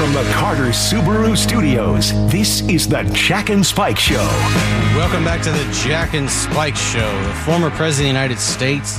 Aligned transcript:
From 0.00 0.14
the 0.14 0.22
Carter 0.32 0.70
Subaru 0.70 1.36
Studios, 1.36 2.12
this 2.32 2.62
is 2.62 2.88
the 2.88 3.02
Jack 3.12 3.50
and 3.50 3.64
Spike 3.64 3.98
Show. 3.98 4.26
Welcome 4.96 5.24
back 5.24 5.42
to 5.42 5.50
the 5.50 5.70
Jack 5.84 6.14
and 6.14 6.28
Spike 6.30 6.74
Show. 6.74 7.22
The 7.24 7.34
former 7.44 7.68
president 7.68 7.90
of 7.90 7.96
the 7.98 8.06
United 8.06 8.38
States 8.38 8.96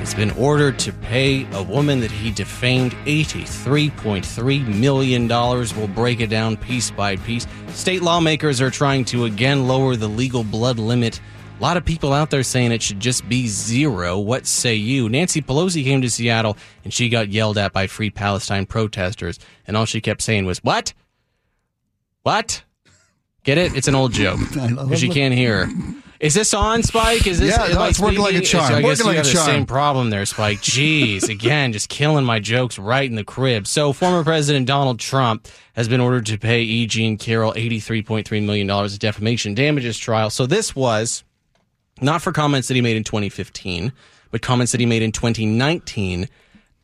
has 0.00 0.12
been 0.12 0.32
ordered 0.32 0.76
to 0.80 0.92
pay 0.92 1.46
a 1.52 1.62
woman 1.62 2.00
that 2.00 2.10
he 2.10 2.32
defamed 2.32 2.94
$83.3 3.04 4.66
million. 4.76 5.28
We'll 5.28 5.94
break 5.94 6.18
it 6.18 6.30
down 6.30 6.56
piece 6.56 6.90
by 6.90 7.14
piece. 7.14 7.46
State 7.68 8.02
lawmakers 8.02 8.60
are 8.60 8.70
trying 8.70 9.04
to 9.04 9.26
again 9.26 9.68
lower 9.68 9.94
the 9.94 10.08
legal 10.08 10.42
blood 10.42 10.80
limit. 10.80 11.20
A 11.58 11.62
lot 11.62 11.76
of 11.76 11.84
people 11.84 12.12
out 12.12 12.30
there 12.30 12.42
saying 12.42 12.72
it 12.72 12.82
should 12.82 13.00
just 13.00 13.28
be 13.28 13.46
zero. 13.46 14.18
What 14.18 14.46
say 14.46 14.74
you? 14.74 15.08
Nancy 15.08 15.40
Pelosi 15.40 15.84
came 15.84 16.02
to 16.02 16.10
Seattle 16.10 16.56
and 16.82 16.92
she 16.92 17.08
got 17.08 17.28
yelled 17.28 17.56
at 17.58 17.72
by 17.72 17.86
Free 17.86 18.10
Palestine 18.10 18.66
protesters, 18.66 19.38
and 19.66 19.76
all 19.76 19.84
she 19.86 20.00
kept 20.00 20.20
saying 20.20 20.46
was, 20.46 20.58
What? 20.64 20.92
What? 22.22 22.64
Get 23.44 23.58
it? 23.58 23.76
It's 23.76 23.88
an 23.88 23.94
old 23.94 24.12
joke 24.12 24.40
because 24.52 25.02
you 25.02 25.10
can't 25.10 25.32
hear. 25.34 25.66
her. 25.66 25.72
Is 26.20 26.32
this 26.32 26.54
on, 26.54 26.82
Spike? 26.82 27.26
Is 27.26 27.38
this? 27.38 27.50
Yeah, 27.56 27.74
no, 27.74 27.84
it's 27.84 28.00
working 28.00 28.20
like 28.20 28.34
a 28.34 28.40
charm. 28.40 28.68
So 28.68 28.74
I 28.76 28.80
guess 28.82 28.98
Working 29.00 29.04
you 29.04 29.06
like 29.08 29.14
a 29.14 29.18
have 29.18 29.26
the 29.26 29.32
charm. 29.32 29.46
same 29.46 29.66
problem 29.66 30.10
there, 30.10 30.24
Spike. 30.24 30.58
Jeez, 30.60 31.28
again, 31.28 31.72
just 31.72 31.88
killing 31.90 32.24
my 32.24 32.38
jokes 32.40 32.78
right 32.78 33.08
in 33.08 33.14
the 33.16 33.24
crib. 33.24 33.66
So, 33.66 33.92
former 33.92 34.24
President 34.24 34.66
Donald 34.66 34.98
Trump 35.00 35.48
has 35.74 35.86
been 35.86 36.00
ordered 36.00 36.24
to 36.26 36.38
pay 36.38 36.62
E. 36.62 36.86
Jean 36.86 37.18
Carroll 37.18 37.52
$83.3 37.52 38.44
million 38.44 38.70
of 38.70 38.98
defamation 38.98 39.54
damages 39.54 39.98
trial. 39.98 40.30
So, 40.30 40.46
this 40.46 40.74
was 40.74 41.24
not 42.00 42.22
for 42.22 42.32
comments 42.32 42.68
that 42.68 42.74
he 42.74 42.80
made 42.80 42.96
in 42.96 43.04
2015, 43.04 43.92
but 44.30 44.42
comments 44.42 44.72
that 44.72 44.80
he 44.80 44.86
made 44.86 45.02
in 45.02 45.12
2019 45.12 46.28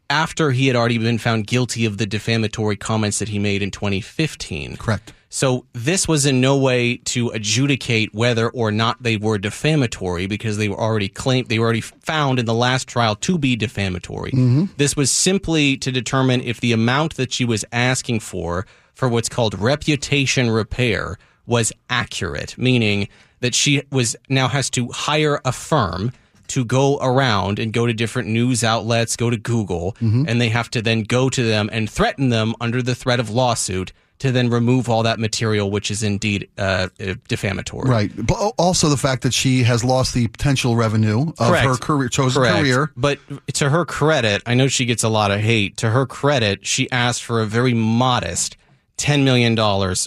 after 0.09 0.51
he 0.51 0.67
had 0.67 0.77
already 0.77 0.99
been 0.99 1.19
found 1.19 1.47
guilty 1.47 1.85
of 1.85 1.99
the 1.99 2.07
defamatory 2.07 2.77
comments 2.77 3.21
that 3.21 3.29
he 3.29 3.39
made 3.39 3.63
in 3.63 3.71
2015. 3.71 4.77
Correct. 4.77 5.13
So 5.33 5.65
this 5.73 6.09
was 6.09 6.27
in 6.27 6.41
no 6.41 6.59
way 6.59 6.97
to 6.97 7.29
adjudicate 7.29 8.13
whether 8.13 8.51
or 8.51 8.73
not 8.73 9.01
they 9.01 9.17
were 9.17 9.39
defamatory 9.39 10.27
because 10.27 10.57
they 10.57 10.69
were 10.69 10.79
already 10.79 11.09
claimed 11.09 11.49
they 11.49 11.61
were 11.61 11.67
already 11.67 11.81
found 11.81 12.41
in 12.41 12.47
the 12.47 12.55
last 12.55 12.89
trial 12.89 13.15
to 13.15 13.39
be 13.39 13.55
defamatory. 13.55 14.33
Mm-hmm. 14.33 14.65
This 14.77 14.97
was 14.97 15.09
simply 15.13 15.77
to 15.79 15.93
determine 15.93 16.41
if 16.41 16.61
the 16.61 16.73
amount 16.73 17.15
that 17.15 17.33
she 17.33 17.45
was 17.45 17.65
asking 17.71 18.21
for 18.21 18.67
for 18.93 19.09
what's 19.09 19.29
called 19.29 19.57
reputation 19.57 20.51
repair 20.51 21.17
was 21.47 21.73
accurate, 21.89 22.59
meaning 22.59 23.09
that 23.41 23.55
she 23.55 23.83
was 23.91 24.17
now 24.29 24.49
has 24.49 24.71
to 24.71 24.89
hire 24.89 25.41
a 25.45 25.53
firm 25.53 26.13
to 26.49 26.65
go 26.65 26.99
around 27.01 27.59
and 27.61 27.73
go 27.73 27.87
to 27.87 27.93
different 27.93 28.29
news 28.29 28.65
outlets, 28.65 29.17
go 29.17 29.31
to 29.31 29.37
Google, 29.37 29.97
and 30.01 30.41
they 30.41 30.49
have 30.49 30.69
to 30.71 30.83
then 30.83 31.03
go 31.03 31.29
to 31.31 31.43
them 31.43 31.71
and 31.73 31.89
threaten 31.89 32.29
them 32.31 32.55
under 32.61 32.83
the 32.83 32.95
threat 32.95 33.21
of 33.21 33.31
lawsuit 33.31 33.93
to 34.21 34.31
then 34.31 34.51
remove 34.51 34.89
all 34.89 35.03
that 35.05 35.19
material, 35.19 35.71
which 35.71 35.91
is 35.91 36.03
indeed 36.03 36.49
uh, 36.59 36.89
uh, 37.01 37.15
defamatory. 37.29 37.89
Right. 37.89 38.13
But 38.15 38.53
also 38.59 38.89
the 38.89 38.97
fact 38.97 39.23
that 39.23 39.33
she 39.33 39.63
has 39.63 39.83
lost 39.83 40.13
the 40.13 40.29
potential 40.29 40.77
revenue 40.77 41.29
of 41.31 41.37
Correct. 41.37 41.67
her 41.67 41.77
career, 41.77 42.09
chosen 42.11 42.43
Correct. 42.43 42.59
career. 42.59 42.93
But 42.97 43.19
to 43.55 43.71
her 43.71 43.87
credit, 43.87 44.43
I 44.45 44.55
know 44.55 44.69
she 44.69 44.85
gets 44.85 45.03
a 45.03 45.09
lot 45.09 45.31
of 45.31 45.41
hate. 45.41 45.79
To 45.79 45.91
her 45.91 46.05
credit, 46.05 46.67
she 46.67 46.91
asked 46.91 47.25
for 47.25 47.41
a 47.41 47.47
very 47.47 47.73
modest 47.73 48.59
$10 49.01 49.25
million 49.25 49.57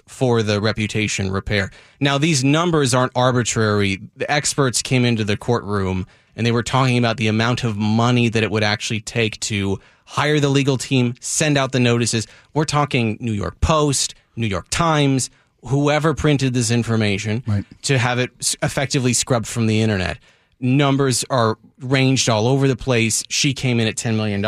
for 0.08 0.44
the 0.44 0.62
reputation 0.62 1.32
repair. 1.32 1.72
Now, 2.00 2.18
these 2.18 2.44
numbers 2.44 2.94
aren't 2.94 3.12
arbitrary. 3.16 4.00
The 4.16 4.30
experts 4.32 4.82
came 4.82 5.04
into 5.06 5.24
the 5.24 5.36
courtroom 5.38 6.06
and 6.36 6.46
they 6.46 6.52
were 6.52 6.64
talking 6.64 6.98
about 6.98 7.18
the 7.18 7.28
amount 7.28 7.64
of 7.64 7.76
money 7.78 8.30
that 8.30 8.44
it 8.44 8.52
would 8.52 8.64
actually 8.64 9.02
take 9.02 9.40
to 9.42 9.80
hire 10.06 10.40
the 10.40 10.50
legal 10.50 10.78
team, 10.78 11.14
send 11.20 11.58
out 11.58 11.72
the 11.72 11.80
notices. 11.80 12.28
We're 12.54 12.66
talking 12.66 13.18
New 13.20 13.32
York 13.34 13.60
Post, 13.62 14.16
New 14.36 14.48
York 14.48 14.68
Times, 14.70 15.30
whoever 15.66 16.14
printed 16.14 16.54
this 16.54 16.72
information 16.72 17.44
Right. 17.48 17.66
to 17.84 17.98
have 17.98 18.20
it 18.20 18.32
effectively 18.62 19.14
scrubbed 19.14 19.48
from 19.48 19.68
the 19.68 19.82
internet. 19.82 20.18
Numbers 20.60 21.24
are 21.30 21.58
ranged 21.80 22.30
all 22.30 22.48
over 22.48 22.68
the 22.68 22.76
place. 22.76 23.24
She 23.30 23.54
came 23.54 23.80
in 23.80 23.88
at 23.88 23.96
$10 23.96 24.16
million. 24.16 24.42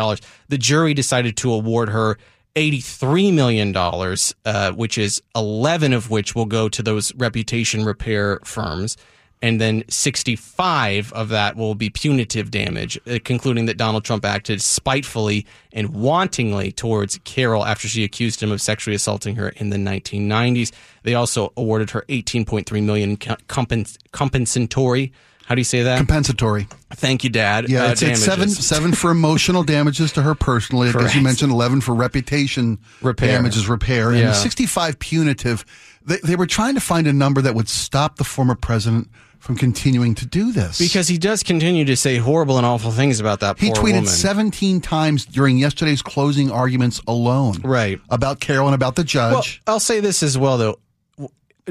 The 0.48 0.58
jury 0.58 0.94
decided 0.94 1.36
to 1.38 1.52
award 1.52 1.88
her 1.90 2.16
$83 2.56 3.32
million, 3.34 3.76
uh, 3.76 4.72
which 4.72 4.96
is 4.96 5.22
11 5.36 5.92
of 5.92 6.10
which 6.10 6.34
will 6.34 6.46
go 6.46 6.68
to 6.68 6.82
those 6.82 7.14
reputation 7.14 7.84
repair 7.84 8.40
firms. 8.44 8.96
And 9.42 9.60
then 9.60 9.84
65 9.88 11.12
of 11.12 11.28
that 11.28 11.56
will 11.56 11.74
be 11.74 11.90
punitive 11.90 12.50
damage, 12.50 12.98
uh, 13.06 13.18
concluding 13.22 13.66
that 13.66 13.76
Donald 13.76 14.02
Trump 14.02 14.24
acted 14.24 14.62
spitefully 14.62 15.46
and 15.74 15.90
wantingly 15.90 16.74
towards 16.74 17.18
Carroll 17.24 17.66
after 17.66 17.86
she 17.86 18.02
accused 18.02 18.42
him 18.42 18.50
of 18.50 18.62
sexually 18.62 18.94
assaulting 18.94 19.36
her 19.36 19.50
in 19.50 19.68
the 19.68 19.76
1990s. 19.76 20.72
They 21.02 21.14
also 21.14 21.52
awarded 21.56 21.90
her 21.90 22.06
18.3 22.08 22.82
million 22.82 23.18
compens- 23.18 23.98
compensatory. 24.12 25.12
How 25.46 25.54
do 25.54 25.60
you 25.60 25.64
say 25.64 25.82
that? 25.84 25.96
Compensatory. 25.98 26.66
Thank 26.92 27.22
you, 27.24 27.30
Dad. 27.30 27.68
Yeah, 27.68 27.84
uh, 27.84 27.90
it's, 27.92 28.02
it's 28.02 28.20
seven 28.20 28.48
seven 28.48 28.92
for 28.92 29.10
emotional 29.12 29.62
damages 29.62 30.12
to 30.14 30.22
her 30.22 30.34
personally. 30.34 30.88
As 30.88 31.14
you 31.14 31.22
mentioned, 31.22 31.52
eleven 31.52 31.80
for 31.80 31.94
reputation 31.94 32.78
Repair. 33.00 33.28
damages 33.38 33.68
repair, 33.68 34.12
Yeah. 34.12 34.26
and 34.28 34.34
sixty-five 34.36 34.98
punitive. 34.98 35.64
They, 36.04 36.18
they 36.24 36.36
were 36.36 36.46
trying 36.46 36.74
to 36.74 36.80
find 36.80 37.06
a 37.06 37.12
number 37.12 37.40
that 37.42 37.54
would 37.54 37.68
stop 37.68 38.16
the 38.16 38.24
former 38.24 38.54
president 38.56 39.08
from 39.38 39.56
continuing 39.56 40.14
to 40.16 40.26
do 40.26 40.50
this 40.50 40.78
Because 40.78 41.06
he 41.06 41.18
does 41.18 41.42
continue 41.44 41.84
to 41.84 41.96
say 41.96 42.16
horrible 42.16 42.56
and 42.56 42.66
awful 42.66 42.90
things 42.90 43.20
about 43.20 43.38
that 43.40 43.58
he 43.60 43.70
tweeted 43.70 43.92
woman. 43.92 44.06
17 44.06 44.80
times 44.80 45.24
during 45.26 45.56
yesterday's 45.58 46.02
closing 46.02 46.50
arguments 46.50 47.00
alone 47.06 47.56
Right. 47.62 48.00
about 48.08 48.40
Carroll 48.40 48.66
and 48.66 48.74
about 48.74 48.96
the 48.96 49.02
Well, 49.02 49.42
judge 49.42 49.62
I'll 49.66 49.78
say 49.78 50.00
this 50.00 50.22
as 50.24 50.36
well, 50.38 50.58
though. 50.58 50.80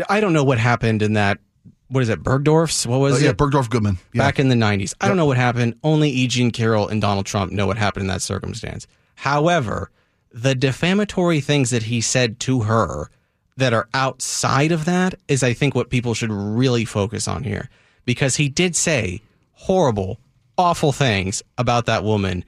I 0.10 0.20
don't 0.20 0.34
know 0.34 0.44
what 0.44 0.58
happened 0.60 1.02
in 1.02 1.14
that. 1.14 1.40
What 1.88 2.02
is 2.02 2.10
it, 2.10 2.24
Bergdorf's? 2.24 2.88
What 2.88 3.00
was 3.00 3.16
Oh, 3.16 3.24
yeah 3.26 3.30
it? 3.32 3.38
bergdorf 3.38 3.70
goodman 3.70 3.98
yeah. 4.14 4.24
back 4.24 4.40
in 4.40 4.50
the 4.50 4.56
90s. 4.56 4.94
I 5.00 5.08
don't 5.08 5.18
know 5.18 5.26
what 5.28 5.38
happened. 5.38 5.76
Only 5.84 6.10
E. 6.10 6.28
Jean 6.28 6.50
Carroll 6.52 6.88
and 6.88 7.00
Donald 7.02 7.26
Trump 7.28 7.52
know 7.52 7.68
what 7.68 7.78
happened 7.78 8.02
in 8.04 8.08
that 8.08 8.22
circumstance. 8.24 8.88
However, 9.16 9.92
the 10.32 10.56
defamatory 10.56 11.42
things 11.42 11.70
that 11.70 11.84
he 11.84 12.02
said 12.02 12.40
to 12.42 12.62
her 12.62 13.10
that 13.58 13.74
are 13.74 13.88
outside 13.94 14.72
of 14.72 14.86
that 14.86 15.16
is, 15.28 15.44
I 15.44 15.54
think, 15.54 15.76
what 15.76 15.90
people 15.90 16.14
should 16.14 16.32
really 16.32 16.86
focus 16.86 17.28
on 17.28 17.44
here. 17.44 17.70
Because 18.04 18.36
he 18.36 18.50
did 18.50 18.76
say 18.76 19.22
horrible, 19.54 20.20
awful 20.58 20.92
things 20.92 21.42
about 21.58 21.86
that 21.86 22.04
woman 22.04 22.44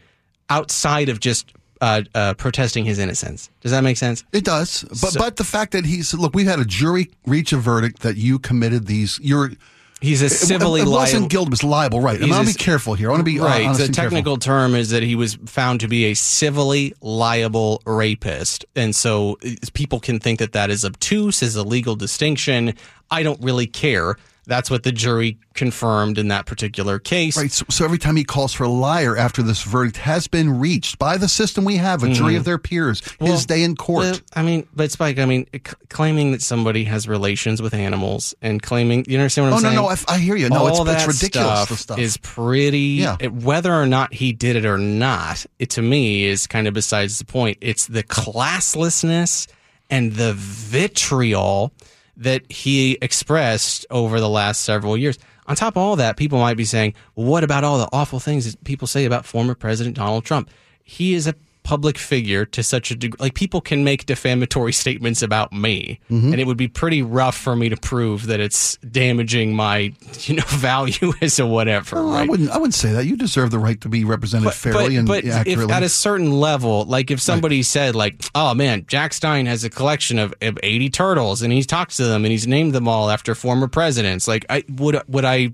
outside 0.49 1.09
of 1.09 1.19
just 1.19 1.53
uh, 1.81 2.01
uh, 2.13 2.33
protesting 2.35 2.85
his 2.85 2.99
innocence. 2.99 3.49
Does 3.61 3.71
that 3.71 3.83
make 3.83 3.97
sense? 3.97 4.23
It 4.31 4.43
does, 4.43 4.83
but 5.01 5.15
but 5.17 5.35
the 5.37 5.43
fact 5.43 5.71
that 5.73 5.85
he's 5.85 6.13
look, 6.13 6.33
we've 6.33 6.47
had 6.47 6.59
a 6.59 6.65
jury 6.65 7.11
reach 7.25 7.53
a 7.53 7.57
verdict 7.57 8.01
that 8.01 8.17
you 8.17 8.39
committed 8.39 8.87
these. 8.87 9.19
You're 9.21 9.51
He's 9.99 10.21
a 10.21 10.25
it, 10.25 10.29
civilly 10.29 10.81
it, 10.81 10.83
it 10.83 10.89
liable. 10.89 10.99
wasn't 10.99 11.29
guilt, 11.31 11.47
it 11.47 11.51
was 11.51 11.63
liable, 11.63 12.01
right? 12.01 12.21
And 12.21 12.31
I'll 12.31 12.43
a 12.43 12.45
be 12.45 12.53
careful 12.53 12.93
here. 12.93 13.09
I 13.09 13.11
want 13.11 13.21
to 13.21 13.23
be 13.23 13.39
uh, 13.39 13.45
right. 13.45 13.61
The 13.63 13.67
and 13.67 13.77
careful. 13.77 13.93
technical 13.93 14.37
term 14.37 14.75
is 14.75 14.91
that 14.91 15.01
he 15.01 15.15
was 15.15 15.35
found 15.45 15.79
to 15.79 15.87
be 15.87 16.05
a 16.05 16.13
civilly 16.13 16.93
liable 17.01 17.81
rapist, 17.85 18.63
and 18.75 18.95
so 18.95 19.37
uh, 19.43 19.49
people 19.73 19.99
can 19.99 20.19
think 20.19 20.37
that 20.37 20.53
that 20.53 20.69
is 20.69 20.85
obtuse, 20.85 21.41
is 21.41 21.55
a 21.55 21.63
legal 21.63 21.95
distinction. 21.95 22.75
I 23.09 23.23
don't 23.23 23.41
really 23.41 23.65
care. 23.65 24.17
That's 24.47 24.71
what 24.71 24.83
the 24.83 24.91
jury 24.93 25.37
confirmed 25.53 26.17
in 26.17 26.29
that 26.29 26.45
particular 26.45 26.99
case. 26.99 27.35
Right. 27.37 27.51
So, 27.51 27.65
so 27.69 27.83
every 27.85 27.97
time 27.97 28.15
he 28.15 28.23
calls 28.23 28.53
for 28.53 28.63
a 28.63 28.69
liar 28.69 29.17
after 29.17 29.43
this 29.43 29.61
verdict 29.61 29.97
has 29.97 30.27
been 30.27 30.57
reached 30.59 30.97
by 30.97 31.17
the 31.17 31.27
system 31.27 31.65
we 31.65 31.75
have, 31.75 32.01
a 32.03 32.09
jury 32.09 32.35
of 32.37 32.45
their 32.45 32.57
peers, 32.57 33.01
Mm-hmm. 33.01 33.23
Well, 33.25 33.33
his 33.33 33.45
day 33.45 33.63
in 33.63 33.75
court. 33.75 34.21
I 34.33 34.43
mean, 34.43 34.67
but 34.73 34.89
Spike, 34.91 35.19
I 35.19 35.25
mean, 35.25 35.47
c- 35.53 35.59
claiming 35.89 36.31
that 36.31 36.41
somebody 36.41 36.85
has 36.85 37.07
relations 37.07 37.61
with 37.61 37.73
animals 37.73 38.33
and 38.41 38.61
claiming, 38.61 39.03
you 39.07 39.17
understand 39.17 39.49
what 39.49 39.55
I'm 39.55 39.61
saying. 39.61 39.77
oh 39.77 39.81
no, 39.81 39.87
saying? 39.95 40.05
no, 40.07 40.13
I, 40.13 40.15
I 40.15 40.19
hear 40.19 40.35
you. 40.35 40.49
No, 40.49 40.67
it's, 40.67 40.79
All 40.79 40.87
it's 40.89 41.03
that 41.05 41.07
ridiculous. 41.07 41.47
Stuff 41.59 41.69
the 41.69 41.75
stuff 41.75 41.99
is 41.99 42.17
pretty. 42.17 42.79
Yeah. 42.79 43.17
it- 43.19 43.33
whether 43.33 43.73
or 43.73 43.85
not 43.85 44.13
he 44.13 44.31
did 44.33 44.55
it 44.55 44.65
or 44.65 44.77
not, 44.77 45.45
it 45.59 45.71
to 45.71 45.81
me 45.81 46.23
is 46.25 46.47
kind 46.47 46.67
of 46.67 46.73
besides 46.73 47.19
the 47.19 47.25
point. 47.25 47.57
It's 47.59 47.87
the 47.87 48.03
classlessness 48.03 49.47
and 49.89 50.13
the 50.13 50.33
vitriol 50.33 51.71
that 52.17 52.51
he 52.51 52.97
expressed 53.01 53.85
over 53.89 54.19
the 54.19 54.29
last 54.29 54.61
several 54.61 54.97
years. 54.97 55.17
On 55.47 55.55
top 55.55 55.75
of 55.75 55.81
all 55.81 55.95
that, 55.95 56.17
people 56.17 56.39
might 56.39 56.57
be 56.57 56.65
saying, 56.65 56.93
well, 57.15 57.27
"What 57.27 57.43
about 57.43 57.63
all 57.63 57.77
the 57.77 57.89
awful 57.93 58.19
things 58.19 58.51
that 58.51 58.63
people 58.63 58.87
say 58.87 59.05
about 59.05 59.25
former 59.25 59.55
President 59.55 59.95
Donald 59.95 60.25
Trump?" 60.25 60.49
He 60.83 61.13
is 61.13 61.27
a 61.27 61.35
public 61.67 61.97
figure 61.97 62.45
to 62.45 62.63
such 62.63 62.91
a 62.91 62.95
degree. 62.95 63.17
Like 63.19 63.33
people 63.33 63.59
can 63.59 63.83
make 63.83 64.05
defamatory 64.05 64.71
statements 64.85 65.21
about 65.21 65.51
me, 65.51 65.99
Mm-hmm. 66.09 66.31
and 66.31 66.39
it 66.41 66.47
would 66.47 66.55
be 66.57 66.69
pretty 66.69 67.01
rough 67.01 67.35
for 67.37 67.55
me 67.55 67.67
to 67.67 67.75
prove 67.75 68.27
that 68.27 68.39
it's 68.39 68.77
damaging 68.77 69.53
my, 69.53 69.77
you 70.21 70.35
know, 70.35 70.43
value 70.47 71.11
as 71.21 71.37
a 71.39 71.45
whatever. 71.45 71.97
Well, 71.97 72.13
I 72.13 72.25
wouldn't. 72.25 72.49
I 72.51 72.57
wouldn't 72.57 72.73
say 72.73 72.93
that. 72.93 73.05
You 73.05 73.17
deserve 73.17 73.51
the 73.51 73.59
right 73.59 73.79
to 73.81 73.89
be 73.89 74.05
represented 74.05 74.53
fairly 74.53 74.95
and 74.95 75.05
but 75.07 75.25
if 75.25 75.33
accurately. 75.33 75.73
at 75.73 75.83
a 75.83 75.89
certain 75.89 76.31
level, 76.31 76.85
like 76.85 77.11
if 77.11 77.19
somebody 77.19 77.61
said, 77.63 77.95
like, 77.95 78.23
"Oh 78.33 78.53
man, 78.53 78.85
Jack 78.87 79.11
Stein 79.13 79.45
has 79.47 79.63
a 79.65 79.69
collection 79.69 80.17
of, 80.19 80.33
of 80.41 80.57
eighty 80.63 80.89
turtles, 80.89 81.41
and 81.41 81.51
he 81.51 81.61
talks 81.63 81.97
to 81.97 82.05
them, 82.05 82.23
and 82.23 82.31
he's 82.31 82.47
named 82.47 82.71
them 82.73 82.87
all 82.87 83.09
after 83.09 83.35
former 83.35 83.67
presidents," 83.67 84.25
like, 84.27 84.45
I 84.49 84.63
would 84.69 85.01
would 85.09 85.25
I, 85.25 85.35
you 85.35 85.53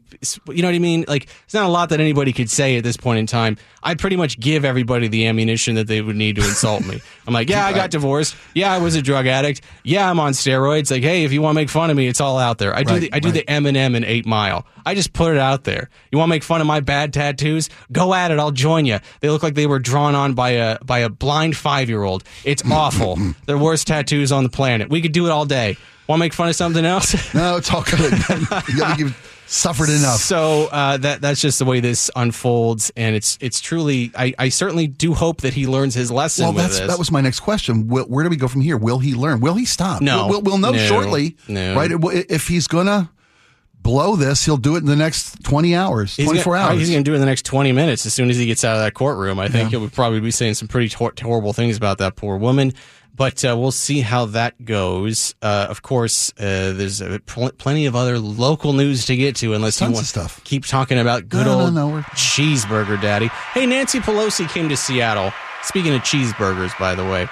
know 0.61 0.67
what 0.67 0.75
I 0.75 0.79
mean? 0.79 1.05
Like, 1.07 1.27
it's 1.45 1.53
not 1.55 1.65
a 1.65 1.69
lot 1.69 1.89
that 1.89 1.99
anybody 1.99 2.31
could 2.33 2.49
say 2.51 2.77
at 2.77 2.83
this 2.83 2.97
point 2.97 3.17
in 3.19 3.25
time. 3.25 3.57
I'd 3.85 3.99
pretty 3.99 4.15
much 4.15 4.39
give 4.39 4.63
everybody 4.63 5.07
the 5.09 5.25
ammunition 5.27 5.75
that 5.75 5.87
they 5.87 6.01
would 6.03 6.15
need 6.15 6.35
to 6.35 6.43
insult 6.43 6.85
me. 6.85 7.01
I'm 7.27 7.33
like, 7.33 7.49
yeah, 7.49 7.65
I 7.65 7.73
got 7.73 7.89
divorced. 7.91 8.35
Yeah, 8.53 8.71
I 8.71 8.77
was 8.79 8.95
a 8.95 9.01
drug 9.01 9.25
addict. 9.27 9.61
Yeah, 9.83 10.09
I'm 10.09 10.19
on 10.19 10.33
steroids. 10.33 10.91
Like, 10.91 11.03
hey, 11.03 11.23
if 11.23 11.31
you 11.33 11.41
want 11.41 11.55
to 11.55 11.61
make 11.61 11.69
fun 11.69 11.89
of 11.89 11.97
me, 11.97 12.07
it's 12.07 12.21
all 12.21 12.37
out 12.37 12.57
there. 12.57 12.75
I 12.75 12.83
do 12.83 12.93
Right, 12.93 13.01
the, 13.01 13.13
I 13.13 13.19
do 13.19 13.29
right. 13.29 13.45
the 13.45 13.51
Eminem 13.51 13.95
in 13.95 14.03
Eight 14.03 14.25
Mile. 14.25 14.65
I 14.85 14.95
just 14.95 15.13
put 15.13 15.33
it 15.33 15.39
out 15.39 15.63
there. 15.63 15.89
You 16.11 16.17
want 16.17 16.27
to 16.29 16.31
make 16.31 16.43
fun 16.43 16.59
of 16.61 16.67
my 16.67 16.79
bad 16.81 17.13
tattoos? 17.13 17.69
Go 17.91 18.13
at 18.13 18.31
it. 18.31 18.39
I'll 18.39 18.51
join 18.51 18.85
you. 18.85 18.99
They 19.21 19.29
look 19.29 19.41
like 19.43 19.55
they 19.55 19.67
were 19.67 19.79
drawn 19.79 20.13
on 20.15 20.33
by 20.33 20.49
a 20.51 20.77
by 20.83 20.99
a 20.99 21.09
blind 21.09 21.55
five 21.55 21.87
year 21.89 22.03
old. 22.03 22.23
It's 22.43 22.61
awful. 22.71 23.17
They're 23.45 23.57
worst 23.57 23.87
tattoos 23.87 24.31
on 24.31 24.43
the 24.43 24.49
planet. 24.49 24.89
We 24.89 25.01
could 25.01 25.13
do 25.13 25.25
it 25.25 25.29
all 25.31 25.45
day. 25.45 25.77
Want 26.07 26.19
to 26.19 26.25
make 26.25 26.33
fun 26.33 26.49
of 26.49 26.55
something 26.57 26.83
else? 26.85 27.33
No, 27.33 27.55
it's 27.55 27.71
all 27.73 27.83
good. 27.83 28.11
you 28.67 28.77
gotta 28.77 28.95
give, 28.97 29.32
suffered 29.47 29.89
enough. 29.89 30.19
So 30.19 30.67
uh, 30.71 30.97
that 30.97 31.21
that's 31.21 31.41
just 31.41 31.59
the 31.59 31.65
way 31.65 31.79
this 31.79 32.09
unfolds, 32.15 32.91
and 32.95 33.15
it's 33.15 33.37
it's 33.41 33.61
truly. 33.61 34.11
I, 34.17 34.33
I 34.39 34.49
certainly 34.49 34.87
do 34.87 35.13
hope 35.13 35.41
that 35.41 35.53
he 35.53 35.67
learns 35.67 35.93
his 35.93 36.11
lesson 36.11 36.45
Well, 36.45 36.53
with 36.53 36.63
that's 36.63 36.79
this. 36.79 36.87
that 36.87 36.99
was 36.99 37.11
my 37.11 37.21
next 37.21 37.41
question. 37.41 37.87
Will, 37.87 38.05
where 38.05 38.23
do 38.23 38.29
we 38.29 38.35
go 38.37 38.47
from 38.47 38.61
here? 38.61 38.77
Will 38.77 38.99
he 38.99 39.13
learn? 39.15 39.39
Will 39.39 39.55
he 39.55 39.65
stop? 39.65 40.01
No. 40.01 40.27
we'll, 40.27 40.41
we'll 40.41 40.57
know 40.57 40.71
No. 40.71 40.77
shortly. 40.87 41.37
No. 41.47 41.75
right? 41.75 41.91
If 42.29 42.47
he's 42.47 42.67
gonna 42.67 43.09
blow 43.81 44.15
this, 44.15 44.45
he'll 44.45 44.57
do 44.57 44.75
it 44.75 44.79
in 44.79 44.85
the 44.85 44.95
next 44.95 45.43
twenty 45.43 45.75
hours, 45.75 46.15
He's 46.15 46.25
twenty 46.25 46.41
four 46.41 46.55
gonna, 46.55 46.69
hours. 46.69 46.79
He's 46.79 46.89
going 46.89 47.03
to 47.03 47.09
do 47.09 47.11
it 47.13 47.15
in 47.15 47.19
the 47.21 47.25
next 47.27 47.45
20 47.45 47.73
minutes 47.73 48.05
as 48.05 48.13
soon 48.13 48.29
as 48.29 48.37
he 48.37 48.45
gets 48.45 48.63
out 48.63 48.77
of 48.77 48.81
that 48.81 48.93
courtroom. 48.93 49.39
I 49.39 49.49
think 49.49 49.71
he'll 49.71 49.89
probably 49.89 50.21
be 50.21 50.31
saying 50.31 50.53
some 50.53 50.69
pretty 50.69 50.87
tor- 50.87 51.13
horrible 51.21 51.51
things 51.51 51.75
about 51.75 51.97
that 51.97 52.15
poor 52.15 52.37
woman. 52.37 52.73
But 53.15 53.45
uh, 53.45 53.55
we'll 53.57 53.71
see 53.71 54.01
how 54.01 54.25
that 54.25 54.65
goes. 54.65 55.35
Uh, 55.41 55.67
of 55.69 55.83
course, 55.83 56.31
uh, 56.39 56.73
there's 56.73 56.99
uh, 57.01 57.19
pl- 57.27 57.51
plenty 57.59 57.85
of 57.85 57.95
other 57.95 58.17
local 58.17 58.73
news 58.73 59.05
to 59.05 59.15
get 59.15 59.35
to, 59.37 59.53
unless 59.53 59.77
Tons 59.77 59.91
you 59.91 59.95
want 59.95 60.07
stuff. 60.07 60.43
keep 60.43 60.65
talking 60.65 60.97
about 60.97 61.29
good 61.29 61.45
No, 61.45 61.57
no, 61.59 61.65
old 61.65 61.73
no, 61.75 61.87
we're- 61.89 62.03
cheeseburger 62.15 62.99
daddy. 62.99 63.27
Hey, 63.53 63.65
Nancy 63.67 63.99
Pelosi 63.99 64.49
came 64.49 64.67
to 64.69 64.75
Seattle. 64.77 65.31
Speaking 65.61 65.93
of 65.93 66.01
cheeseburgers, 66.01 66.77
by 66.79 66.95
the 66.95 67.03
way, 67.05 67.27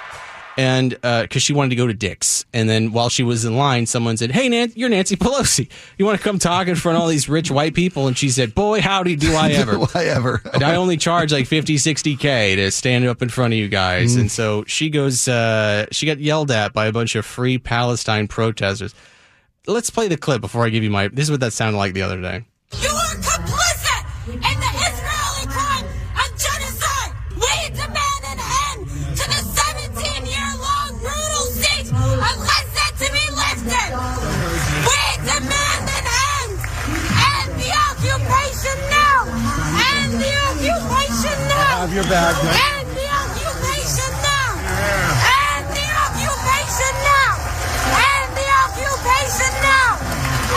and 0.56 0.90
because 1.00 1.42
she 1.42 1.52
wanted 1.52 1.70
to 1.70 1.76
go 1.76 1.86
to 1.86 1.94
Dick's, 1.94 2.44
and 2.52 2.68
then 2.68 2.92
while 2.92 3.08
she 3.08 3.22
was 3.22 3.44
in 3.44 3.56
line, 3.56 3.86
someone 3.86 4.16
said, 4.16 4.30
"Hey, 4.30 4.48
Nan, 4.48 4.72
you're 4.74 4.88
Nancy 4.88 5.16
Pelosi. 5.22 5.68
You 5.98 6.04
want 6.04 6.18
to 6.18 6.24
come 6.24 6.38
talk 6.38 6.68
in 6.68 6.74
front 6.76 6.96
of 6.96 7.02
all 7.02 7.08
these 7.08 7.28
rich 7.28 7.50
white 7.50 7.74
people?" 7.74 8.06
And 8.06 8.16
she 8.16 8.28
said, 8.28 8.54
"Boy, 8.54 8.80
howdy, 8.80 9.16
do 9.16 9.34
I 9.34 9.50
ever." 9.52 9.76
Do 9.76 9.86
I 9.94 10.04
ever? 10.04 10.42
And 10.52 10.62
I 10.62 10.76
only 10.76 10.96
charge 10.98 11.32
like 11.32 11.46
50, 11.46 11.76
60K 11.76 12.56
to 12.56 12.70
stand 12.70 13.06
up 13.06 13.22
in 13.22 13.30
front 13.30 13.54
of 13.54 13.58
you 13.58 13.68
guys. 13.68 14.16
Mm. 14.16 14.20
And 14.22 14.30
so 14.30 14.64
she 14.66 14.90
goes, 14.90 15.26
uh, 15.26 15.86
she 15.90 16.04
got 16.06 16.18
yelled 16.18 16.50
at 16.50 16.72
by 16.74 16.86
a 16.86 16.92
bunch 16.92 17.14
of 17.16 17.24
free 17.24 17.56
Palestine 17.58 18.28
protesters. 18.28 18.94
Let's 19.66 19.88
play 19.90 20.08
the 20.08 20.16
clip 20.16 20.40
before 20.40 20.64
I 20.64 20.68
give 20.68 20.84
you 20.84 20.90
my. 20.90 21.08
This 21.08 21.24
is 21.24 21.30
what 21.30 21.40
that 21.40 21.52
sounded 21.52 21.78
like 21.78 21.94
the 21.94 22.02
other 22.02 22.20
day. 22.20 22.44
Your 42.02 42.10
bag, 42.10 42.34
man. 42.44 42.54
End 42.58 42.88
the 42.98 43.06
occupation 43.06 44.10
now. 44.26 44.50
End 45.22 45.66
the 45.70 45.86
occupation 46.02 46.92
now. 47.06 47.30
End 47.94 48.30
the 48.34 48.48
occupation 48.66 49.52
now. 49.62 49.90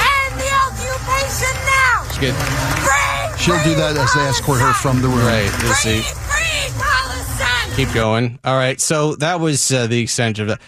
End 0.01 0.33
the 0.41 0.51
occupation 0.65 1.53
now. 1.69 1.95
She 2.13 2.19
get, 2.21 2.33
Free, 2.81 3.37
She'll 3.37 3.63
do 3.63 3.75
that 3.75 3.95
as 3.97 4.13
they 4.13 4.21
escort 4.27 4.59
her 4.59 4.73
from 4.73 5.01
the 5.01 5.07
room. 5.07 5.19
right, 5.25 5.51
let's 5.63 5.83
Free, 5.83 6.01
see. 6.01 6.01
free 6.01 6.81
Palestine. 6.81 7.75
Keep 7.75 7.93
going. 7.93 8.39
All 8.43 8.55
right. 8.57 8.79
So 8.81 9.15
that 9.17 9.39
was 9.39 9.71
uh, 9.71 9.87
the 9.87 9.99
extent 10.01 10.39
of 10.39 10.47
that. 10.47 10.61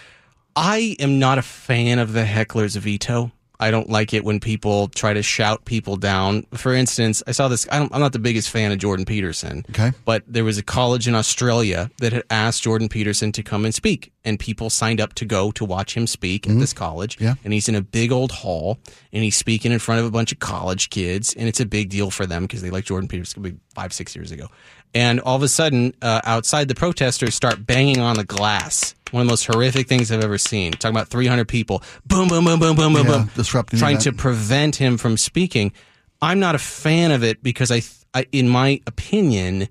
I 0.54 0.96
am 0.98 1.18
not 1.18 1.38
a 1.38 1.42
fan 1.42 1.98
of 1.98 2.12
the 2.12 2.24
heckler's 2.24 2.76
veto. 2.76 3.32
I 3.60 3.70
don't 3.70 3.90
like 3.90 4.14
it 4.14 4.24
when 4.24 4.38
people 4.40 4.88
try 4.88 5.12
to 5.12 5.22
shout 5.22 5.64
people 5.64 5.96
down. 5.96 6.42
For 6.54 6.72
instance, 6.72 7.22
I 7.26 7.32
saw 7.32 7.48
this. 7.48 7.66
I 7.70 7.78
don't, 7.78 7.92
I'm 7.92 8.00
not 8.00 8.12
the 8.12 8.18
biggest 8.18 8.50
fan 8.50 8.70
of 8.70 8.78
Jordan 8.78 9.04
Peterson. 9.04 9.64
Okay. 9.70 9.92
But 10.04 10.22
there 10.26 10.44
was 10.44 10.58
a 10.58 10.62
college 10.62 11.08
in 11.08 11.14
Australia 11.14 11.90
that 11.98 12.12
had 12.12 12.22
asked 12.30 12.62
Jordan 12.62 12.88
Peterson 12.88 13.32
to 13.32 13.42
come 13.42 13.64
and 13.64 13.74
speak, 13.74 14.12
and 14.24 14.38
people 14.38 14.70
signed 14.70 15.00
up 15.00 15.14
to 15.14 15.24
go 15.24 15.50
to 15.52 15.64
watch 15.64 15.96
him 15.96 16.06
speak 16.06 16.46
at 16.46 16.50
mm-hmm. 16.50 16.60
this 16.60 16.72
college. 16.72 17.20
Yeah. 17.20 17.34
And 17.42 17.52
he's 17.52 17.68
in 17.68 17.74
a 17.74 17.82
big 17.82 18.12
old 18.12 18.30
hall, 18.30 18.78
and 19.12 19.24
he's 19.24 19.36
speaking 19.36 19.72
in 19.72 19.80
front 19.80 20.00
of 20.00 20.06
a 20.06 20.10
bunch 20.10 20.30
of 20.32 20.38
college 20.38 20.90
kids, 20.90 21.34
and 21.34 21.48
it's 21.48 21.60
a 21.60 21.66
big 21.66 21.90
deal 21.90 22.10
for 22.10 22.26
them 22.26 22.44
because 22.44 22.62
they 22.62 22.70
like 22.70 22.84
Jordan 22.84 23.08
Peterson 23.08 23.60
five, 23.78 23.92
six 23.92 24.16
years 24.16 24.32
ago. 24.32 24.48
And 24.92 25.20
all 25.20 25.36
of 25.36 25.42
a 25.44 25.48
sudden, 25.48 25.94
uh, 26.02 26.20
outside, 26.24 26.66
the 26.66 26.74
protesters 26.74 27.32
start 27.34 27.64
banging 27.64 28.00
on 28.00 28.16
the 28.16 28.24
glass. 28.24 28.96
One 29.12 29.20
of 29.20 29.26
the 29.28 29.32
most 29.32 29.46
horrific 29.46 29.86
things 29.86 30.10
I've 30.10 30.24
ever 30.24 30.36
seen. 30.36 30.72
Talking 30.72 30.96
about 30.96 31.08
300 31.08 31.46
people. 31.46 31.84
Boom, 32.04 32.26
boom, 32.26 32.44
boom, 32.44 32.58
boom, 32.58 32.74
boom, 32.74 32.92
boom, 32.92 33.06
Yeah, 33.06 33.18
boom. 33.18 33.30
disrupting 33.36 33.78
Trying 33.78 33.98
to 33.98 34.12
prevent 34.12 34.74
him 34.74 34.98
from 34.98 35.16
speaking. 35.16 35.72
I'm 36.20 36.40
not 36.40 36.56
a 36.56 36.58
fan 36.58 37.12
of 37.12 37.22
it 37.22 37.40
because 37.40 37.70
I, 37.70 37.82
I 38.12 38.26
in 38.32 38.48
my 38.48 38.80
opinion, 38.88 39.68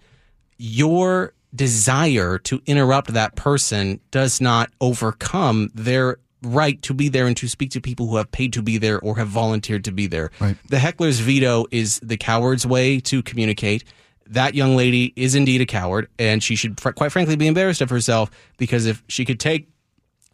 your 0.57 1.33
desire 1.53 2.37
to 2.37 2.61
interrupt 2.65 3.13
that 3.13 3.35
person 3.35 3.99
does 4.11 4.39
not 4.39 4.69
overcome 4.79 5.69
their 5.75 6.19
right 6.43 6.81
to 6.83 6.93
be 6.93 7.09
there 7.09 7.27
and 7.27 7.35
to 7.37 7.47
speak 7.47 7.71
to 7.71 7.81
people 7.81 8.07
who 8.07 8.17
have 8.17 8.31
paid 8.31 8.53
to 8.53 8.61
be 8.61 8.77
there 8.77 8.99
or 8.99 9.17
have 9.17 9.27
volunteered 9.27 9.83
to 9.85 9.91
be 9.91 10.07
there. 10.07 10.31
Right. 10.39 10.55
The 10.69 10.79
heckler's 10.79 11.19
veto 11.19 11.65
is 11.71 11.99
the 12.01 12.17
coward's 12.17 12.65
way 12.65 12.99
to 13.01 13.23
communicate. 13.23 13.83
That 14.27 14.55
young 14.55 14.75
lady 14.75 15.13
is 15.15 15.35
indeed 15.35 15.61
a 15.61 15.65
coward, 15.65 16.09
and 16.19 16.43
she 16.43 16.55
should, 16.55 16.79
fr- 16.79 16.91
quite 16.91 17.11
frankly, 17.11 17.35
be 17.35 17.47
embarrassed 17.47 17.81
of 17.81 17.89
herself 17.89 18.29
because 18.57 18.85
if 18.85 19.03
she 19.07 19.25
could 19.25 19.39
take 19.39 19.69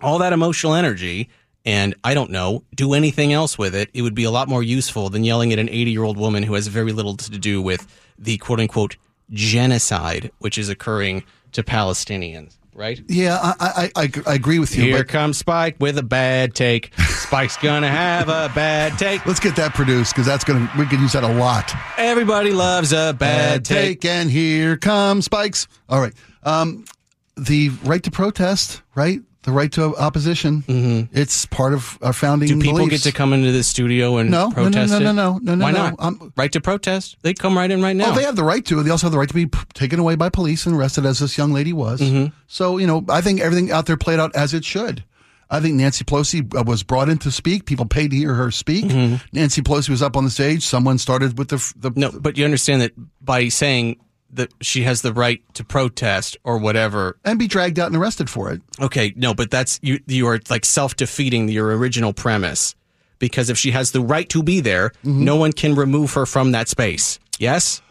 all 0.01 0.17
that 0.19 0.33
emotional 0.33 0.73
energy 0.73 1.29
and 1.65 1.95
I 2.03 2.13
don't 2.13 2.31
know, 2.31 2.63
do 2.75 2.93
anything 2.93 3.31
else 3.31 3.57
with 3.57 3.73
it, 3.75 3.89
it 3.93 4.01
would 4.01 4.15
be 4.15 4.25
a 4.25 4.31
lot 4.31 4.49
more 4.49 4.63
useful 4.63 5.09
than 5.09 5.23
yelling 5.23 5.53
at 5.53 5.59
an 5.59 5.69
80 5.69 5.91
year 5.91 6.03
old 6.03 6.17
woman 6.17 6.43
who 6.43 6.55
has 6.55 6.67
very 6.67 6.91
little 6.91 7.15
to 7.15 7.39
do 7.39 7.61
with 7.61 7.87
the 8.17 8.37
quote 8.37 8.59
unquote 8.59 8.97
genocide 9.31 10.31
which 10.39 10.57
is 10.57 10.69
occurring 10.69 11.23
to 11.53 11.63
Palestinians, 11.63 12.57
right? 12.75 13.01
Yeah, 13.07 13.37
I, 13.41 13.91
I, 13.95 14.03
I, 14.03 14.11
I 14.27 14.33
agree 14.35 14.59
with 14.59 14.75
you. 14.75 14.83
Here 14.83 14.97
but 14.99 15.07
comes 15.07 15.37
Spike 15.37 15.77
with 15.79 15.97
a 15.97 16.03
bad 16.03 16.55
take. 16.55 16.93
Spike's 16.99 17.57
gonna 17.57 17.89
have 17.89 18.29
a 18.29 18.51
bad 18.53 18.97
take. 18.97 19.25
let's 19.25 19.39
get 19.39 19.55
that 19.55 19.73
produced 19.73 20.13
because 20.13 20.25
that's 20.25 20.43
gonna 20.43 20.69
we 20.77 20.85
can 20.85 21.01
use 21.01 21.13
that 21.13 21.23
a 21.23 21.33
lot. 21.33 21.73
Everybody 21.97 22.51
loves 22.51 22.93
a 22.93 23.15
bad 23.17 23.65
take. 23.65 24.05
and 24.05 24.29
here 24.29 24.77
comes 24.77 25.25
spikes. 25.25 25.67
All 25.89 25.99
right, 26.01 26.13
um, 26.43 26.85
the 27.37 27.69
right 27.83 28.03
to 28.03 28.11
protest, 28.11 28.81
right? 28.95 29.19
The 29.43 29.51
right 29.51 29.71
to 29.73 29.95
opposition. 29.97 30.61
Mm-hmm. 30.63 31.17
It's 31.17 31.45
part 31.45 31.73
of 31.73 31.97
our 32.01 32.13
founding. 32.13 32.47
Do 32.47 32.59
people 32.59 32.79
beliefs. 32.79 33.03
get 33.03 33.09
to 33.11 33.15
come 33.15 33.33
into 33.33 33.51
the 33.51 33.61
studio 33.63 34.17
and 34.17 34.31
No, 34.31 34.49
no, 34.49 34.69
no, 34.69 34.85
no, 34.85 34.99
no, 34.99 35.11
no, 35.11 35.37
no, 35.41 35.55
no, 35.55 35.63
Why 35.65 35.71
no. 35.71 35.89
not? 35.89 35.95
Um, 35.99 36.33
right 36.37 36.51
to 36.53 36.61
protest? 36.61 37.17
They 37.23 37.33
come 37.33 37.57
right 37.57 37.69
in 37.69 37.81
right 37.81 37.95
now. 37.95 38.11
Oh, 38.11 38.15
they 38.15 38.23
have 38.23 38.37
the 38.37 38.43
right 38.43 38.65
to. 38.65 38.81
They 38.81 38.89
also 38.89 39.07
have 39.07 39.11
the 39.11 39.19
right 39.19 39.27
to 39.27 39.33
be 39.33 39.47
p- 39.47 39.59
taken 39.73 39.99
away 39.99 40.15
by 40.15 40.29
police 40.29 40.65
and 40.65 40.75
arrested, 40.75 41.05
as 41.05 41.19
this 41.19 41.37
young 41.37 41.51
lady 41.51 41.73
was. 41.73 41.99
Mm-hmm. 41.99 42.33
So, 42.47 42.77
you 42.77 42.87
know, 42.87 43.03
I 43.09 43.19
think 43.21 43.41
everything 43.41 43.69
out 43.71 43.85
there 43.85 43.97
played 43.97 44.19
out 44.19 44.33
as 44.35 44.53
it 44.53 44.63
should. 44.63 45.03
I 45.49 45.59
think 45.59 45.75
Nancy 45.75 46.03
Pelosi 46.05 46.55
uh, 46.57 46.63
was 46.63 46.81
brought 46.81 47.09
in 47.09 47.17
to 47.19 47.29
speak. 47.29 47.65
People 47.65 47.85
paid 47.85 48.11
to 48.11 48.17
hear 48.17 48.33
her 48.33 48.49
speak. 48.49 48.85
Nancy 49.33 49.61
Pelosi 49.61 49.89
was 49.89 50.01
up 50.01 50.15
on 50.17 50.23
the 50.23 50.31
stage. 50.31 50.65
Someone 50.65 50.97
started 50.97 51.37
with 51.37 51.49
the 51.49 51.57
the 51.77 51.91
Mm-hmm. 51.91 51.99
No, 51.99 52.11
but 52.19 52.37
you 52.37 52.45
understand 52.45 52.81
that 52.81 52.93
by 53.23 53.49
saying 53.49 53.97
that 54.35 54.51
she 54.61 54.83
has 54.83 55.01
the 55.01 55.13
right 55.13 55.41
to 55.55 55.63
protest 55.63 56.37
or 56.43 56.57
whatever. 56.57 57.17
and 57.23 57.37
be 57.39 57.47
dragged 57.47 57.79
out 57.79 57.87
and 57.87 57.95
arrested 57.95 58.29
for 58.29 58.51
it. 58.51 58.61
Okay, 58.79 59.13
no, 59.15 59.33
but 59.33 59.51
that's 59.51 59.79
you. 59.81 59.99
You 60.07 60.27
are 60.27 60.39
like 60.49 60.65
self 60.65 60.95
defeating 60.95 61.49
your 61.49 61.75
original 61.77 62.13
premise 62.13 62.75
because 63.19 63.49
if 63.49 63.57
she 63.57 63.71
has 63.71 63.91
the 63.91 64.01
right 64.01 64.27
to 64.29 64.43
be 64.43 64.59
there, 64.59 64.89
Mm-hmm. 65.03 65.23
no 65.23 65.35
one 65.35 65.51
can 65.53 65.75
remove 65.75 66.13
her 66.13 66.25
from 66.25 66.51
that 66.51 66.67
space. 66.67 67.19
Yes, 67.39 67.81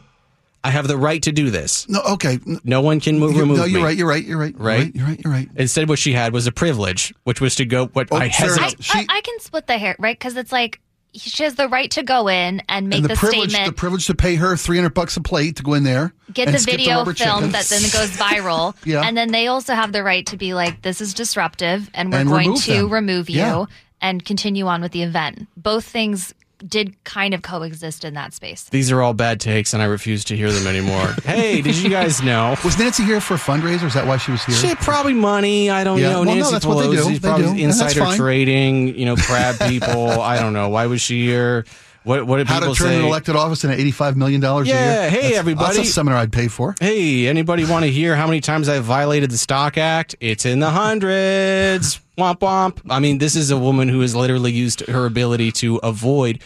I 0.64 0.70
have 0.70 0.87
the 0.87 0.96
right 0.96 1.20
to 1.25 1.32
do 1.32 1.50
this. 1.50 1.88
No, 1.88 2.00
okay. 2.02 2.38
No 2.64 2.80
one 2.82 3.00
can 3.00 3.18
move, 3.18 3.34
you- 3.34 3.40
remove 3.40 3.58
no, 3.58 3.64
you're 3.64 3.80
me. 3.80 3.84
right. 3.87 3.96
You're 3.96 4.08
right. 4.08 4.25
You're 4.25 4.38
right. 4.38 4.54
You're 4.54 4.62
Right? 4.64 4.78
right. 4.84 4.94
You're 4.94 5.06
right. 5.06 5.20
You're 5.25 5.32
right. 5.32 5.49
Instead, 5.56 5.88
what 5.88 5.99
she 5.99 6.12
had 6.12 6.32
was 6.32 6.46
a 6.46 6.52
privilege, 6.52 7.12
which 7.25 7.40
was 7.40 7.54
to 7.56 7.64
go. 7.64 7.87
What 7.87 8.08
Oh, 8.12 8.16
I 8.16 8.28
fair 8.30 8.49
hesitate. 8.56 8.76
I, 8.78 8.82
She- 8.82 9.06
I, 9.08 9.16
I 9.16 9.20
can 9.22 9.40
split 9.40 9.66
the 9.66 9.76
hair, 9.78 9.96
right? 9.99 10.16
Because 10.18 10.37
it's 10.37 10.52
like 10.52 10.80
she 11.14 11.45
has 11.45 11.54
the 11.57 11.69
right 11.69 11.90
to 11.92 12.02
go 12.02 12.28
in 12.28 12.62
and 12.69 12.88
make 12.88 12.97
And 12.99 13.04
the, 13.04 13.09
the, 13.09 13.16
privilege, 13.16 13.50
statement, 13.50 13.75
the 13.76 13.78
privilege 13.78 14.07
to 14.07 14.14
pay 14.14 14.37
her 14.37 14.57
300 14.57 14.95
bucks 14.95 15.16
a 15.16 15.21
plate 15.21 15.57
to 15.57 15.62
go 15.62 15.75
in 15.75 15.85
there, 15.85 16.12
get 16.33 16.47
the 16.50 16.59
video 16.59 16.99
rubber 16.99 17.14
filmed 17.14 17.52
that 17.52 17.66
then 17.66 17.83
goes 17.83 18.11
viral. 18.16 18.75
Yeah. 18.85 19.02
And 19.02 19.16
then 19.16 19.31
they 19.31 19.47
also 19.47 19.75
have 19.75 19.92
the 19.92 20.02
right 20.02 20.25
to 20.26 20.37
be 20.37 20.54
like, 20.54 20.83
this 20.83 21.00
is 21.00 21.12
disruptive 21.14 21.90
and 21.95 22.11
we're 22.11 22.19
And 22.19 22.28
going 22.28 22.47
remove 22.49 22.64
to 22.64 22.73
them. 22.73 22.90
remove 22.90 23.31
you 23.31 23.40
Yeah. 23.40 23.64
and 24.00 24.25
continue 24.25 24.66
on 24.66 24.81
with 24.81 24.92
the 24.92 25.02
event. 25.02 25.49
Both 25.57 25.85
things 25.85 26.33
did 26.69 27.02
kind 27.04 27.35
of 27.35 27.42
coexist 27.42 28.04
in 28.04 28.14
that 28.14 28.33
space. 28.35 28.64
These 28.64 28.90
are 28.92 29.02
all 29.02 29.14
bad 29.14 29.40
takes, 29.40 29.73
and 29.73 29.83
I 29.83 29.87
refuse 29.87 30.25
to 30.26 30.37
hear 30.37 30.50
them 30.52 30.66
anymore. 30.66 31.07
hey, 31.25 31.61
did 31.62 31.76
you 31.76 31.88
guys 31.90 32.23
know? 32.23 32.54
Was 32.64 32.78
Nancy 32.78 33.04
here 33.04 33.21
for 33.21 33.35
a 33.35 33.38
fundraiser? 33.38 33.85
Is 33.85 33.95
that 33.95 34.07
why 34.07 34.16
she 34.16 34.31
was 34.33 34.45
here? 34.45 34.54
She 34.57 34.66
had 34.69 34.78
probably 34.78 35.14
money. 35.14 35.71
I 35.71 35.85
don't 35.85 35.99
Yeah. 35.99 36.11
know. 36.11 36.14
Well, 36.21 36.25
no, 36.26 36.35
Nancy 36.35 36.52
that's 36.52 36.66
what 36.66 36.83
they 36.83 36.90
do. 36.95 37.02
Pelosi's 37.02 37.21
They 37.21 37.28
probably 37.28 37.45
do, 37.45 37.50
and 37.50 37.59
that's 37.73 37.81
insider 37.83 38.00
fine. 38.00 38.16
trading. 38.19 38.88
You 38.97 39.04
know, 39.07 39.16
crab 39.28 39.59
people. 39.69 40.11
I 40.21 40.38
don't 40.40 40.52
know. 40.52 40.69
Why 40.69 40.87
was 40.87 41.00
she 41.00 41.25
here? 41.25 41.64
What 42.04 42.26
what 42.26 42.38
did 42.38 42.49
How 42.49 42.59
to 42.59 42.66
turn 42.66 42.75
say? 42.75 42.99
an 42.99 43.04
elected 43.04 43.37
office 43.37 43.62
into 43.62 43.78
eighty-five 43.78 44.16
million 44.16 44.40
dollars 44.40 44.66
a 44.66 44.73
year. 44.73 44.76
Yeah, 44.81 45.00
year. 45.02 45.11
hey, 45.11 45.16
That's- 45.23 45.38
everybody. 45.38 45.76
That's 45.76 45.88
a 45.88 45.92
seminar 45.92 46.19
I'd 46.19 46.33
pay 46.33 46.49
for. 46.49 46.75
Hey, 46.81 47.28
anybody 47.28 47.64
want 47.64 47.85
to 47.85 47.90
hear 47.92 48.16
how 48.16 48.26
many 48.26 48.40
times 48.40 48.69
I 48.69 48.81
violated 48.81 49.31
the 49.31 49.38
Stock 49.38 49.78
Act? 49.78 50.16
It's 50.21 50.45
in 50.45 50.59
the 50.59 50.71
hundreds. 50.71 52.00
Womp 52.19 52.38
womp. 52.40 52.81
I 52.90 53.00
mean, 53.00 53.19
this 53.19 53.37
is 53.37 53.50
a 53.50 53.59
woman 53.59 53.88
who 53.88 54.00
has 54.00 54.14
literally 54.14 54.52
used 54.52 54.81
her 54.88 55.07
ability 55.07 55.52
to 55.52 55.76
avoid. 55.78 56.40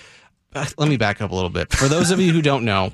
Uh, 0.55 0.67
Let 0.79 0.89
me 0.89 0.97
back 0.97 1.21
up 1.21 1.31
a 1.31 1.35
little 1.35 1.51
bit. 1.51 1.73
For 1.73 1.89
those 1.89 2.11
of 2.11 2.21
you 2.21 2.33
who 2.33 2.43
don't 2.43 2.65
know, 2.65 2.93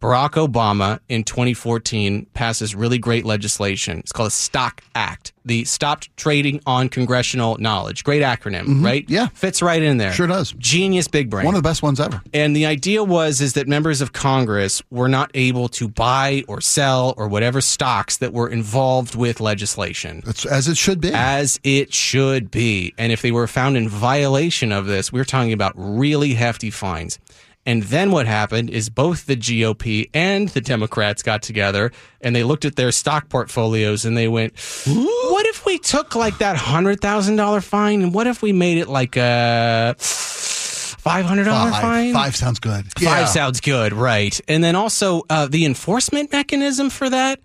Barack 0.00 0.30
Obama 0.30 0.98
in 1.10 1.24
2014 1.24 2.26
passes 2.32 2.74
really 2.74 2.98
great 2.98 3.26
legislation. 3.26 3.98
It's 3.98 4.12
called 4.12 4.28
the 4.28 4.32
Stock 4.32 4.82
Act, 4.94 5.34
the 5.44 5.64
Stopped 5.66 6.14
Trading 6.16 6.60
on 6.64 6.88
Congressional 6.88 7.58
Knowledge. 7.58 8.02
Great 8.02 8.22
acronym, 8.22 8.62
mm-hmm. 8.62 8.84
right? 8.84 9.04
Yeah. 9.10 9.26
Fits 9.28 9.60
right 9.60 9.82
in 9.82 9.98
there. 9.98 10.12
Sure 10.12 10.26
does. 10.26 10.52
Genius 10.52 11.06
big 11.06 11.28
brain. 11.28 11.44
One 11.44 11.54
of 11.54 11.62
the 11.62 11.68
best 11.68 11.82
ones 11.82 12.00
ever. 12.00 12.22
And 12.32 12.56
the 12.56 12.64
idea 12.64 13.04
was 13.04 13.42
is 13.42 13.52
that 13.54 13.68
members 13.68 14.00
of 14.00 14.14
Congress 14.14 14.82
were 14.90 15.08
not 15.08 15.30
able 15.34 15.68
to 15.68 15.86
buy 15.86 16.44
or 16.48 16.62
sell 16.62 17.12
or 17.18 17.28
whatever 17.28 17.60
stocks 17.60 18.16
that 18.18 18.32
were 18.32 18.48
involved 18.48 19.14
with 19.14 19.38
legislation. 19.38 20.22
It's 20.26 20.46
as 20.46 20.66
it 20.66 20.78
should 20.78 21.02
be. 21.02 21.12
As 21.12 21.60
it 21.62 21.92
should 21.92 22.50
be. 22.50 22.94
And 22.96 23.12
if 23.12 23.20
they 23.20 23.32
were 23.32 23.46
found 23.46 23.76
in 23.76 23.86
violation 23.86 24.72
of 24.72 24.86
this, 24.86 25.12
we're 25.12 25.24
talking 25.24 25.52
about 25.52 25.74
really 25.76 26.32
hefty 26.32 26.70
fines. 26.70 27.18
And 27.66 27.82
then 27.84 28.10
what 28.10 28.26
happened 28.26 28.70
is 28.70 28.88
both 28.88 29.26
the 29.26 29.36
GOP 29.36 30.08
and 30.14 30.48
the 30.48 30.60
Democrats 30.62 31.22
got 31.22 31.42
together 31.42 31.92
and 32.22 32.34
they 32.34 32.42
looked 32.42 32.64
at 32.64 32.76
their 32.76 32.90
stock 32.90 33.28
portfolios 33.28 34.04
and 34.06 34.16
they 34.16 34.28
went, 34.28 34.58
what 34.86 35.46
if 35.46 35.66
we 35.66 35.78
took 35.78 36.14
like 36.14 36.38
that 36.38 36.56
$100,000 36.56 37.62
fine 37.62 38.02
and 38.02 38.14
what 38.14 38.26
if 38.26 38.40
we 38.40 38.52
made 38.52 38.78
it 38.78 38.88
like 38.88 39.16
a 39.16 39.94
$500 39.98 41.44
five. 41.46 41.80
fine? 41.82 42.12
Five 42.12 42.36
sounds 42.36 42.58
good. 42.60 42.86
Five 42.98 43.02
Yeah. 43.02 43.24
sounds 43.26 43.60
good, 43.60 43.92
right? 43.92 44.38
And 44.48 44.62
then 44.64 44.74
also 44.76 45.22
uh, 45.30 45.46
the 45.46 45.64
enforcement 45.64 46.32
mechanism 46.32 46.90
for 46.90 47.08
that. 47.10 47.40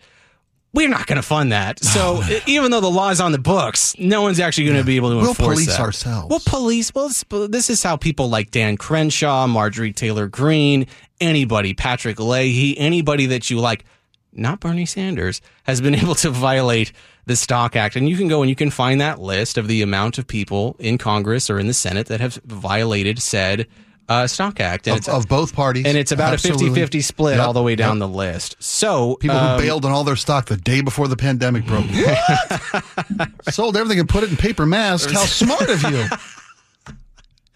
We're 0.76 0.90
not 0.90 1.08
going 1.08 1.16
to 1.16 1.22
fund 1.22 1.54
that. 1.54 1.82
So 1.84 2.22
e- 2.30 2.42
even 2.48 2.70
though 2.70 2.82
the 2.82 2.92
law 2.92 3.10
is 3.10 3.22
on 3.22 3.32
the 3.32 3.40
books, 3.40 3.96
no 3.98 4.22
one's 4.22 4.42
actually 4.42 4.66
going 4.66 4.78
to 4.78 4.84
be 4.84 4.98
able 4.98 5.12
to 5.12 5.20
enforce 5.20 5.38
that. 5.38 5.44
We'll 5.44 5.52
enforce 5.52 5.66
police 5.66 5.78
that. 5.78 5.84
ourselves. 5.84 6.30
We'll 6.30 6.40
police. 6.46 6.94
Well, 6.94 7.48
this 7.48 7.70
is 7.70 7.82
how 7.82 7.96
people 7.96 8.30
like 8.30 8.52
Dan 8.52 8.76
Crenshaw, 8.76 9.48
Marjorie 9.48 9.94
Taylor 9.94 10.28
Greene, 10.28 10.88
anybody, 11.22 11.74
Patrick 11.74 12.20
Leahy, 12.20 12.78
anybody 12.78 13.26
that 13.28 13.50
you 13.50 13.60
like, 13.60 13.86
not 14.34 14.60
Bernie 14.60 14.86
Sanders, 14.86 15.42
has 15.64 15.80
been 15.80 15.96
able 16.04 16.16
to 16.16 16.30
violate 16.30 16.92
the 17.26 17.38
Stock 17.38 17.78
Act. 17.78 17.96
And 17.96 18.10
you 18.10 18.18
can 18.18 18.28
go 18.28 18.42
and 18.42 18.50
you 18.50 18.56
can 18.56 18.70
find 18.70 19.00
that 19.00 19.20
list 19.22 19.58
of 19.58 19.70
the 19.70 19.82
amount 19.82 20.18
of 20.18 20.28
people 20.28 20.76
in 20.78 20.98
Congress 20.98 21.50
or 21.50 21.58
in 21.58 21.68
the 21.68 21.74
Senate 21.74 22.08
that 22.08 22.20
have 22.20 22.36
violated 22.44 23.22
said 23.22 23.68
uh, 24.08 24.28
Stock 24.28 24.60
Act. 24.60 24.88
Of, 24.88 25.08
of 25.08 25.28
both 25.28 25.54
parties. 25.56 25.86
and 25.86 25.98
it's 25.98 26.12
about 26.12 26.34
Absolutely. 26.34 26.68
a 26.68 26.70
50 26.70 26.82
50 26.82 27.02
split 27.02 27.38
Yep, 27.38 27.46
all 27.48 27.54
the 27.54 27.64
way 27.64 27.76
down 27.76 27.98
yep. 27.98 28.10
the 28.10 28.16
list. 28.16 28.56
So, 28.60 29.16
People 29.16 29.38
um, 29.38 29.58
who 29.60 29.66
bailed 29.66 29.86
on 29.86 29.92
all 29.92 30.04
their 30.04 30.16
stock 30.16 30.46
the 30.46 30.58
day 30.58 30.82
before 30.82 31.08
the 31.08 31.18
pandemic 31.18 31.66
broke. 31.66 31.86
Sold 33.50 33.78
everything 33.78 34.00
and 34.00 34.08
put 34.10 34.24
it 34.24 34.30
in 34.30 34.38
paper 34.38 34.66
masks. 34.66 35.12
How 35.12 35.20
smart 35.26 35.70
of 35.70 35.82
you. 35.84 36.06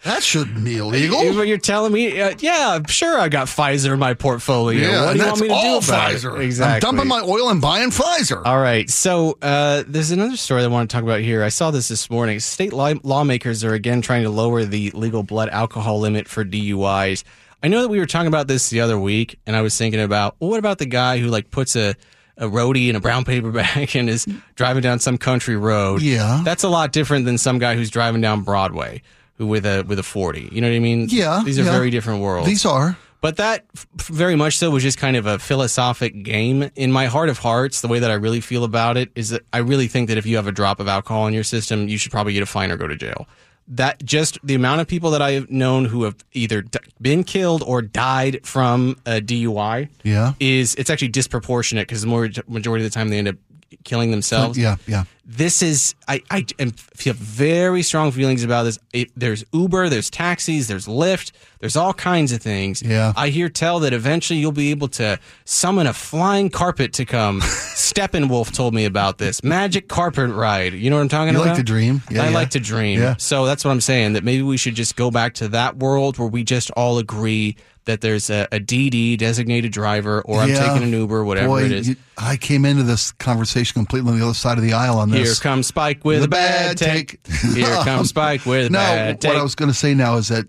That 0.04 0.22
shouldn't 0.22 0.64
be 0.64 0.78
illegal. 0.78 1.34
But 1.34 1.46
you're 1.46 1.58
telling 1.58 1.92
me, 1.92 2.20
uh, 2.20 2.34
yeah, 2.38 2.78
sure, 2.88 3.18
I 3.18 3.28
got 3.28 3.48
Pfizer 3.48 3.92
in 3.92 3.98
my 3.98 4.14
portfolio. 4.14 4.80
Yeah, 4.88 5.04
what 5.04 5.12
do 5.12 5.18
you 5.18 5.26
want 5.26 5.40
me 5.40 5.48
to 5.48 5.54
all 5.54 5.80
do 5.80 5.86
about 5.86 6.10
Pfizer. 6.12 6.38
it? 6.38 6.44
Exactly. 6.44 6.88
I'm 6.88 6.96
dumping 6.96 7.08
my 7.08 7.20
oil 7.20 7.50
and 7.50 7.60
buying 7.60 7.90
Pfizer. 7.90 8.40
All 8.44 8.58
right. 8.58 8.88
So 8.88 9.36
uh, 9.42 9.84
there's 9.86 10.10
another 10.10 10.36
story 10.38 10.62
I 10.62 10.66
want 10.68 10.88
to 10.88 10.94
talk 10.94 11.02
about 11.02 11.20
here. 11.20 11.42
I 11.42 11.50
saw 11.50 11.70
this 11.70 11.88
this 11.88 12.08
morning. 12.08 12.40
State 12.40 12.72
law- 12.72 12.94
lawmakers 13.02 13.62
are 13.62 13.74
again 13.74 14.00
trying 14.00 14.22
to 14.22 14.30
lower 14.30 14.64
the 14.64 14.90
legal 14.92 15.22
blood 15.22 15.50
alcohol 15.50 16.00
limit 16.00 16.28
for 16.28 16.46
DUIs. 16.46 17.22
I 17.62 17.68
know 17.68 17.82
that 17.82 17.88
we 17.88 17.98
were 17.98 18.06
talking 18.06 18.28
about 18.28 18.46
this 18.48 18.70
the 18.70 18.80
other 18.80 18.98
week, 18.98 19.38
and 19.46 19.54
I 19.54 19.60
was 19.60 19.76
thinking 19.76 20.00
about 20.00 20.34
well, 20.40 20.48
what 20.48 20.58
about 20.58 20.78
the 20.78 20.86
guy 20.86 21.18
who 21.18 21.26
like 21.26 21.50
puts 21.50 21.76
a 21.76 21.94
a 22.38 22.44
roadie 22.46 22.88
in 22.88 22.96
a 22.96 23.00
brown 23.00 23.24
paper 23.24 23.50
bag 23.50 23.94
and 23.96 24.08
is 24.08 24.26
driving 24.56 24.82
down 24.82 24.98
some 24.98 25.18
country 25.18 25.56
road. 25.56 26.00
Yeah. 26.00 26.40
that's 26.42 26.64
a 26.64 26.70
lot 26.70 26.90
different 26.90 27.26
than 27.26 27.36
some 27.36 27.58
guy 27.58 27.74
who's 27.74 27.90
driving 27.90 28.22
down 28.22 28.44
Broadway 28.44 29.02
with 29.40 29.66
a 29.66 29.82
with 29.82 29.98
a 29.98 30.02
forty. 30.02 30.48
You 30.52 30.60
know 30.60 30.68
what 30.68 30.76
I 30.76 30.80
mean? 30.80 31.06
Yeah, 31.10 31.42
these 31.44 31.58
are 31.58 31.64
yeah. 31.64 31.72
very 31.72 31.90
different 31.90 32.20
worlds. 32.20 32.48
These 32.48 32.64
are. 32.64 32.96
But 33.22 33.36
that 33.36 33.66
f- 33.76 33.86
very 34.06 34.34
much 34.34 34.56
so 34.56 34.70
was 34.70 34.82
just 34.82 34.96
kind 34.96 35.14
of 35.16 35.26
a 35.26 35.38
philosophic 35.38 36.22
game. 36.22 36.70
In 36.74 36.90
my 36.90 37.04
heart 37.06 37.28
of 37.28 37.38
hearts, 37.38 37.82
the 37.82 37.88
way 37.88 37.98
that 37.98 38.10
I 38.10 38.14
really 38.14 38.40
feel 38.40 38.64
about 38.64 38.96
it 38.96 39.10
is 39.14 39.28
that 39.30 39.42
I 39.52 39.58
really 39.58 39.88
think 39.88 40.08
that 40.08 40.16
if 40.16 40.24
you 40.24 40.36
have 40.36 40.46
a 40.46 40.52
drop 40.52 40.80
of 40.80 40.88
alcohol 40.88 41.26
in 41.26 41.34
your 41.34 41.44
system, 41.44 41.86
you 41.88 41.98
should 41.98 42.12
probably 42.12 42.32
get 42.32 42.42
a 42.42 42.46
fine 42.46 42.70
or 42.70 42.76
go 42.78 42.86
to 42.86 42.96
jail. 42.96 43.28
That 43.68 44.02
just 44.04 44.38
the 44.42 44.54
amount 44.54 44.80
of 44.80 44.88
people 44.88 45.10
that 45.10 45.20
I 45.22 45.32
have 45.32 45.50
known 45.50 45.84
who 45.84 46.04
have 46.04 46.16
either 46.32 46.62
d- 46.62 46.78
been 47.00 47.22
killed 47.22 47.62
or 47.64 47.82
died 47.82 48.40
from 48.42 48.96
a 49.04 49.20
DUI 49.20 49.88
Yeah. 50.02 50.32
is 50.40 50.74
it's 50.76 50.88
actually 50.90 51.08
disproportionate 51.08 51.86
because 51.86 52.00
the 52.00 52.08
more 52.08 52.28
majority 52.48 52.84
of 52.86 52.90
the 52.90 52.94
time 52.94 53.10
they 53.10 53.18
end 53.18 53.28
up 53.28 53.36
killing 53.84 54.10
themselves 54.10 54.58
Yeah, 54.58 54.76
yeah. 54.88 55.04
This 55.24 55.62
is 55.62 55.94
I, 56.08 56.22
I 56.30 56.44
am, 56.58 56.70
feel 56.72 57.14
very 57.14 57.82
strong 57.82 58.10
feelings 58.10 58.42
about 58.42 58.64
this. 58.64 58.78
It, 58.92 59.10
there's 59.16 59.44
Uber, 59.52 59.88
there's 59.88 60.10
taxis, 60.10 60.66
there's 60.66 60.86
Lyft, 60.86 61.32
there's 61.60 61.76
all 61.76 61.92
kinds 61.94 62.32
of 62.32 62.42
things. 62.42 62.82
Yeah. 62.82 63.12
I 63.16 63.28
hear 63.28 63.48
tell 63.48 63.80
that 63.80 63.92
eventually 63.92 64.38
you'll 64.40 64.52
be 64.52 64.70
able 64.70 64.88
to 64.88 65.18
summon 65.44 65.86
a 65.86 65.92
flying 65.92 66.50
carpet 66.50 66.92
to 66.94 67.04
come. 67.04 67.40
Steppenwolf 67.90 68.52
told 68.54 68.74
me 68.74 68.84
about 68.84 69.18
this 69.18 69.42
magic 69.42 69.88
carpet 69.88 70.30
ride. 70.30 70.72
You 70.74 70.90
know 70.90 70.96
what 70.96 71.02
I'm 71.02 71.08
talking 71.08 71.34
about? 71.34 71.38
You 71.40 71.44
about? 71.44 71.56
like 71.56 71.58
to 71.58 71.64
dream. 71.64 72.02
Yeah, 72.10 72.22
I 72.22 72.28
yeah. 72.28 72.34
like 72.34 72.50
to 72.50 72.60
dream. 72.60 73.00
Yeah. 73.00 73.16
So 73.18 73.46
that's 73.46 73.64
what 73.64 73.70
I'm 73.70 73.80
saying. 73.80 74.14
That 74.14 74.24
maybe 74.24 74.42
we 74.42 74.56
should 74.56 74.74
just 74.74 74.96
go 74.96 75.10
back 75.10 75.34
to 75.34 75.48
that 75.48 75.76
world 75.76 76.18
where 76.18 76.28
we 76.28 76.44
just 76.44 76.70
all 76.72 76.98
agree 76.98 77.56
that 77.86 78.02
there's 78.02 78.30
a, 78.30 78.46
a 78.52 78.60
DD 78.60 79.18
designated 79.18 79.72
driver, 79.72 80.20
or 80.22 80.40
I'm 80.40 80.50
Yeah. 80.50 80.66
taking 80.66 80.82
an 80.82 80.92
Uber, 80.92 81.24
whatever 81.24 81.48
Boy, 81.48 81.64
it 81.64 81.72
is. 81.72 81.88
you- 81.88 81.96
I 82.18 82.36
came 82.36 82.64
into 82.66 82.82
this 82.82 83.12
conversation 83.12 83.72
completely 83.74 84.12
on 84.12 84.18
the 84.18 84.24
other 84.24 84.34
side 84.34 84.58
of 84.58 84.62
the 84.64 84.74
aisle 84.74 84.98
on 84.98 85.10
this. 85.10 85.19
Here 85.26 85.34
comes 85.34 85.66
Spike 85.66 86.04
with 86.04 86.20
The 86.20 86.24
a 86.24 86.28
bad 86.28 86.76
take. 86.76 87.22
take. 87.22 87.54
Here 87.54 87.74
comes 87.84 88.08
Spike 88.10 88.44
with 88.46 88.66
a 88.66 88.70
no, 88.70 88.78
bad 88.78 89.20
take. 89.20 89.28
No, 89.30 89.34
what 89.34 89.40
I 89.40 89.42
was 89.42 89.54
going 89.54 89.70
to 89.70 89.76
say 89.76 89.94
now 89.94 90.16
is 90.16 90.28
that 90.28 90.46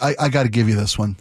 I, 0.00 0.14
I 0.18 0.28
got 0.28 0.44
to 0.44 0.48
give 0.48 0.68
you 0.68 0.74
this 0.76 0.98
one. 0.98 1.16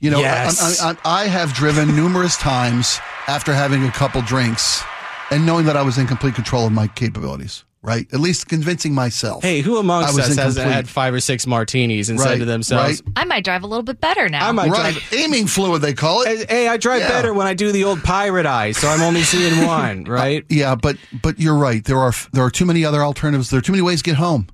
You 0.00 0.10
know, 0.10 0.20
Yes. 0.20 0.80
I, 0.82 0.90
I, 0.92 0.96
I 1.22 1.26
have 1.26 1.52
driven 1.52 1.94
numerous 1.94 2.36
times 2.38 2.98
after 3.28 3.52
having 3.52 3.84
a 3.84 3.90
couple 3.90 4.22
drinks 4.22 4.82
and 5.30 5.44
knowing 5.44 5.66
that 5.66 5.76
I 5.76 5.82
was 5.82 5.98
in 5.98 6.06
complete 6.06 6.34
control 6.34 6.66
of 6.66 6.72
my 6.72 6.86
capabilities, 6.88 7.64
right? 7.82 8.06
At 8.12 8.20
least 8.20 8.48
convincing 8.48 8.94
myself. 8.94 9.42
Hey, 9.42 9.60
who 9.62 9.78
amongst 9.78 10.10
I 10.10 10.12
was 10.12 10.18
us 10.26 10.30
in 10.32 10.38
hasn't 10.38 10.62
complete- 10.64 10.74
had 10.74 10.88
five 10.88 11.14
or 11.14 11.20
six 11.20 11.46
martinis 11.46 12.10
and 12.10 12.20
said 12.20 12.38
to 12.38 12.44
themselves, 12.44 13.02
right. 13.06 13.12
I 13.16 13.24
might 13.24 13.44
drive 13.44 13.62
a 13.62 13.66
little 13.66 13.82
bit 13.82 14.00
better 14.00 14.28
now. 14.28 14.48
I 14.48 14.52
might 14.52 14.70
right. 14.70 14.92
drive. 14.94 15.12
Aiming 15.14 15.46
fluid, 15.46 15.80
they 15.82 15.94
call 15.94 16.22
it. 16.22 16.50
Hey, 16.50 16.68
I 16.68 16.76
drive 16.76 17.00
Yeah. 17.00 17.08
better 17.08 17.32
when 17.34 17.46
I 17.46 17.54
do 17.54 17.72
the 17.72 17.84
old 17.84 18.02
pirate 18.02 18.46
eye, 18.46 18.72
so 18.72 18.88
I'm 18.88 19.00
only 19.00 19.22
seeing 19.22 19.66
one, 19.66 20.06
uh, 20.06 20.10
right? 20.12 20.44
Yeah, 20.48 20.74
but 20.74 20.96
but 21.22 21.38
you're 21.40 21.56
right. 21.56 21.82
There 21.84 21.98
are 21.98 22.12
there 22.32 22.44
are 22.44 22.50
too 22.50 22.66
many 22.66 22.84
other 22.84 23.02
alternatives. 23.02 23.50
There 23.50 23.58
are 23.58 23.62
too 23.62 23.72
many 23.72 23.82
ways 23.82 24.00
to 24.02 24.04
get 24.10 24.16
home 24.16 24.48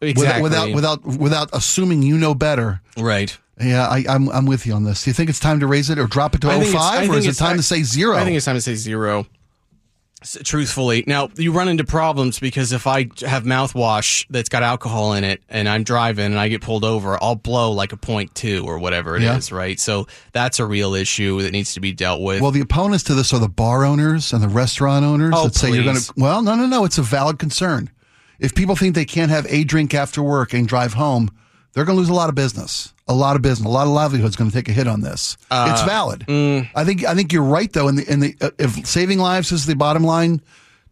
Exactly. 0.00 0.42
without 0.42 0.72
without 0.72 1.04
without 1.04 1.50
assuming 1.52 2.02
you 2.02 2.16
know 2.18 2.34
better. 2.34 2.80
right. 2.96 3.36
Yeah, 3.60 3.88
I, 3.88 4.04
I'm 4.08 4.28
I'm 4.28 4.46
with 4.46 4.66
you 4.66 4.72
on 4.72 4.84
this. 4.84 5.02
Do 5.02 5.10
you 5.10 5.14
think 5.14 5.28
it's 5.28 5.40
time 5.40 5.58
to 5.58 5.66
raise 5.66 5.90
it 5.90 5.98
or 5.98 6.06
drop 6.06 6.36
it 6.36 6.42
to 6.42 6.48
I 6.48 6.62
05, 6.62 7.10
or 7.10 7.16
is 7.18 7.26
it 7.26 7.34
time 7.34 7.54
I- 7.54 7.56
to 7.56 7.62
say 7.64 7.82
zero? 7.82 8.16
I 8.16 8.22
think 8.22 8.36
it's 8.36 8.44
time 8.46 8.54
to 8.54 8.60
say 8.60 8.76
zero. 8.76 9.26
Truthfully, 10.22 11.04
now 11.06 11.28
you 11.36 11.52
run 11.52 11.68
into 11.68 11.84
problems 11.84 12.40
because 12.40 12.72
if 12.72 12.88
I 12.88 13.02
have 13.20 13.44
mouthwash 13.44 14.26
that's 14.30 14.48
got 14.48 14.64
alcohol 14.64 15.12
in 15.12 15.22
it 15.22 15.42
and 15.48 15.68
I'm 15.68 15.84
driving 15.84 16.24
and 16.26 16.38
I 16.40 16.48
get 16.48 16.60
pulled 16.60 16.84
over, 16.84 17.22
I'll 17.22 17.36
blow 17.36 17.70
like 17.70 17.92
a 17.92 17.96
point 17.96 18.34
two 18.34 18.64
or 18.66 18.78
whatever 18.80 19.16
it 19.16 19.22
is, 19.22 19.50
Yeah. 19.50 19.56
right? 19.56 19.78
So 19.78 20.08
that's 20.32 20.58
a 20.58 20.66
real 20.66 20.94
issue 20.94 21.40
that 21.42 21.52
needs 21.52 21.72
to 21.74 21.80
be 21.80 21.92
dealt 21.92 22.20
with. 22.20 22.40
Well, 22.42 22.50
the 22.50 22.60
opponents 22.60 23.04
to 23.04 23.14
this 23.14 23.32
are 23.32 23.38
the 23.38 23.48
bar 23.48 23.84
owners 23.84 24.32
and 24.32 24.42
the 24.42 24.48
restaurant 24.48 25.04
owners 25.04 25.34
Oh, 25.36 25.44
that 25.44 25.54
say 25.54 25.70
you're 25.70 25.84
going 25.84 25.96
to. 25.96 26.12
Well, 26.16 26.42
no, 26.42 26.56
no, 26.56 26.66
no. 26.66 26.84
It's 26.84 26.98
a 26.98 27.02
valid 27.02 27.38
concern. 27.38 27.88
If 28.40 28.54
people 28.56 28.74
think 28.74 28.96
they 28.96 29.04
can't 29.04 29.30
have 29.30 29.46
a 29.48 29.62
drink 29.62 29.94
after 29.94 30.20
work 30.22 30.52
and 30.52 30.66
drive 30.66 30.94
home, 30.94 31.30
they're 31.78 31.84
going 31.86 31.94
to 31.96 32.00
lose 32.00 32.08
a 32.08 32.14
lot 32.14 32.28
of 32.28 32.34
business. 32.34 32.92
A 33.06 33.14
lot 33.14 33.36
of 33.36 33.42
business, 33.42 33.64
a 33.64 33.70
lot 33.70 33.86
of 33.86 33.92
livelihood's 33.92 34.34
going 34.34 34.50
to 34.50 34.54
take 34.56 34.68
a 34.68 34.72
hit 34.72 34.88
on 34.88 35.00
this. 35.00 35.38
Uh, 35.48 35.68
it's 35.70 35.82
valid. 35.82 36.24
mm. 36.26 36.68
I 36.74 36.84
think. 36.84 37.04
I 37.06 37.14
think 37.14 37.32
you're 37.32 37.44
right, 37.44 37.72
though. 37.72 37.86
In 37.86 37.94
the 37.94 38.12
in 38.12 38.18
the 38.20 38.34
uh, 38.40 38.50
if 38.58 38.84
saving 38.84 39.18
lives 39.20 39.52
is 39.52 39.64
the 39.64 39.76
bottom 39.76 40.02
line 40.02 40.42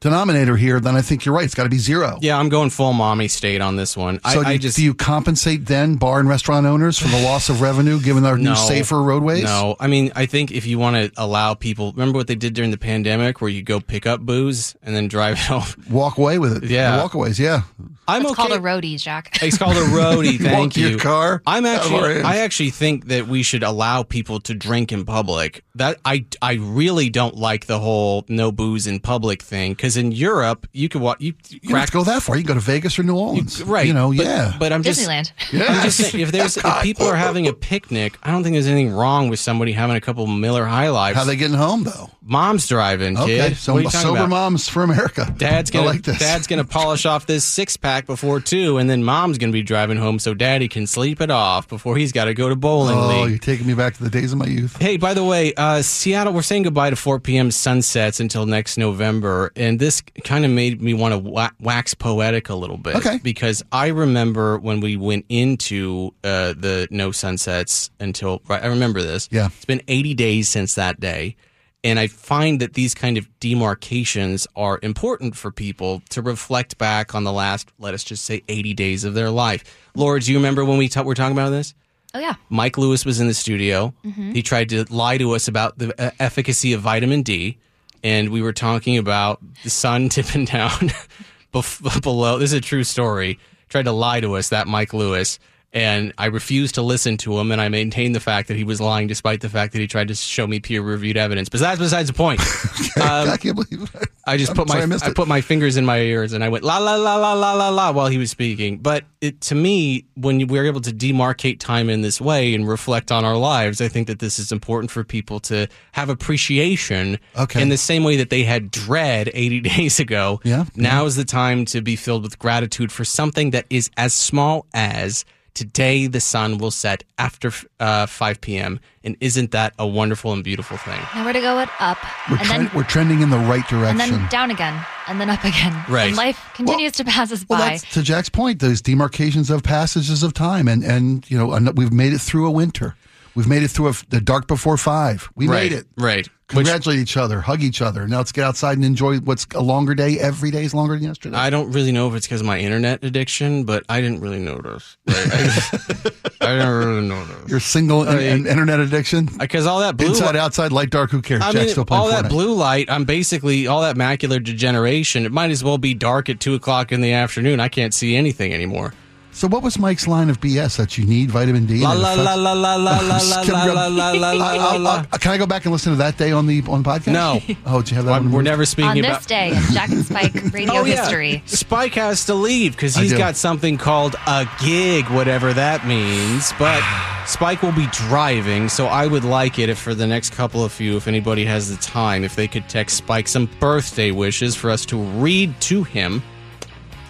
denominator 0.00 0.57
here, 0.57 0.78
then 0.78 0.95
I 0.95 1.02
think 1.02 1.25
you're 1.25 1.35
right. 1.35 1.45
It's 1.45 1.55
got 1.55 1.64
to 1.64 1.69
be 1.69 1.78
zero. 1.78 2.19
yeah, 2.21 2.38
I'm 2.38 2.49
going 2.49 2.71
full 2.71 2.93
mommy 2.93 3.28
state 3.28 3.61
on 3.61 3.76
this 3.76 3.97
one. 3.97 4.21
So 4.21 4.28
I, 4.28 4.35
do, 4.35 4.40
I 4.49 4.52
you, 4.52 4.59
just 4.59 4.76
do 4.76 4.85
you 4.85 4.95
compensate 4.95 5.66
then 5.66 5.97
bar 5.97 6.21
and 6.21 6.28
restaurant 6.28 6.66
owners 6.66 6.99
for 6.99 7.09
the 7.09 7.23
loss 7.23 7.49
of 7.49 7.61
revenue 7.62 7.99
given 8.00 8.25
our 8.25 8.37
No. 8.38 8.50
new 8.50 8.57
safer 8.57 9.02
roadways? 9.02 9.45
No, 9.45 9.75
I 9.81 9.87
mean, 9.87 10.12
I 10.14 10.26
think 10.26 10.52
if 10.52 10.66
you 10.66 10.78
want 10.78 10.97
to 10.97 11.11
allow 11.21 11.55
people, 11.55 11.93
remember 11.93 12.19
what 12.19 12.26
they 12.28 12.35
did 12.35 12.52
during 12.55 12.71
the 12.71 12.78
pandemic, 12.78 13.40
where 13.40 13.50
you 13.50 13.62
go 13.62 13.81
pick 13.81 14.07
up 14.07 14.21
booze 14.21 14.76
and 14.83 14.95
then 14.95 15.09
drive 15.09 15.35
it 15.35 15.38
home. 15.47 15.64
Walk 15.90 16.19
away 16.19 16.38
with 16.38 16.62
it. 16.62 16.71
Yeah. 16.71 16.99
Walkaways, 16.99 17.38
yeah. 17.38 17.62
I'm 18.09 18.23
it's 18.23 18.31
okay. 18.33 18.43
called 18.49 18.53
a 18.53 18.59
roadie, 18.63 19.01
Jack. 19.01 19.39
It's 19.43 19.59
called 19.59 19.77
a 19.77 19.81
roadie. 19.87 20.39
Thank 20.39 20.59
Walk 20.59 20.77
you. 20.77 20.89
your 20.89 20.99
car 20.99 21.43
I'm 21.47 21.67
out 21.67 21.87
of 21.87 21.93
our 21.95 22.07
actually. 22.11 22.23
I 22.23 22.37
actually 22.39 22.71
think 22.71 23.07
that 23.09 23.27
we 23.27 23.43
should 23.43 23.63
allow 23.63 24.03
people 24.03 24.41
to 24.41 24.55
drink 24.55 24.93
in 24.93 25.05
public. 25.05 25.65
That 25.75 25.99
I 26.05 26.25
I 26.41 26.55
really 26.55 27.11
don't 27.11 27.35
like 27.37 27.67
the 27.67 27.79
whole 27.79 28.25
no 28.29 28.51
booze 28.53 28.87
in 28.87 29.01
public 29.01 29.43
thing 29.43 29.73
because 29.73 29.97
in 29.97 30.13
Europe 30.13 30.67
you 30.73 30.89
could 30.89 31.01
walk. 31.03 31.21
You, 31.21 31.35
You 31.51 31.61
don't 31.71 31.79
have 31.79 31.87
to 31.91 31.93
go 31.93 32.05
that 32.05 32.23
far. 32.23 32.37
You 32.37 32.43
can 32.45 32.49
go 32.49 32.55
to 32.55 32.61
Vegas 32.61 32.99
or 32.99 33.03
New 33.03 33.17
Orleans. 33.17 33.63
right? 33.63 33.87
You 33.87 33.93
know, 33.93 34.09
but, 34.15 34.25
yeah. 34.25 34.55
But 34.59 34.73
I'm 34.73 34.83
just 34.83 35.01
Disneyland. 35.01 35.33
I'm 35.53 35.83
just 35.85 35.99
saying, 35.99 36.23
if 36.23 36.33
there's 36.33 36.57
if 36.65 36.83
people 36.83 37.07
are 37.07 37.17
having 37.17 37.47
a 37.47 37.53
picnic, 37.53 38.17
I 38.23 38.31
don't 38.31 38.43
think 38.43 38.55
there's 38.55 38.67
anything 38.69 38.93
wrong 38.93 39.29
with 39.29 39.39
somebody 39.41 39.73
having 39.73 39.97
a 39.97 40.01
couple 40.01 40.27
Miller 40.27 40.65
High 40.65 40.89
Lives. 40.91 41.17
How 41.19 41.25
they 41.25 41.37
getting 41.37 41.57
home 41.57 41.85
though? 41.85 42.11
Mom's 42.29 42.67
driving, 42.67 43.17
Okay, 43.17 43.51
kid. 43.51 43.57
so 43.57 43.73
what 43.73 43.79
are 43.79 43.83
you 43.83 43.89
talking 43.91 44.01
sober 44.09 44.19
about? 44.19 44.31
moms 44.31 44.69
for 44.69 44.83
America. 44.83 45.33
Dad's 45.37 45.71
gonna 45.71 45.87
like 45.87 46.03
this. 46.03 46.19
Dad's 46.19 46.49
gonna 46.49 46.65
polish 46.65 47.07
off 47.07 47.25
this 47.27 47.45
six 47.45 47.77
pack 47.77 47.96
before 48.05 48.41
two, 48.41 48.76
and 48.76 48.91
then 48.91 49.05
Mom's 49.05 49.38
gonna 49.38 49.53
be 49.53 49.62
driving 49.62 49.97
home 49.97 50.19
so 50.19 50.35
Daddy 50.35 50.69
can 50.69 50.87
sleep 50.87 51.21
it 51.23 51.31
off 51.31 51.69
before 51.69 51.97
he's 51.97 52.12
got 52.12 52.25
to 52.26 52.35
go 52.35 52.49
to 52.50 52.57
bowling 52.57 52.99
Oh, 52.99 53.09
league. 53.23 53.31
you're 53.31 53.38
taking 53.38 53.67
me 53.67 53.73
back 53.75 53.95
to 53.95 54.03
the 54.05 54.11
days 54.11 54.33
of 54.33 54.38
my 54.38 54.47
youth. 54.47 54.76
Hey, 54.79 54.97
by 54.99 55.15
the 55.15 55.25
way, 55.25 55.55
uh, 55.55 55.81
Seattle, 55.81 56.33
we're 56.33 56.43
saying 56.43 56.65
goodbye 56.65 56.91
to 56.91 56.97
4 56.97 57.21
p.m. 57.21 57.50
sunsets 57.53 58.21
until 58.21 58.45
next 58.45 58.76
November. 58.76 59.53
And 59.57 59.79
this 59.79 60.03
kind 60.25 60.45
of 60.45 60.50
made 60.50 60.83
me 60.83 60.93
want 60.93 61.12
to 61.12 61.19
wa- 61.19 61.50
wax 61.61 61.95
poetic 61.95 62.49
a 62.49 62.55
little 62.57 62.76
bit. 62.76 62.97
Okay. 62.97 63.21
Because 63.23 63.62
I 63.71 63.87
remember 63.88 64.59
when 64.59 64.81
we 64.81 64.97
went 64.97 65.25
into 65.29 66.12
uh, 66.25 66.55
the 66.57 66.88
no 66.91 67.12
sunsets 67.12 67.91
until, 68.00 68.43
right, 68.49 68.62
I 68.62 68.67
remember 68.67 69.00
this. 69.00 69.29
Yeah. 69.31 69.47
It's 69.47 69.65
been 69.65 69.83
80 69.87 70.15
days 70.15 70.49
since 70.49 70.75
that 70.75 70.99
day. 70.99 71.37
And 71.85 71.99
I 72.00 72.09
find 72.09 72.61
that 72.61 72.75
these 72.75 72.95
kind 72.95 73.16
of 73.16 73.28
demarcations 73.38 74.47
are 74.56 74.78
important 74.83 75.37
for 75.37 75.50
people 75.52 76.02
to 76.11 76.23
reflect 76.23 76.78
back 76.78 77.14
on 77.14 77.23
the 77.25 77.33
last, 77.33 77.71
let 77.78 77.95
us 77.95 78.02
just 78.02 78.25
say, 78.25 78.42
80 78.49 78.75
days 78.75 79.04
of 79.04 79.14
their 79.14 79.30
life. 79.30 79.62
Laura, 79.95 80.18
do 80.21 80.33
you 80.33 80.38
remember 80.38 80.64
when 80.64 80.78
we 80.78 80.88
ta- 80.88 81.02
were 81.02 81.14
talking 81.14 81.37
about 81.37 81.50
this? 81.50 81.75
Oh 82.14 82.18
yeah. 82.18 82.35
Mike 82.49 82.78
Lewis 82.78 83.04
was 83.04 83.21
in 83.21 83.28
the 83.28 83.35
studio. 83.35 83.92
He 84.33 84.42
tried 84.42 84.71
to 84.71 84.85
lie 84.92 85.18
to 85.18 85.33
us 85.33 85.49
about 85.49 85.78
the 85.78 85.92
uh, 86.02 86.11
efficacy 86.18 86.73
of 86.73 86.80
vitamin 86.80 87.23
D, 87.23 87.59
and 88.02 88.30
we 88.30 88.40
were 88.42 88.52
talking 88.54 88.97
about 88.97 89.40
the 89.64 89.71
sun 89.71 90.09
tipping 90.11 90.47
down 90.47 90.71
bef- 91.52 92.02
below. 92.02 92.38
This 92.38 92.50
is 92.52 92.59
a 92.59 92.61
true 92.61 92.85
story. 92.85 93.38
Tried 93.68 93.85
to 93.85 93.92
lie 93.92 94.21
to 94.21 94.35
us, 94.37 94.49
that 94.49 94.66
Mike 94.66 94.95
Lewis, 94.95 95.38
and 95.76 96.14
I 96.16 96.26
refused 96.26 96.76
to 96.76 96.83
listen 96.83 97.18
to 97.18 97.38
him, 97.38 97.52
and 97.52 97.61
I 97.61 97.68
maintained 97.68 98.14
the 98.14 98.21
fact 98.21 98.49
that 98.49 98.56
he 98.56 98.64
was 98.64 98.80
lying, 98.80 99.09
despite 99.09 99.42
the 99.42 99.50
fact 99.50 99.75
that 99.75 99.78
he 99.78 99.87
tried 99.87 100.09
to 100.09 100.14
show 100.14 100.47
me 100.47 100.59
peer-reviewed 100.59 101.18
evidence. 101.18 101.50
But 101.50 101.61
that's 101.61 101.78
besides 101.78 102.09
the 102.09 102.14
point. 102.14 102.40
I 102.97 103.28
um, 103.28 103.37
can't 103.37 103.54
believe 103.54 103.83
it. 103.95 104.09
I 104.26 104.38
just 104.38 104.50
I'm 104.50 104.56
put 104.56 104.68
sorry 104.71 104.87
my 104.87 104.97
I 104.97 105.11
I 105.11 105.12
put 105.12 105.28
my 105.28 105.42
fingers 105.42 105.76
in 105.76 105.85
my 105.85 105.99
ears 105.99 106.33
and 106.33 106.42
I 106.42 106.49
went 106.49 106.64
la 106.64 106.78
la 106.78 106.97
la 106.97 107.16
la 107.16 107.35
la 107.35 107.52
la 107.52 107.68
la 107.68 107.92
while 107.92 108.09
he 108.09 108.18
was 108.18 108.30
speaking. 108.30 108.78
But 108.78 109.04
it, 109.21 109.40
to 109.42 109.54
me, 109.54 110.06
when 110.14 110.47
we're 110.49 110.64
able 110.64 110.80
to 110.80 110.90
demarcate 110.90 111.61
time 111.61 111.88
in 111.90 112.00
this 112.00 112.21
way 112.21 112.54
and 112.54 112.66
reflect 112.66 113.12
on 113.12 113.25
our 113.25 113.37
lives, 113.37 113.80
I 113.80 113.88
think 113.88 114.09
that 114.09 114.18
this 114.18 114.38
is 114.38 114.50
important 114.50 114.90
for 114.90 115.04
people 115.04 115.40
to 115.40 115.68
have 115.92 116.09
appreciation. 116.09 117.18
Okay. 117.37 117.62
In 117.62 117.68
the 117.68 117.76
same 117.76 118.02
way 118.02 118.16
that 118.16 118.30
they 118.30 118.42
had 118.42 118.71
dread 118.71 119.30
80 119.33 119.61
days 119.76 120.00
ago. 120.00 120.40
Yeah, 120.42 120.64
Now 120.75 121.04
is 121.04 121.16
the 121.16 121.25
time 121.25 121.64
to 121.66 121.83
be 121.83 121.97
filled 121.97 122.23
with 122.23 122.38
gratitude 122.38 122.90
for 122.90 123.04
something 123.04 123.50
that 123.50 123.66
is 123.71 123.90
as 123.97 124.14
small 124.14 124.66
as. 124.75 125.25
Today 125.57 126.07
the 126.07 126.21
sun 126.21 126.59
will 126.59 126.71
set 126.71 127.03
after 127.17 127.51
uh, 127.81 128.05
5 128.05 128.41
p.m. 128.43 128.79
and 129.03 129.17
isn't 129.21 129.53
that 129.53 129.73
a 129.79 129.87
wonderful 129.87 130.35
and 130.35 130.45
beautiful 130.45 130.77
thing? 130.77 131.01
Now 131.15 131.25
we're 131.25 131.33
to 131.33 131.41
go 131.41 131.59
it 131.61 131.71
up, 131.81 131.97
We're, 132.31 132.37
and 132.37 132.47
trend- 132.47 132.67
then 132.69 132.77
we're 132.77 132.85
trending 132.85 133.23
in 133.23 133.31
the 133.31 133.39
right 133.39 133.67
direction. 133.67 134.01
and 134.03 134.13
then 134.13 134.29
down 134.29 134.51
again, 134.51 134.85
and 135.09 135.19
then 135.19 135.31
up 135.31 135.43
again. 135.45 135.73
Right. 135.89 136.09
And 136.09 136.17
life 136.17 136.39
continues 136.53 136.93
to 136.93 137.05
pass 137.05 137.33
us 137.33 137.47
well, 137.49 137.59
by. 137.59 137.71
that's 137.71 137.95
to 137.95 138.03
Jack's 138.03 138.29
point. 138.29 138.61
Those 138.61 138.83
demarcations 138.83 139.49
of 139.49 139.63
passages 139.63 140.23
of 140.23 140.35
time, 140.35 140.69
and 140.69 140.85
and 140.85 141.29
you 141.31 141.39
know, 141.39 141.55
and 141.55 141.75
we've 141.79 141.91
made 141.93 142.13
it 142.13 142.21
through 142.21 142.47
a 142.47 142.51
winter. 142.51 142.95
We've 143.37 143.47
made 143.47 143.62
it 143.62 143.69
through 143.69 143.88
a, 143.88 143.95
the 144.09 144.21
dark 144.21 144.47
before 144.49 144.78
five. 144.78 145.28
We 145.37 145.47
right. 145.47 145.71
made 145.71 145.73
it. 145.73 145.87
Right. 145.97 146.26
Which- 146.26 146.64
Congratulate 146.64 147.00
each 147.00 147.16
other, 147.16 147.40
hug 147.40 147.62
each 147.62 147.83
other. 147.83 148.07
Now 148.07 148.19
let's 148.19 148.33
get 148.33 148.45
outside 148.45 148.78
and 148.78 148.85
enjoy 148.85 149.19
what's 149.19 149.47
a 149.55 149.61
longer 149.61 149.95
day. 149.97 150.19
Every 150.19 150.50
day 150.50 150.64
is 150.64 150.73
longer 150.75 150.95
than 150.95 151.02
yesterday. 151.02 151.37
I 151.37 151.50
don't 151.50 151.73
really 151.73 151.90
know 151.93 152.09
if 152.09 152.14
it's 152.14 152.26
because 152.26 152.40
of 152.40 152.47
my 152.47 152.59
internet 152.59 153.05
addiction, 153.05 153.64
but 153.64 153.85
I 153.88 154.00
didn't 154.00 154.21
really 154.21 154.38
notice. 154.38 154.97
I, 155.09 155.12
I, 155.12 156.47
I 156.47 156.57
didn't 156.57 156.75
really 156.75 157.09
notice. 157.09 157.50
Your 157.50 157.61
single 157.61 158.09
and, 158.09 158.21
and 158.21 158.47
internet 158.47 158.78
addiction. 158.78 159.28
Because 159.38 159.66
all 159.66 159.81
that 159.81 159.97
blue 159.97 160.09
Inside, 160.09 160.26
light, 160.26 160.37
outside, 160.37 160.73
light, 160.73 160.90
dark. 160.90 161.11
Who 161.11 161.21
cares? 161.21 161.43
I 161.43 161.50
Jack's 161.50 161.57
mean, 161.57 161.69
still 161.71 161.85
playing 161.85 162.00
all 162.00 162.09
that 162.11 162.31
blue 162.31 162.55
light, 162.55 162.88
I'm 162.88 163.05
basically 163.05 163.66
all 163.66 163.83
that 163.83 163.97
macular 163.97 164.43
degeneration. 164.43 165.26
It 165.26 165.33
might 165.33 165.50
as 165.50 165.64
well 165.64 165.78
be 165.78 165.95
dark 165.95 166.31
at 166.31 166.38
two 166.38 166.55
o'clock 166.55 166.93
in 166.93 167.00
the 167.00 167.12
afternoon. 167.12 167.59
I 167.59 167.69
can't 167.69 167.93
see 167.93 168.14
anything 168.14 168.55
anymore. 168.55 168.95
So, 169.37 169.47
what 169.49 169.62
was 169.62 169.78
Mike's 169.78 170.09
line 170.09 170.31
of 170.31 170.40
BS 170.40 170.78
that 170.78 170.97
you 170.97 171.05
need 171.05 171.31
vitamin 171.31 171.66
D? 171.66 171.83
La 171.83 171.93
la 171.93 172.14
la 172.14 172.33
la 172.33 172.55
la 172.55 172.75
la 172.76 172.99
la 172.99 173.18
la 173.18 173.42
la 173.42 173.87
la 173.87 173.88
la 173.88 173.88
la 173.88 174.11
la 174.11 174.29
I- 174.31 174.57
la 174.57 174.70
I'll- 174.72 174.79
la. 174.81 175.05
I'll- 175.12 175.18
Can 175.18 175.31
I 175.33 175.37
go 175.37 175.46
back 175.46 175.66
and 175.66 175.72
listen 175.72 175.92
to 175.92 175.99
that 175.99 176.16
day 176.16 176.33
on 176.33 176.46
the 176.46 176.62
on 176.68 176.83
podcast? 176.83 177.12
No. 177.12 177.42
Oh, 177.66 177.83
did 177.83 177.90
you 177.90 177.96
have 177.96 178.07
that? 178.07 178.12
one 178.12 178.33
We're 178.33 178.40
never 178.40 178.64
speaking 178.64 178.90
On 178.92 178.99
about. 178.99 179.18
this 179.18 179.27
day 179.27 179.53
Jack 179.72 179.90
and 179.90 180.07
Spike 180.07 180.33
radio 180.55 180.77
Oh, 180.77 180.85
yeah. 180.87 181.01
history. 181.03 181.42
Spike 181.44 181.92
has 181.96 182.25
to 182.27 182.35
leave 182.35 182.72
because 182.77 182.94
he's 182.96 183.12
got 183.12 183.37
something 183.37 183.77
called 183.77 184.16
a 184.27 184.49
gig, 184.64 185.05
whatever 185.11 185.53
that 185.53 185.87
means. 185.87 186.55
But 186.59 186.83
Spike 187.27 187.61
will 187.61 187.72
be 187.72 187.88
driving, 187.92 188.70
so 188.70 188.87
I 188.87 189.07
would 189.07 189.25
like 189.25 189.59
it 189.59 189.68
if 189.68 189.79
for 189.79 189.94
the 189.94 190.07
next 190.07 190.33
couple 190.33 190.64
of 190.64 190.81
you, 190.81 190.96
if 190.96 191.07
anybody 191.09 191.44
has 191.44 191.68
the 191.68 191.77
time, 191.83 192.25
if 192.25 192.35
they 192.37 192.49
could 192.49 192.70
text 192.70 192.96
Spike 192.96 193.29
some 193.29 193.51
birthday 193.61 194.12
wishes 194.12 194.57
for 194.57 194.70
us 194.70 194.87
to 194.87 194.96
read 194.96 195.61
to 195.62 195.83
him 195.83 196.22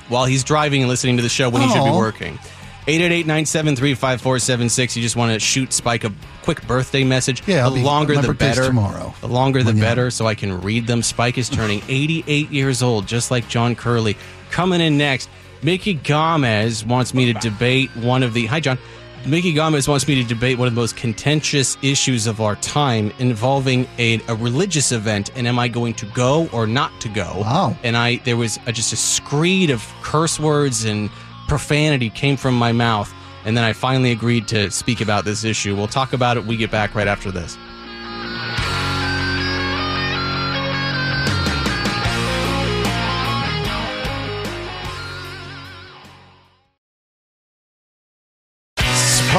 while 0.08 0.24
he's 0.24 0.44
driving 0.44 0.82
and 0.82 0.88
listening 0.88 1.16
to 1.16 1.22
the 1.22 1.28
show 1.28 1.50
when 1.50 1.62
he 1.62 1.68
should 1.68 1.82
be 1.84 1.90
Aw. 1.90 1.98
working. 1.98 2.38
888-973-5476. 2.86 4.96
You 4.96 5.02
just 5.02 5.16
want 5.16 5.32
to 5.32 5.40
shoot 5.40 5.72
Spike 5.72 6.04
a 6.04 6.12
quick 6.42 6.66
birthday 6.66 7.04
message. 7.04 7.42
Yeah, 7.46 7.64
I'll 7.64 7.70
the 7.70 7.76
be- 7.76 7.82
longer 7.82 8.14
my 8.14 8.20
the 8.22 8.28
birthday's 8.28 8.56
better. 8.56 8.68
tomorrow. 8.68 9.14
The 9.20 9.28
longer 9.28 9.62
the 9.62 9.66
When 9.70 9.76
you- 9.78 9.82
better, 9.82 10.10
so 10.10 10.26
I 10.26 10.34
can 10.34 10.60
read 10.60 10.86
them. 10.86 11.02
Spike 11.02 11.38
is 11.38 11.48
turning 11.48 11.82
88 11.88 12.50
years 12.50 12.82
old, 12.82 13.06
just 13.06 13.30
like 13.30 13.48
John 13.48 13.74
Curley. 13.74 14.16
Coming 14.50 14.80
in 14.80 14.96
next, 14.96 15.28
Micki 15.62 15.98
Gamez 16.00 16.86
wants 16.86 17.14
me 17.14 17.32
to 17.32 17.38
debate 17.40 17.90
one 17.96 18.22
of 18.22 18.34
the. 18.34 18.46
Hi, 18.46 18.60
John. 18.60 18.78
Micki 19.26 19.52
Gamez 19.52 19.88
wants 19.88 20.06
me 20.06 20.14
to 20.22 20.28
debate 20.28 20.56
one 20.56 20.68
of 20.68 20.74
the 20.74 20.80
most 20.80 20.94
contentious 20.94 21.76
issues 21.82 22.28
of 22.28 22.40
our 22.40 22.54
time 22.56 23.12
involving 23.18 23.88
a, 23.98 24.20
a 24.28 24.36
religious 24.36 24.92
event 24.92 25.32
and 25.34 25.48
am 25.48 25.58
I 25.58 25.66
going 25.66 25.94
to 25.94 26.06
go 26.06 26.48
or 26.52 26.64
not 26.64 26.92
to 27.00 27.08
go? 27.08 27.38
Wow. 27.40 27.76
And 27.82 27.96
I 27.96 28.18
there 28.18 28.36
was 28.36 28.60
a, 28.66 28.72
just 28.72 28.92
a 28.92 28.96
screed 28.96 29.70
of 29.70 29.84
curse 30.00 30.38
words 30.38 30.84
and 30.84 31.10
profanity 31.48 32.08
came 32.08 32.36
from 32.36 32.56
my 32.56 32.70
mouth 32.70 33.12
and 33.44 33.56
then 33.56 33.64
I 33.64 33.72
finally 33.72 34.12
agreed 34.12 34.46
to 34.48 34.70
speak 34.70 35.00
about 35.00 35.24
this 35.24 35.42
issue. 35.42 35.74
We'll 35.74 35.88
talk 35.88 36.12
about 36.12 36.36
it 36.36 36.44
we 36.44 36.56
get 36.56 36.70
back 36.70 36.94
right 36.94 37.08
after 37.08 37.32
this. 37.32 37.58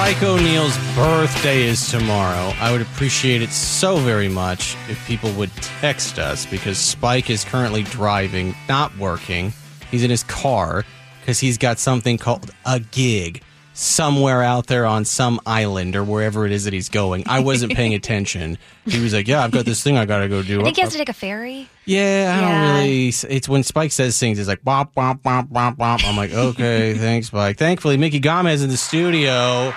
Spike 0.07 0.23
O'Neill's 0.23 0.77
birthday 0.95 1.63
is 1.63 1.91
tomorrow. 1.91 2.53
I 2.61 2.71
would 2.71 2.79
appreciate 2.81 3.41
it 3.41 3.49
so 3.49 3.97
very 3.97 4.29
much 4.29 4.77
if 4.87 5.05
people 5.05 5.29
would 5.33 5.51
text 5.81 6.17
us 6.17 6.45
because 6.45 6.77
Spike 6.77 7.29
is 7.29 7.43
currently 7.43 7.83
driving, 7.83 8.55
not 8.69 8.97
working. 8.97 9.51
He's 9.91 10.05
in 10.05 10.09
his 10.09 10.23
car 10.23 10.85
because 11.19 11.41
he's 11.41 11.57
got 11.57 11.77
something 11.77 12.17
called 12.17 12.49
a 12.65 12.79
gig 12.79 13.41
somewhere 13.73 14.41
out 14.41 14.67
there 14.67 14.85
on 14.85 15.03
some 15.03 15.41
island 15.45 15.93
or 15.97 16.05
wherever 16.05 16.45
it 16.45 16.53
is 16.53 16.63
that 16.63 16.71
he's 16.73 16.87
going. 16.87 17.23
I 17.27 17.41
wasn't 17.41 17.73
paying 17.75 17.93
attention. 17.93 18.57
He 18.85 19.01
was 19.01 19.13
like, 19.13 19.27
"Yeah, 19.27 19.43
I've 19.43 19.51
got 19.51 19.65
this 19.65 19.83
thing 19.83 19.97
I 19.97 20.05
got 20.05 20.19
to 20.19 20.29
go 20.29 20.41
do." 20.41 20.61
I 20.61 20.63
think 20.63 20.77
he 20.77 20.83
has 20.83 20.91
uh, 20.91 20.93
to 20.93 20.97
take 20.99 21.09
a 21.09 21.13
ferry. 21.13 21.67
Yeah, 21.83 22.33
I 22.33 22.39
Yeah. 22.39 22.41
don't 22.71 22.77
really. 22.79 23.07
It's 23.35 23.49
when 23.49 23.63
Spike 23.63 23.91
says 23.91 24.17
things, 24.17 24.39
it's 24.39 24.47
like 24.47 24.63
bop 24.63 24.95
bop 24.95 25.21
bop 25.21 25.49
bop 25.49 25.75
bop. 25.75 25.99
I'm 26.05 26.15
like, 26.15 26.31
okay, 26.31 26.93
thanks, 26.97 27.27
Spike. 27.27 27.57
Thankfully, 27.57 27.97
Micki 27.97 28.21
Gamez 28.21 28.63
in 28.63 28.69
the 28.69 28.77
studio. 28.77 29.73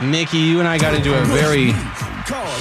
Micki, 0.00 0.42
you 0.42 0.58
and 0.60 0.68
I 0.68 0.78
got 0.78 0.94
into 0.94 1.14
a 1.16 1.24
very 1.26 1.72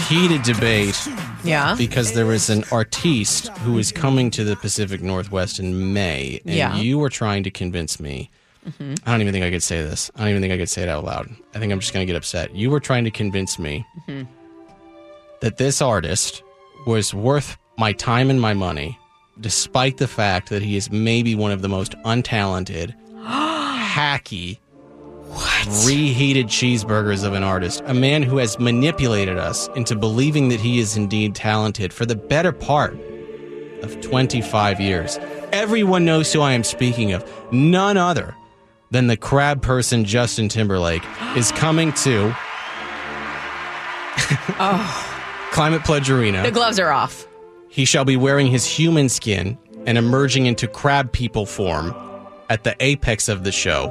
heated 0.08 0.44
debate 0.44 1.08
Yeah. 1.44 1.74
because 1.78 2.12
there 2.12 2.26
was 2.26 2.50
an 2.50 2.66
artiste 2.72 3.48
who 3.60 3.78
is 3.80 3.92
coming 3.94 4.30
to 4.32 4.44
the 4.44 4.56
Pacific 4.58 5.02
Northwest 5.02 5.58
in 5.60 5.94
May, 5.94 6.42
and 6.46 6.56
Yeah. 6.56 6.76
you 6.76 6.98
were 7.00 7.10
trying 7.10 7.44
to 7.44 7.52
convince 7.52 8.00
me. 8.00 8.30
Mm-hmm. 8.68 8.96
I 9.06 9.12
don't 9.12 9.22
even 9.22 9.32
think 9.32 9.46
I 9.46 9.52
could 9.52 9.64
say 9.64 9.82
this. 9.82 10.12
I 10.16 10.20
don't 10.20 10.30
even 10.32 10.42
think 10.42 10.54
I 10.54 10.58
could 10.58 10.70
say 10.70 10.84
it 10.84 10.90
out 10.90 11.06
loud. 11.06 11.30
I 11.56 11.60
think 11.60 11.72
I'm 11.72 11.80
just 11.80 11.94
going 11.94 12.06
to 12.06 12.12
get 12.12 12.18
upset. 12.18 12.54
You 12.54 12.70
were 12.70 12.82
trying 12.82 13.06
to 13.06 13.12
convince 13.12 13.58
me 13.58 13.86
mm-hmm. 14.06 14.30
that 15.40 15.58
this 15.58 15.82
artist 15.82 16.44
was 16.86 17.14
worth 17.14 17.58
my 17.78 17.94
time 17.94 18.30
and 18.30 18.42
my 18.42 18.54
money, 18.54 19.00
despite 19.40 19.96
the 19.96 20.08
fact 20.10 20.50
that 20.50 20.62
he 20.62 20.76
is 20.76 20.92
maybe 20.92 21.36
one 21.36 21.52
of 21.52 21.62
the 21.62 21.70
most 21.70 21.94
untalented, 22.00 22.94
hacky, 23.24 24.58
reheated 25.86 26.48
cheeseburgers 26.48 27.24
of 27.24 27.34
an 27.34 27.44
artist. 27.44 27.82
A 27.86 27.94
man 27.94 28.24
who 28.24 28.38
has 28.38 28.60
manipulated 28.60 29.38
us 29.38 29.68
into 29.76 29.96
believing 29.96 30.50
that 30.50 30.60
he 30.60 30.80
is 30.80 30.98
indeed 30.98 31.36
talented 31.36 31.94
for 31.94 32.06
the 32.06 32.16
better 32.16 32.52
part 32.52 32.98
of 33.82 34.00
25 34.02 34.80
years. 34.80 35.18
Everyone 35.52 36.06
knows 36.06 36.32
who 36.34 36.42
I 36.42 36.54
am 36.54 36.64
speaking 36.64 37.12
of. 37.12 37.30
None 37.52 37.98
other 37.98 38.36
than 38.92 39.08
the 39.08 39.18
crab 39.18 39.62
person 39.62 40.04
Justin 40.04 40.50
Timberlake 40.50 41.04
is 41.36 41.52
coming 41.54 41.94
to 41.94 42.36
oh. 44.60 45.06
Climate 45.52 45.84
Pledge 45.84 46.10
Arena. 46.10 46.44
The 46.44 46.52
gloves 46.52 46.80
are 46.80 46.92
off. 46.92 47.28
He 47.70 47.86
shall 47.86 48.06
be 48.06 48.18
wearing 48.18 48.48
his 48.48 48.66
human 48.66 49.10
skin 49.10 49.58
and 49.86 49.98
emerging 49.98 50.46
into 50.46 50.68
crab 50.68 51.12
people 51.12 51.46
form 51.46 51.96
at 52.50 52.64
the 52.64 52.76
apex 52.80 53.30
of 53.30 53.44
the 53.44 53.52
show, 53.52 53.88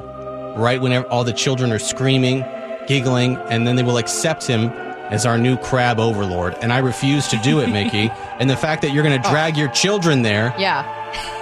right 0.57 0.81
when 0.81 0.93
all 1.05 1.23
the 1.23 1.33
children 1.33 1.71
are 1.71 1.79
screaming, 1.79 2.45
giggling, 2.87 3.35
and 3.49 3.67
then 3.67 3.75
they 3.75 3.83
will 3.83 3.97
accept 3.97 4.45
him 4.45 4.69
as 5.09 5.25
our 5.25 5.37
new 5.37 5.57
crab 5.57 5.99
overlord. 5.99 6.55
And 6.61 6.71
I 6.71 6.79
refuse 6.79 7.27
to 7.29 7.37
do 7.37 7.59
it, 7.59 7.67
Micki. 7.69 8.09
and 8.39 8.49
the 8.49 8.57
fact 8.57 8.81
that 8.83 8.91
you're 8.93 9.03
going 9.03 9.21
to 9.21 9.27
oh. 9.27 9.31
drag 9.31 9.57
your 9.57 9.69
children 9.69 10.21
there, 10.21 10.53
Yeah. 10.57 10.95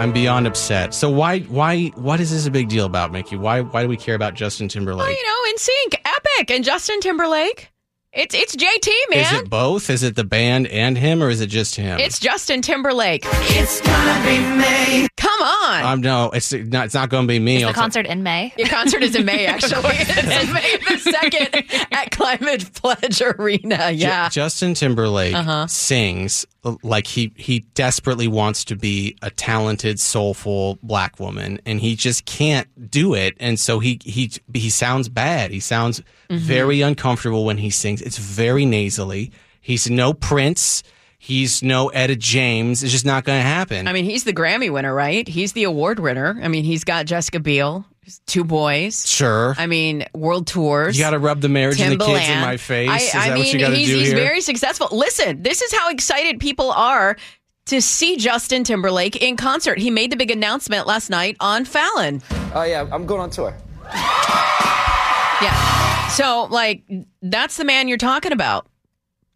I'm 0.00 0.12
beyond 0.12 0.46
upset. 0.46 0.94
So 0.94 1.10
why 1.10 1.40
why 1.40 1.88
what 1.88 2.20
is 2.20 2.30
this 2.30 2.46
a 2.46 2.50
big 2.50 2.70
deal 2.70 2.86
about, 2.86 3.12
Micki? 3.12 3.38
Why 3.38 3.60
why 3.60 3.82
do 3.82 3.88
we 3.88 3.98
care 3.98 4.14
about 4.14 4.32
Justin 4.32 4.66
Timberlake? 4.66 5.06
Well, 5.06 5.10
you 5.10 5.24
know, 5.26 5.52
NSYNC, 5.54 6.00
epic, 6.06 6.50
and 6.50 6.64
Justin 6.64 7.00
Timberlake. 7.00 7.70
It's 8.12 8.34
it's 8.34 8.56
JT, 8.56 8.88
man. 9.10 9.20
Is 9.20 9.40
it 9.42 9.48
both? 9.48 9.88
Is 9.88 10.02
it 10.02 10.16
the 10.16 10.24
band 10.24 10.66
and 10.66 10.98
him, 10.98 11.22
or 11.22 11.30
is 11.30 11.40
it 11.40 11.46
just 11.46 11.76
him? 11.76 12.00
It's 12.00 12.18
Justin 12.18 12.60
Timberlake. 12.60 13.22
It's 13.24 13.80
gonna 13.80 14.26
be 14.26 14.38
me. 15.02 15.08
Come 15.16 15.40
on. 15.40 15.84
um, 15.84 16.00
no, 16.00 16.30
it's 16.32 16.52
not. 16.52 16.86
It's 16.86 16.94
not 16.94 17.08
going 17.08 17.24
to 17.24 17.28
be 17.28 17.38
me. 17.38 17.58
Is 17.58 17.62
I'll 17.62 17.68
the 17.68 17.74
t- 17.74 17.80
concert 17.80 18.06
in 18.06 18.24
May? 18.24 18.52
Your 18.58 18.66
concert 18.66 19.04
is 19.04 19.14
in 19.14 19.24
May, 19.26 19.46
actually. 19.46 19.80
it's 19.84 20.52
May 20.52 20.76
the 20.88 20.98
second 20.98 21.64
at 21.92 22.10
Climate 22.10 22.72
Pledge 22.74 23.22
Arena. 23.22 23.92
Ju- 23.92 23.98
Yeah. 23.98 24.28
Justin 24.28 24.74
Timberlake 24.74 25.34
Uh-huh. 25.36 25.68
sings 25.68 26.46
like 26.82 27.06
he 27.06 27.32
he 27.36 27.60
desperately 27.74 28.28
wants 28.28 28.64
to 28.66 28.76
be 28.76 29.16
a 29.22 29.30
talented, 29.30 29.98
soulful 29.98 30.78
black 30.82 31.18
woman, 31.18 31.58
and 31.64 31.80
he 31.80 31.96
just 31.96 32.26
can't 32.26 32.90
do 32.90 33.14
it. 33.14 33.34
And 33.40 33.58
so 33.58 33.78
he 33.78 33.98
he 34.04 34.30
he 34.54 34.68
sounds 34.70 35.08
bad. 35.08 35.50
He 35.50 35.60
sounds 35.60 36.02
Mm-hmm. 36.30 36.44
very 36.44 36.80
uncomfortable 36.80 37.44
when 37.44 37.58
he 37.58 37.70
sings. 37.70 38.00
It's 38.02 38.16
very 38.18 38.64
nasally. 38.64 39.32
He's 39.60 39.90
no 39.90 40.12
Prince. 40.12 40.84
He's 41.18 41.60
no 41.60 41.88
Etta 41.88 42.14
James. 42.14 42.84
It's 42.84 42.92
just 42.92 43.04
not 43.04 43.24
going 43.24 43.38
to 43.38 43.42
happen. 43.42 43.88
I 43.88 43.92
mean, 43.92 44.04
he's 44.04 44.22
the 44.22 44.32
Grammy 44.32 44.72
winner, 44.72 44.94
right? 44.94 45.26
He's 45.26 45.54
the 45.54 45.64
award 45.64 45.98
winner. 45.98 46.38
I 46.40 46.46
mean, 46.46 46.62
he's 46.62 46.84
got 46.84 47.06
Jessica 47.06 47.40
Biel, 47.40 47.84
two 48.26 48.44
boys. 48.44 49.08
sure. 49.08 49.54
I 49.56 49.66
mean, 49.66 50.04
world 50.14 50.46
tours. 50.46 50.98
you 50.98 51.04
got 51.04 51.10
to 51.10 51.18
rub 51.18 51.40
the 51.40 51.48
marriage 51.48 51.80
and 51.80 52.00
the 52.00 52.04
kids 52.04 52.28
in 52.28 52.40
my 52.40 52.56
face. 52.56 52.88
I, 52.90 52.96
Is 52.96 53.14
I 53.14 53.28
that 53.28 53.34
mean, 53.34 53.44
what 53.44 53.52
you 53.52 53.58
got 53.60 53.70
to 53.70 53.76
he's, 53.76 53.88
do 53.88 53.96
he's 53.98 54.08
here? 54.08 54.16
very 54.16 54.40
successful. 54.40 54.88
Listen, 54.90 55.42
this 55.42 55.62
is 55.62 55.72
how 55.72 55.90
excited 55.90 56.40
people 56.40 56.70
are 56.72 57.16
to 57.66 57.80
see 57.80 58.16
Justin 58.16 58.64
Timberlake 58.64 59.16
in 59.16 59.36
concert. 59.36 59.78
He 59.78 59.90
made 59.90 60.10
the 60.10 60.16
big 60.16 60.30
announcement 60.30 60.86
last 60.86 61.08
night 61.10 61.36
on 61.40 61.64
Fallon. 61.64 62.20
Oh 62.54 62.62
yeah, 62.64 62.88
I'm 62.90 63.06
going 63.06 63.20
on 63.20 63.30
tour. 63.30 63.54
Yeah. 65.42 66.08
So, 66.08 66.48
like, 66.50 66.82
that's 67.22 67.56
the 67.56 67.64
man 67.64 67.88
you're 67.88 67.96
talking 67.96 68.32
about. 68.32 68.66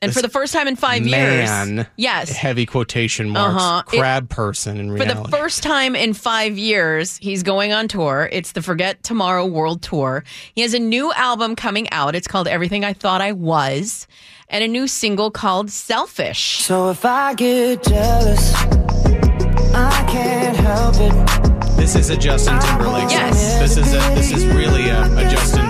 And 0.02 0.12
for 0.12 0.20
the 0.20 0.28
first 0.28 0.52
time 0.52 0.68
in 0.68 0.76
five 0.76 1.02
man, 1.02 1.76
years, 1.76 1.86
yes, 1.96 2.30
heavy 2.30 2.66
quotation 2.66 3.30
marks, 3.30 3.54
Uh-huh. 3.62 3.82
It- 3.92 3.98
crab 4.00 4.28
person 4.28 4.78
in 4.78 4.96
for 4.98 5.04
the 5.06 5.24
first 5.30 5.62
time 5.62 5.96
in 5.96 6.12
five 6.12 6.58
years, 6.58 7.16
he's 7.22 7.42
going 7.42 7.72
on 7.72 7.88
tour. 7.88 8.28
It's 8.30 8.52
the 8.52 8.60
Forget 8.60 9.02
Tomorrow 9.02 9.46
World 9.46 9.80
Tour. 9.80 10.22
He 10.54 10.60
has 10.60 10.74
a 10.74 10.78
new 10.78 11.10
album 11.14 11.56
coming 11.56 11.88
out. 11.90 12.14
It's 12.14 12.26
called 12.26 12.48
Everything 12.48 12.84
I 12.84 12.92
Thought 12.92 13.22
I 13.22 13.32
Was, 13.32 14.06
and 14.50 14.62
a 14.62 14.68
new 14.68 14.86
single 14.88 15.30
called 15.30 15.70
Selfish. 15.70 16.58
So 16.58 16.90
if 16.90 17.02
I 17.06 17.32
get 17.32 17.82
jealous, 17.84 18.54
I 19.74 20.06
can't 20.08 20.56
help 20.58 20.96
it. 20.98 21.76
This 21.76 21.96
is 21.96 22.10
a 22.10 22.16
Justin 22.16 22.58
Timberlake 22.60 23.02
song. 23.08 23.10
Yes. 23.10 23.58
This 23.58 23.76
is 23.78 23.92
a 23.94 23.98
this 24.14 24.32
is 24.32 24.44
really 24.46 24.88
a, 24.90 25.02
a 25.02 25.28
Justin 25.30 25.60
Bieber 25.60 25.62
song. 25.62 25.63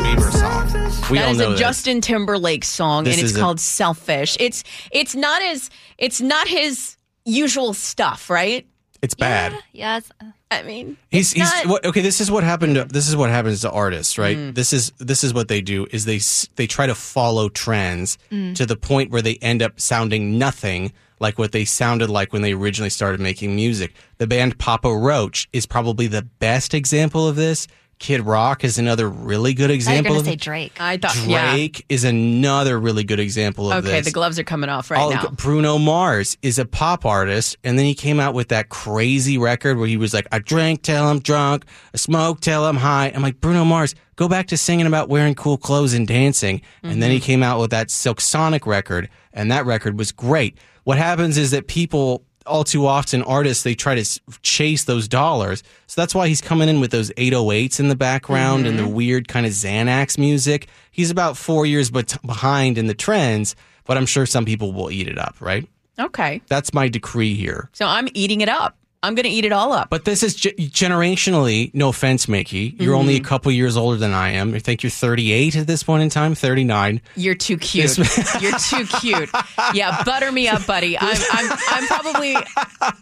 We 1.10 1.18
That 1.18 1.26
all 1.26 1.32
is 1.32 1.38
know 1.38 1.48
a 1.48 1.50
this. 1.50 1.60
Justin 1.60 2.00
Timberlake 2.00 2.64
song, 2.64 3.04
This 3.04 3.14
and 3.16 3.22
it's 3.24 3.32
is 3.32 3.36
a- 3.36 3.40
called 3.40 3.60
Selfish. 3.60 4.36
It's 4.40 4.64
it's 4.90 5.14
not 5.14 5.42
as 5.42 5.70
it's 5.98 6.20
not 6.20 6.48
his 6.48 6.96
usual 7.24 7.74
stuff, 7.74 8.30
right? 8.30 8.66
It's 9.02 9.14
bad. 9.14 9.54
Yes. 9.72 10.10
I 10.50 10.62
mean, 10.62 10.96
He's 11.10 11.32
it's 11.32 11.40
he's 11.42 11.64
not- 11.64 11.66
what, 11.66 11.84
okay. 11.84 12.00
This 12.00 12.20
is 12.20 12.30
what 12.30 12.42
happened. 12.44 12.76
To, 12.76 12.84
this 12.84 13.08
is 13.08 13.16
what 13.16 13.28
happens 13.28 13.60
to 13.62 13.70
artists, 13.70 14.16
right? 14.18 14.36
Mm. 14.36 14.54
This 14.54 14.72
is 14.72 14.92
this 14.98 15.22
is 15.24 15.34
what 15.34 15.48
they 15.48 15.60
do 15.60 15.86
is 15.90 16.04
they 16.06 16.16
s- 16.16 16.48
they 16.56 16.66
try 16.66 16.86
to 16.86 16.94
follow 16.94 17.48
trends 17.50 18.16
Mm. 18.32 18.54
to 18.54 18.64
the 18.64 18.76
point 18.76 19.10
where 19.10 19.20
they 19.22 19.34
end 19.42 19.62
up 19.62 19.78
sounding 19.80 20.38
nothing 20.38 20.92
like 21.20 21.38
what 21.38 21.52
they 21.52 21.64
sounded 21.64 22.08
like 22.08 22.32
when 22.32 22.42
they 22.42 22.52
originally 22.54 22.90
started 22.90 23.20
making 23.20 23.54
music. 23.54 23.94
The 24.18 24.26
band 24.26 24.58
Papa 24.58 24.88
Roach 24.96 25.48
is 25.52 25.66
probably 25.66 26.06
the 26.06 26.22
best 26.22 26.72
example 26.72 27.28
of 27.28 27.36
this. 27.36 27.66
Kid 27.98 28.22
Rock 28.22 28.64
is 28.64 28.78
another 28.78 29.09
really 29.09 29.54
good 29.54 29.70
I 29.70 29.78
thought 29.78 29.90
you 29.90 29.92
were 29.92 29.98
example 29.98 30.12
going 30.14 30.24
to 30.24 30.30
say. 30.30 30.37
Drake. 30.37 30.80
I 30.80 30.96
thought, 30.96 31.16
yeah. 31.26 31.52
Drake 31.52 31.87
is 31.88 32.04
another 32.04 32.78
really 32.78 33.04
good 33.04 33.20
example 33.20 33.70
of 33.72 33.85
Okay, 33.85 33.96
this. 33.98 34.07
the 34.07 34.12
gloves 34.12 34.38
are 34.38 34.44
coming 34.44 34.68
off 34.68 34.90
right 34.90 35.00
Oh, 35.00 35.11
now. 35.11 35.28
Bruno 35.28 35.78
Mars 35.78 36.37
is 36.42 36.59
a 36.59 36.64
pop 36.64 37.07
artist, 37.07 37.57
and 37.64 37.78
then 37.78 37.87
he 37.87 37.94
came 37.94 38.20
out 38.20 38.35
with 38.35 38.48
that 38.48 38.68
crazy 38.68 39.38
record 39.38 39.78
where 39.78 39.87
he 39.88 39.96
was 39.96 40.12
like, 40.12 40.26
"I 40.33 40.38
drank 40.40 40.83
till 40.83 41.04
I'm 41.04 41.20
drunk, 41.20 41.64
I 41.92 41.96
smoke 41.96 42.40
till 42.40 42.64
I'm 42.64 42.76
high." 42.76 43.12
I'm 43.14 43.22
like, 43.22 43.40
Bruno 43.40 43.64
Mars, 43.64 43.94
go 44.16 44.28
back 44.28 44.48
to 44.48 44.57
singing 44.57 44.87
about 44.87 45.09
wearing 45.09 45.35
cool 45.35 45.57
clothes 45.57 45.94
and 45.94 46.07
dancing. 46.07 46.61
And 46.83 47.02
then 47.02 47.11
he 47.11 47.16
Mm-hmm. 47.18 47.24
came 47.24 47.42
out 47.42 47.61
with 47.61 47.70
that 47.70 47.90
Silk 47.90 48.20
Sonic 48.20 48.66
record, 48.66 49.09
and 49.33 49.50
that 49.52 49.64
record 49.66 49.98
was 49.98 50.12
great. 50.12 50.59
What 50.85 50.98
happens 50.98 51.38
is 51.38 51.52
that 51.52 51.68
people. 51.68 52.24
All 52.46 52.62
too 52.64 52.87
often, 52.87 53.22
artists 53.22 53.62
they 53.62 53.74
try 53.74 53.94
to 53.94 54.20
chase 54.42 54.85
those 54.85 55.09
dollars, 55.09 55.62
so 55.87 56.00
that's 56.00 56.14
why 56.14 56.28
he's 56.28 56.40
coming 56.42 56.68
in 56.68 56.78
with 56.80 56.90
those 56.90 57.11
808s 57.12 57.80
in 57.80 57.88
the 57.88 57.96
background 57.96 58.66
and 58.66 58.78
the 58.78 58.83
Mm-hmm. 58.83 58.92
weird 58.94 59.28
kind 59.28 59.46
of 59.46 59.52
Xanax 59.52 60.18
music. 60.18 60.68
He's 60.90 61.11
about 61.11 61.37
four 61.38 61.64
years 61.64 61.90
bet- 61.90 62.18
behind 62.24 62.76
in 62.76 62.87
the 62.87 62.94
trends, 62.94 63.57
but 63.87 63.96
I'm 63.96 64.07
sure 64.07 64.26
some 64.26 64.44
people 64.44 64.72
will 64.72 64.90
eat 64.90 65.09
it 65.09 65.18
up, 65.18 65.37
right? 65.40 65.66
okay, 65.98 66.42
That's 66.48 66.74
my 66.74 66.88
decree 66.88 67.35
here. 67.35 67.70
so 67.72 67.87
I'm 67.87 68.09
eating 68.14 68.40
it 68.40 68.48
up. 68.48 68.76
I'm 69.04 69.14
going 69.14 69.24
to 69.24 69.30
eat 69.30 69.44
it 69.44 69.52
all 69.52 69.72
up. 69.72 69.90
But 69.90 70.04
this 70.04 70.22
is 70.22 70.34
ge- 70.34 70.54
generationally, 70.58 71.72
no 71.74 71.88
offense, 71.90 72.26
Micki. 72.26 72.80
You're 72.80 72.94
only 72.94 73.14
a 73.14 73.18
Mm-hmm. 73.18 73.24
couple 73.26 73.52
years 73.52 73.76
older 73.76 73.96
than 73.96 74.12
I 74.12 74.30
am. 74.30 74.54
I 74.54 74.58
think 74.58 74.82
you're 74.82 74.90
38 74.90 75.56
at 75.56 75.66
this 75.66 75.82
point 75.82 76.02
in 76.02 76.08
time, 76.10 76.34
39. 76.34 77.00
You're 77.16 77.34
too 77.34 77.56
cute. 77.56 77.96
You're 78.40 78.58
too 78.58 78.84
cute. 79.00 79.30
Yeah, 79.72 80.02
butter 80.04 80.30
me 80.32 80.48
up, 80.48 80.66
buddy. 80.66 80.98
I'm, 81.00 81.16
I'm, 81.32 81.58
I'm 81.68 81.86
probably, 81.86 82.36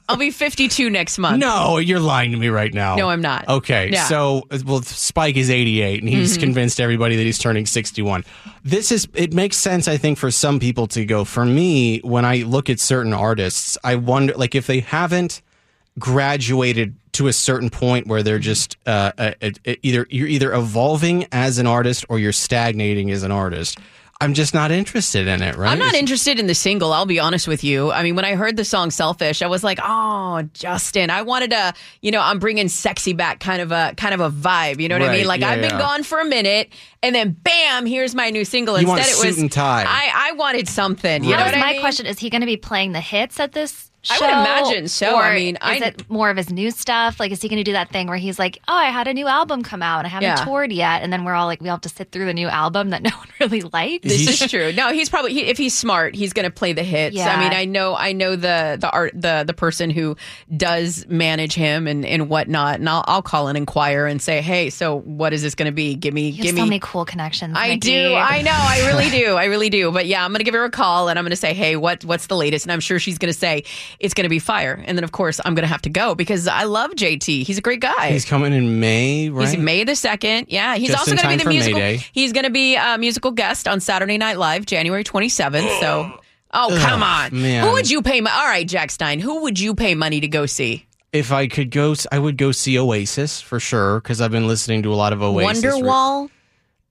I'll 0.08 0.16
be 0.16 0.30
52 0.30 0.90
next 0.90 1.18
month. 1.18 1.38
No, 1.38 1.78
you're 1.78 2.00
lying 2.00 2.32
to 2.32 2.36
me 2.36 2.48
right 2.48 2.72
now. 2.72 2.96
No, 2.96 3.08
I'm 3.08 3.22
not. 3.22 3.48
Okay, 3.48 3.90
Yeah. 3.92 4.04
so 4.04 4.42
well, 4.66 4.82
Spike 4.82 5.36
is 5.36 5.50
88, 5.50 6.00
and 6.00 6.08
he's 6.08 6.36
convinced 6.36 6.80
everybody 6.80 7.16
that 7.16 7.22
he's 7.22 7.38
turning 7.38 7.66
61. 7.66 8.24
This 8.64 8.92
is 8.92 9.08
it 9.14 9.32
makes 9.32 9.56
sense, 9.56 9.88
I 9.88 9.96
think, 9.96 10.18
for 10.18 10.30
some 10.30 10.60
people 10.60 10.86
to 10.88 11.04
go. 11.04 11.24
For 11.24 11.44
me, 11.44 11.98
when 12.00 12.24
I 12.24 12.38
look 12.42 12.70
at 12.70 12.78
certain 12.80 13.12
artists, 13.12 13.76
I 13.82 13.96
wonder, 13.96 14.34
like, 14.34 14.54
if 14.54 14.66
they 14.66 14.80
haven't 14.80 15.42
graduated 15.98 16.96
to 17.12 17.28
a 17.28 17.32
certain 17.32 17.70
point 17.70 18.06
where 18.06 18.22
they're 18.22 18.38
just 18.38 18.76
uh, 18.86 19.12
uh, 19.18 19.32
uh, 19.42 19.50
either 19.82 20.06
you're 20.10 20.28
either 20.28 20.52
evolving 20.52 21.26
as 21.32 21.58
an 21.58 21.66
artist 21.66 22.04
or 22.08 22.18
you're 22.18 22.32
stagnating 22.32 23.10
as 23.10 23.22
an 23.22 23.30
artist. 23.30 23.78
I'm 24.20 24.34
just 24.34 24.54
not 24.54 24.70
interested 24.70 25.26
in 25.26 25.42
it. 25.42 25.56
Right? 25.56 25.72
I'm 25.72 25.80
not 25.80 25.94
interested 25.94 26.38
in 26.38 26.46
the 26.46 26.54
single. 26.54 26.92
I'll 26.92 27.06
be 27.06 27.18
honest 27.18 27.48
with 27.48 27.64
you. 27.64 27.90
I 27.90 28.04
mean, 28.04 28.14
when 28.14 28.24
I 28.24 28.36
heard 28.36 28.56
the 28.56 28.64
song 28.64 28.92
"Selfish," 28.92 29.42
I 29.42 29.48
was 29.48 29.64
like, 29.64 29.80
"Oh, 29.82 30.42
Justin." 30.54 31.10
I 31.10 31.22
wanted 31.22 31.52
a, 31.52 31.74
you 32.02 32.12
know, 32.12 32.20
I'm 32.20 32.38
bringing 32.38 32.68
sexy 32.68 33.14
back, 33.14 33.40
kind 33.40 33.60
of 33.60 33.72
a, 33.72 33.94
kind 33.96 34.14
of 34.14 34.20
a 34.20 34.30
vibe. 34.30 34.78
You 34.78 34.88
know 34.88 34.96
what 34.96 35.08
I 35.08 35.16
mean? 35.16 35.26
Like 35.26 35.40
yeah, 35.40 35.50
I've 35.50 35.60
been 35.60 35.76
gone 35.76 36.04
for 36.04 36.20
a 36.20 36.24
minute, 36.24 36.72
and 37.02 37.16
then 37.16 37.32
bam, 37.32 37.84
here's 37.84 38.14
my 38.14 38.30
new 38.30 38.44
single. 38.44 38.80
You 38.80 38.88
Instead, 38.88 39.12
want 39.12 39.24
it 39.24 39.26
was 39.26 39.38
and 39.40 39.50
tie. 39.50 39.84
I, 39.88 40.30
I 40.30 40.32
wanted 40.32 40.68
something. 40.68 41.24
You 41.24 41.30
know 41.30 41.38
That 41.38 41.46
what 41.46 41.54
was 41.54 41.62
I 41.62 41.66
my 41.66 41.72
mean? 41.72 41.80
question. 41.80 42.06
Is 42.06 42.20
he 42.20 42.30
going 42.30 42.42
to 42.42 42.46
be 42.46 42.56
playing 42.56 42.92
the 42.92 43.00
hits 43.00 43.40
at 43.40 43.50
this 43.50 43.90
show? 43.90 43.91
I 44.10 44.18
would 44.20 44.30
imagine 44.30 44.88
so. 44.88 45.14
Or 45.16 45.22
I 45.22 45.36
mean, 45.36 45.54
is 45.56 45.60
I- 45.62 45.76
it 45.86 46.10
more 46.10 46.28
of 46.30 46.36
his 46.36 46.50
new 46.50 46.70
stuff? 46.70 47.20
Like, 47.20 47.30
is 47.30 47.40
he 47.40 47.48
going 47.48 47.58
to 47.58 47.64
do 47.64 47.72
that 47.72 47.90
thing 47.90 48.08
where 48.08 48.16
he's 48.16 48.38
like, 48.38 48.58
"Oh, 48.66 48.74
I 48.74 48.86
had 48.86 49.06
a 49.06 49.14
new 49.14 49.28
album 49.28 49.62
come 49.62 49.82
out 49.82 49.98
and 49.98 50.06
I 50.06 50.10
haven't 50.10 50.28
Yeah. 50.28 50.44
toured 50.44 50.72
yet," 50.72 51.02
and 51.02 51.12
then 51.12 51.24
we're 51.24 51.34
all 51.34 51.46
like, 51.46 51.60
we 51.60 51.68
all 51.68 51.76
have 51.76 51.82
to 51.82 51.88
sit 51.88 52.10
through 52.10 52.26
the 52.26 52.34
new 52.34 52.48
album 52.48 52.90
that 52.90 53.02
no 53.02 53.10
one 53.10 53.28
really 53.38 53.62
liked. 53.62 54.02
This 54.04 54.40
is 54.42 54.50
true. 54.50 54.72
No, 54.72 54.92
he's 54.92 55.08
probably 55.08 55.32
he, 55.34 55.42
if 55.42 55.56
he's 55.56 55.76
smart, 55.76 56.14
he's 56.16 56.32
going 56.32 56.44
to 56.44 56.50
play 56.50 56.72
the 56.72 56.82
hits. 56.82 57.14
Yeah. 57.14 57.32
I 57.32 57.40
mean, 57.42 57.52
I 57.52 57.64
know, 57.64 57.94
I 57.94 58.12
know 58.12 58.34
the 58.34 58.76
the 58.80 58.90
art 58.90 59.12
the 59.14 59.44
the 59.46 59.54
person 59.54 59.90
who 59.90 60.16
does 60.56 61.06
manage 61.08 61.54
him 61.54 61.86
and 61.86 62.04
and 62.04 62.28
whatnot, 62.28 62.80
and 62.80 62.88
I'll 62.88 63.04
I'll 63.06 63.22
call 63.22 63.48
and 63.48 63.56
inquire 63.56 64.06
and 64.06 64.20
say, 64.20 64.40
hey, 64.40 64.70
so 64.70 64.98
what 65.00 65.32
is 65.32 65.42
this 65.42 65.54
going 65.54 65.66
to 65.66 65.72
be? 65.72 65.94
Give 65.94 66.12
me, 66.12 66.28
You 66.30 66.36
have 66.38 66.42
give 66.42 66.56
so 66.56 66.62
me. 66.62 66.68
many 66.70 66.80
cool 66.80 67.04
connections. 67.04 67.54
I 67.56 67.68
Nikki. 67.68 67.78
do. 67.92 68.14
I 68.14 68.42
know. 68.42 68.50
I 68.52 68.86
really 68.88 69.10
do. 69.10 69.34
I 69.36 69.44
really 69.44 69.70
do. 69.70 69.92
But 69.92 70.06
yeah, 70.06 70.24
I'm 70.24 70.30
going 70.32 70.38
to 70.40 70.44
give 70.44 70.54
her 70.54 70.64
a 70.64 70.70
call 70.70 71.08
and 71.08 71.18
I'm 71.18 71.24
going 71.24 71.30
to 71.30 71.36
say, 71.36 71.54
"Hey, 71.54 71.76
what 71.76 72.04
what's 72.04 72.26
the 72.26 72.36
latest?" 72.36 72.64
And 72.64 72.72
I'm 72.72 72.80
sure 72.80 72.98
she's 72.98 73.18
going 73.18 73.32
to 73.32 73.38
say 73.38 73.62
it's 73.98 74.14
going 74.14 74.24
to 74.24 74.28
be 74.28 74.38
fire. 74.38 74.82
And 74.86 74.96
then 74.96 75.04
of 75.04 75.12
course, 75.12 75.40
I'm 75.44 75.54
going 75.54 75.62
to 75.64 75.68
have 75.68 75.82
to 75.82 75.90
go 75.90 76.14
because 76.14 76.48
I 76.48 76.64
love 76.64 76.92
JT. 76.92 77.44
He's 77.44 77.58
a 77.58 77.60
great 77.60 77.80
guy. 77.80 78.10
He's 78.10 78.24
coming 78.24 78.52
in 78.52 78.80
May, 78.80 79.28
right? 79.28 79.48
He's 79.48 79.56
May 79.56 79.84
the 79.84 79.96
second. 79.96 80.46
Yeah, 80.48 80.76
he's 80.76 80.88
Just 80.90 81.00
also 81.00 81.16
going 81.16 81.38
to 81.38 81.38
be 81.38 81.44
the 81.44 81.48
musical. 81.48 82.08
He's 82.12 82.32
going 82.32 82.44
to 82.44 82.50
be 82.50 82.76
a 82.76 82.98
musical 82.98 83.30
guest 83.30 83.68
on 83.68 83.80
Saturday 83.80 84.18
Night 84.18 84.38
Live, 84.38 84.66
January 84.66 85.04
27th. 85.04 85.80
So, 85.80 86.20
oh 86.54 86.78
come 86.80 87.02
on, 87.02 87.40
man. 87.40 87.66
who 87.66 87.72
would 87.72 87.90
you 87.90 88.02
pay? 88.02 88.20
Mo- 88.20 88.30
All 88.30 88.46
right, 88.46 88.66
Jack 88.66 88.90
Stein, 88.90 89.20
who 89.20 89.42
would 89.42 89.58
you 89.58 89.74
pay 89.74 89.94
money 89.94 90.20
to 90.20 90.28
go 90.28 90.46
see? 90.46 90.86
if 91.12 91.30
I 91.30 91.46
could 91.46 91.70
go, 91.70 91.94
I 92.10 92.18
would 92.18 92.38
go 92.38 92.52
see 92.52 92.78
Oasis 92.78 93.38
for 93.40 93.60
sure 93.60 94.00
because 94.00 94.22
I've 94.22 94.30
been 94.30 94.46
listening 94.46 94.82
to 94.84 94.92
a 94.92 94.96
lot 94.96 95.12
of 95.12 95.22
Oasis. 95.22 95.62
Wonderwall. 95.62 96.30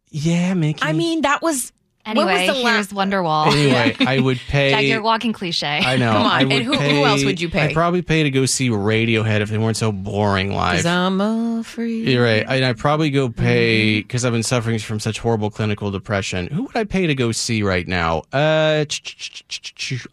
Yeah, 0.10 0.54
Micki. 0.54 0.80
I 0.84 0.94
mean, 0.94 1.22
that 1.22 1.42
was 1.42 1.72
Anyway, 2.06 2.48
the 2.48 2.54
la- 2.54 2.72
here's 2.74 2.88
Wonderwall. 2.90 3.48
Anyway, 3.52 3.96
I 4.08 4.20
would 4.20 4.40
pay. 4.48 4.72
Jack, 4.72 4.84
you're 4.86 5.02
walking 5.02 5.34
cliche. 5.34 5.68
I 5.84 5.98
know. 5.98 6.12
Come 6.14 6.24
on, 6.24 6.32
I 6.32 6.44
would 6.46 6.64
who- 6.64 6.72
who 6.74 6.78
pay- 6.78 7.04
else 7.04 7.24
would 7.24 7.40
you 7.40 7.50
pay? 7.50 7.66
I'd 7.68 7.74
probably 7.74 8.02
pay 8.02 8.24
to 8.24 8.30
go 8.32 8.46
see 8.46 8.70
Radiohead 8.70 9.42
if 9.42 9.50
they 9.50 9.58
weren't 9.58 9.78
so 9.78 9.92
boring 9.92 10.54
live. 10.54 10.78
Cause 10.78 10.86
I'm 10.86 11.22
a 11.22 11.64
free. 11.64 12.12
You're 12.12 12.24
right. 12.24 12.46
And 12.48 12.66
I'd 12.66 12.78
probably 12.78 13.10
go 13.12 13.30
pay 13.30 13.62
Mm-hmm. 13.62 14.08
because 14.08 14.26
I've 14.26 14.34
been 14.34 14.44
suffering 14.44 14.80
from 14.80 15.00
such 15.00 15.20
horrible 15.20 15.50
clinical 15.52 15.92
depression. 15.92 16.48
Who 16.48 16.64
would 16.64 16.76
I 16.76 16.84
pay 16.86 17.08
to 17.08 17.16
go 17.16 17.32
see 17.32 17.64
right 17.64 17.88
now? 17.88 18.24
Uh, 18.34 18.86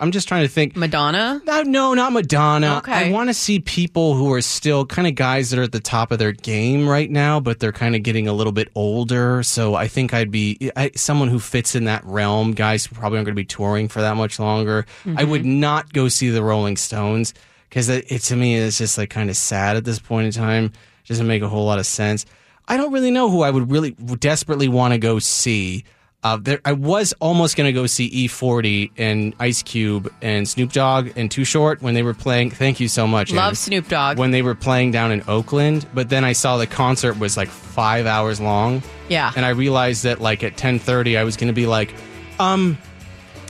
I'm 0.00 0.10
just 0.10 0.28
trying 0.28 0.42
to 0.42 0.48
think. 0.48 0.76
Madonna. 0.76 1.40
No, 1.46 1.62
no, 1.62 1.94
not 1.94 2.12
Madonna. 2.12 2.78
Okay. 2.78 2.92
I 3.08 3.12
want 3.12 3.28
to 3.30 3.34
see 3.34 3.60
people 3.60 4.14
who 4.14 4.32
are 4.32 4.40
still 4.42 4.84
kind 4.86 5.06
of 5.08 5.14
guys 5.14 5.50
that 5.50 5.58
are 5.58 5.62
at 5.62 5.72
the 5.72 5.80
top 5.80 6.10
of 6.12 6.18
their 6.18 6.32
game 6.32 6.88
right 6.88 7.10
now, 7.10 7.40
but 7.40 7.60
they're 7.60 7.72
kind 7.72 7.94
of 7.96 8.02
getting 8.02 8.28
a 8.28 8.32
little 8.32 8.52
bit 8.52 8.68
older. 8.74 9.42
So 9.42 9.74
I 9.74 9.88
think 9.88 10.12
I'd 10.14 10.30
be 10.30 10.70
I, 10.76 10.90
someone 10.94 11.28
who 11.28 11.38
fits 11.38 11.74
in 11.78 11.84
that 11.84 12.04
realm. 12.04 12.52
Guys 12.52 12.84
who 12.84 12.94
probably 12.94 13.16
aren't 13.16 13.26
going 13.26 13.34
to 13.36 13.40
be 13.40 13.46
touring 13.46 13.88
for 13.88 14.02
that 14.02 14.16
much 14.16 14.38
longer. 14.38 14.84
I 15.16 15.24
would 15.24 15.42
mm-hmm. 15.42 15.60
not 15.60 15.92
go 15.92 16.08
see 16.08 16.28
the 16.28 16.42
Rolling 16.42 16.76
Stones 16.76 17.32
because 17.70 17.88
it, 17.88 18.12
it 18.12 18.18
to 18.22 18.36
me 18.36 18.54
is 18.54 18.76
just 18.76 18.98
like 18.98 19.08
kind 19.08 19.30
of 19.30 19.36
sad 19.36 19.76
at 19.76 19.84
this 19.84 19.98
point 19.98 20.26
in 20.26 20.32
time. 20.32 20.66
It 20.66 21.08
doesn't 21.08 21.26
make 21.26 21.42
a 21.42 21.48
whole 21.48 21.64
lot 21.64 21.78
of 21.78 21.86
sense. 21.86 22.26
I 22.66 22.76
don't 22.76 22.92
really 22.92 23.10
know 23.10 23.30
who 23.30 23.42
I 23.42 23.50
would 23.50 23.70
really 23.70 23.92
desperately 23.92 24.68
want 24.68 24.92
to 24.92 24.98
go 24.98 25.18
see. 25.18 25.84
Uh, 26.24 26.36
there, 26.36 26.60
I 26.64 26.72
was 26.72 27.14
almost 27.20 27.56
going 27.56 27.68
to 27.68 27.72
go 27.72 27.86
see 27.86 28.26
E40 28.26 28.90
and 28.98 29.34
Ice 29.38 29.62
Cube 29.62 30.12
and 30.20 30.48
Snoop 30.48 30.72
Dogg 30.72 31.10
and 31.16 31.30
Too 31.30 31.44
Short 31.44 31.80
when 31.80 31.94
they 31.94 32.02
were 32.02 32.14
playing. 32.14 32.50
Thank 32.50 32.80
you 32.80 32.88
so 32.88 33.06
much. 33.06 33.32
Love. 33.32 33.56
Snoop 33.56 33.86
Dogg. 33.88 34.18
When 34.18 34.32
they 34.32 34.42
were 34.42 34.56
playing 34.56 34.90
down 34.90 35.12
in 35.12 35.22
Oakland, 35.28 35.86
but 35.94 36.08
then 36.08 36.24
I 36.24 36.32
saw 36.32 36.56
the 36.56 36.66
concert 36.66 37.18
was 37.18 37.36
like 37.36 37.48
five 37.48 38.06
hours 38.06 38.40
long. 38.40 38.82
Yeah. 39.08 39.32
and 39.36 39.46
I 39.46 39.50
realized 39.50 40.02
that 40.04 40.20
like 40.20 40.42
at 40.42 40.56
10:30 40.56 41.16
I 41.16 41.24
was 41.24 41.36
going 41.36 41.48
to 41.48 41.54
be 41.54 41.66
like, 41.66 41.94
um, 42.40 42.76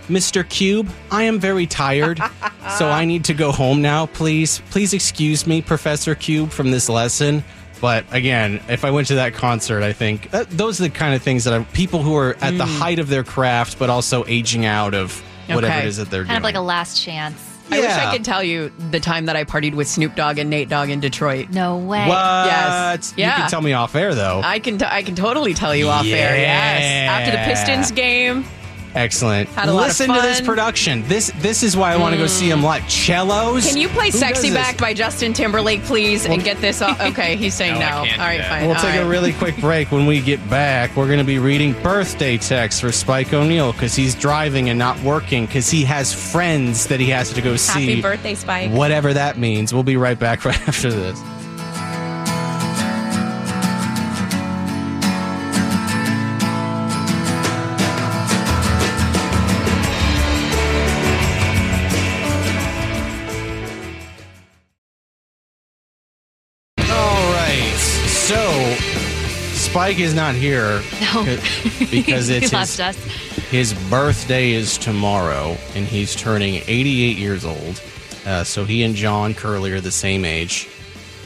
Mr. 0.08 0.48
Cube, 0.48 0.88
I 1.10 1.24
am 1.24 1.38
very 1.38 1.66
tired, 1.66 2.18
so 2.78 2.88
I 2.88 3.04
need 3.04 3.24
to 3.26 3.34
go 3.34 3.50
home 3.52 3.82
now. 3.82 4.06
Please, 4.06 4.62
please 4.70 4.94
excuse 4.94 5.46
me, 5.46 5.60
Professor 5.62 6.14
Cube, 6.14 6.50
from 6.50 6.70
this 6.70 6.88
lesson. 6.88 7.44
But 7.80 8.04
again, 8.12 8.60
if 8.68 8.84
I 8.84 8.90
went 8.90 9.08
to 9.08 9.16
that 9.16 9.34
concert, 9.34 9.82
I 9.82 9.92
think 9.92 10.30
that, 10.30 10.50
those 10.50 10.80
are 10.80 10.84
the 10.84 10.90
kind 10.90 11.14
of 11.14 11.22
things 11.22 11.44
that 11.44 11.54
I, 11.54 11.62
people 11.64 12.02
who 12.02 12.16
are 12.16 12.34
at 12.40 12.56
the 12.58 12.64
mm. 12.64 12.78
height 12.78 12.98
of 12.98 13.08
their 13.08 13.24
craft, 13.24 13.78
but 13.78 13.88
also 13.90 14.24
aging 14.26 14.64
out 14.64 14.94
of 14.94 15.20
whatever 15.46 15.66
Okay. 15.72 15.84
it 15.84 15.88
is 15.88 15.96
that 15.98 16.10
they're 16.10 16.22
kind 16.24 16.28
doing. 16.30 16.36
of 16.38 16.42
like 16.44 16.54
a 16.56 16.60
last 16.60 17.02
chance. 17.02 17.44
I 17.70 17.80
wish 17.80 17.90
I 17.90 18.12
could 18.12 18.24
tell 18.24 18.42
you 18.42 18.72
the 18.90 18.98
time 18.98 19.26
that 19.26 19.36
I 19.36 19.44
partied 19.44 19.74
with 19.74 19.86
Snoop 19.88 20.14
Dogg 20.14 20.38
and 20.38 20.48
Nate 20.48 20.70
Dogg 20.70 20.88
in 20.88 21.00
Detroit. 21.00 21.50
No 21.50 21.76
way. 21.76 22.08
what? 22.08 22.46
Yes. 22.46 23.12
You 23.14 23.24
Yeah. 23.24 23.36
can 23.36 23.50
tell 23.50 23.60
me 23.60 23.74
off 23.74 23.94
air 23.94 24.14
though. 24.14 24.40
I 24.42 24.58
can 24.58 24.78
t- 24.78 24.86
I 24.88 25.02
can 25.02 25.14
totally 25.14 25.52
tell 25.52 25.74
you 25.76 25.88
off 25.90 26.06
air. 26.06 26.34
Yes. 26.34 27.10
After 27.10 27.30
the 27.30 27.38
Pistons 27.44 27.90
game, 27.92 28.46
Excellent. 28.98 29.48
Had 29.50 29.68
a 29.68 29.72
lot 29.72 29.82
of 29.82 29.86
Listen 29.88 30.12
to 30.12 30.20
this 30.20 30.40
production. 30.40 31.06
This 31.06 31.30
this 31.36 31.62
is 31.62 31.76
why 31.76 31.92
I 31.92 31.96
want 31.96 32.14
to 32.14 32.18
go 32.18 32.26
see 32.26 32.50
him 32.50 32.64
live. 32.64 32.90
Cellos. 32.90 33.64
can 33.64 33.76
you 33.76 33.88
play 33.88 34.06
Who 34.06 34.10
does 34.10 34.20
"Sexy 34.20 34.50
this? 34.50 34.58
Back" 34.58 34.76
by 34.76 34.92
Justin 34.92 35.32
Timberlake, 35.32 35.82
please, 35.84 36.26
and 36.26 36.42
get 36.42 36.60
this 36.60 36.82
off? 36.82 36.98
Okay, 37.08 37.36
he's 37.36 37.54
saying 37.54 37.74
no. 37.74 37.80
No, 37.80 37.86
I 37.86 37.92
All 37.98 38.04
can't 38.04 38.16
do 38.16 38.22
right, 38.22 38.38
that. 38.38 38.48
fine. 38.48 38.66
We'll 38.66 38.76
All 38.76 38.82
take 38.82 39.00
a 39.00 39.08
really 39.08 39.32
quick 39.32 39.56
break. 39.58 39.92
When 39.92 40.04
we 40.06 40.20
get 40.20 40.50
back, 40.50 40.96
we're 40.96 41.06
going 41.06 41.20
to 41.20 41.24
be 41.24 41.38
reading 41.38 41.80
birthday 41.82 42.36
texts 42.36 42.80
for 42.80 42.90
Spike 42.90 43.32
O'Neill 43.32 43.72
because 43.72 43.94
he's 43.94 44.14
driving 44.16 44.68
and 44.68 44.78
not 44.78 45.00
working 45.02 45.46
because 45.46 45.70
he 45.70 45.84
has 45.84 46.12
friends 46.12 46.88
that 46.88 46.98
he 46.98 47.08
has 47.10 47.32
to 47.34 47.40
go 47.40 47.54
see. 47.56 47.86
Happy 47.88 48.02
birthday, 48.02 48.34
Spike. 48.34 48.72
Whatever 48.72 49.14
that 49.14 49.38
means. 49.38 49.72
We'll 49.72 49.84
be 49.84 49.96
right 49.96 50.18
back 50.18 50.44
right 50.44 50.68
after 50.68 50.90
this. 50.90 51.18
Spike 69.78 70.00
is 70.00 70.12
not 70.12 70.34
here 70.34 70.82
No. 71.00 71.22
because 71.92 72.28
it's 72.30 72.50
his, 72.50 72.96
his 73.48 73.74
birthday 73.88 74.50
is 74.50 74.76
tomorrow, 74.76 75.56
and 75.76 75.86
he's 75.86 76.16
turning 76.16 76.56
88 76.66 77.16
years 77.16 77.44
old. 77.44 77.80
Uh, 78.26 78.42
so 78.42 78.64
he 78.64 78.82
and 78.82 78.96
John 78.96 79.34
Curley 79.34 79.70
are 79.70 79.80
the 79.80 79.92
same 79.92 80.24
age. 80.24 80.68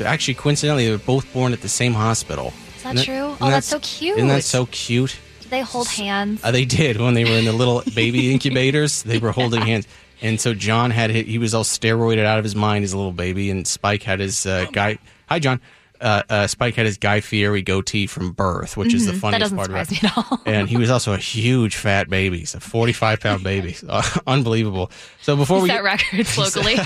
Actually, 0.04 0.34
coincidentally, 0.34 0.84
they 0.84 0.92
were 0.92 0.98
both 0.98 1.32
born 1.32 1.54
at 1.54 1.62
the 1.62 1.68
same 1.70 1.94
hospital. 1.94 2.52
Is 2.76 2.82
that 2.82 2.94
Isn't 2.96 3.06
true? 3.06 3.36
Oh, 3.40 3.48
that's 3.48 3.68
so 3.68 3.80
cute. 3.80 4.18
Isn't 4.18 4.28
that 4.28 4.44
so 4.44 4.66
cute? 4.66 5.16
Did 5.40 5.50
they 5.50 5.62
hold 5.62 5.88
hands? 5.88 6.44
Uh, 6.44 6.50
they 6.50 6.66
did 6.66 7.00
when 7.00 7.14
they 7.14 7.24
were 7.24 7.38
in 7.38 7.46
the 7.46 7.54
little 7.54 7.82
baby 7.94 8.34
incubators. 8.34 9.02
They 9.02 9.16
were 9.16 9.32
holding 9.32 9.62
hands, 9.62 9.88
and 10.20 10.38
so 10.38 10.52
John 10.52 10.90
had 10.90 11.08
he 11.08 11.38
was 11.38 11.54
all 11.54 11.64
steroided 11.64 12.26
out 12.26 12.36
of 12.36 12.44
his 12.44 12.54
mind 12.54 12.84
as 12.84 12.92
a 12.92 12.98
little 12.98 13.12
baby, 13.12 13.50
and 13.50 13.66
Spike 13.66 14.02
had 14.02 14.20
his 14.20 14.44
uh, 14.44 14.66
guy. 14.72 14.98
Hi, 15.30 15.38
John. 15.38 15.58
Uh, 16.02 16.22
uh, 16.28 16.46
Spike 16.48 16.74
had 16.74 16.84
his 16.84 16.98
Guy 16.98 17.20
Fieri 17.20 17.62
goatee 17.62 18.06
from 18.08 18.32
birth, 18.32 18.76
which 18.76 18.92
is 18.92 19.06
the 19.06 19.12
Mhm. 19.12 19.14
That 19.14 19.20
funniest 19.20 19.56
part 19.56 19.70
about 19.70 19.92
it. 19.92 20.04
at 20.04 20.16
all. 20.18 20.40
And 20.46 20.68
he 20.68 20.76
was 20.76 20.90
also 20.90 21.12
a 21.12 21.18
huge 21.18 21.76
fat 21.76 22.10
baby, 22.10 22.40
he's 22.40 22.54
a 22.54 22.60
forty-five 22.60 23.20
pound 23.20 23.42
baby, 23.52 23.76
Uh, 23.88 24.02
unbelievable. 24.26 24.90
So 25.22 25.36
before 25.36 25.60
we 25.60 25.68
set 25.68 25.76
get, 25.76 25.84
records 25.84 26.36
locally. 26.36 26.76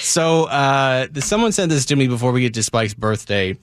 so 0.00 0.44
uh, 0.44 1.06
someone 1.20 1.52
said 1.52 1.68
this 1.70 1.84
to 1.86 1.96
me 1.96 2.08
before 2.08 2.32
we 2.32 2.40
get 2.42 2.54
to 2.54 2.62
Spike's 2.62 2.94
birthday. 2.94 3.56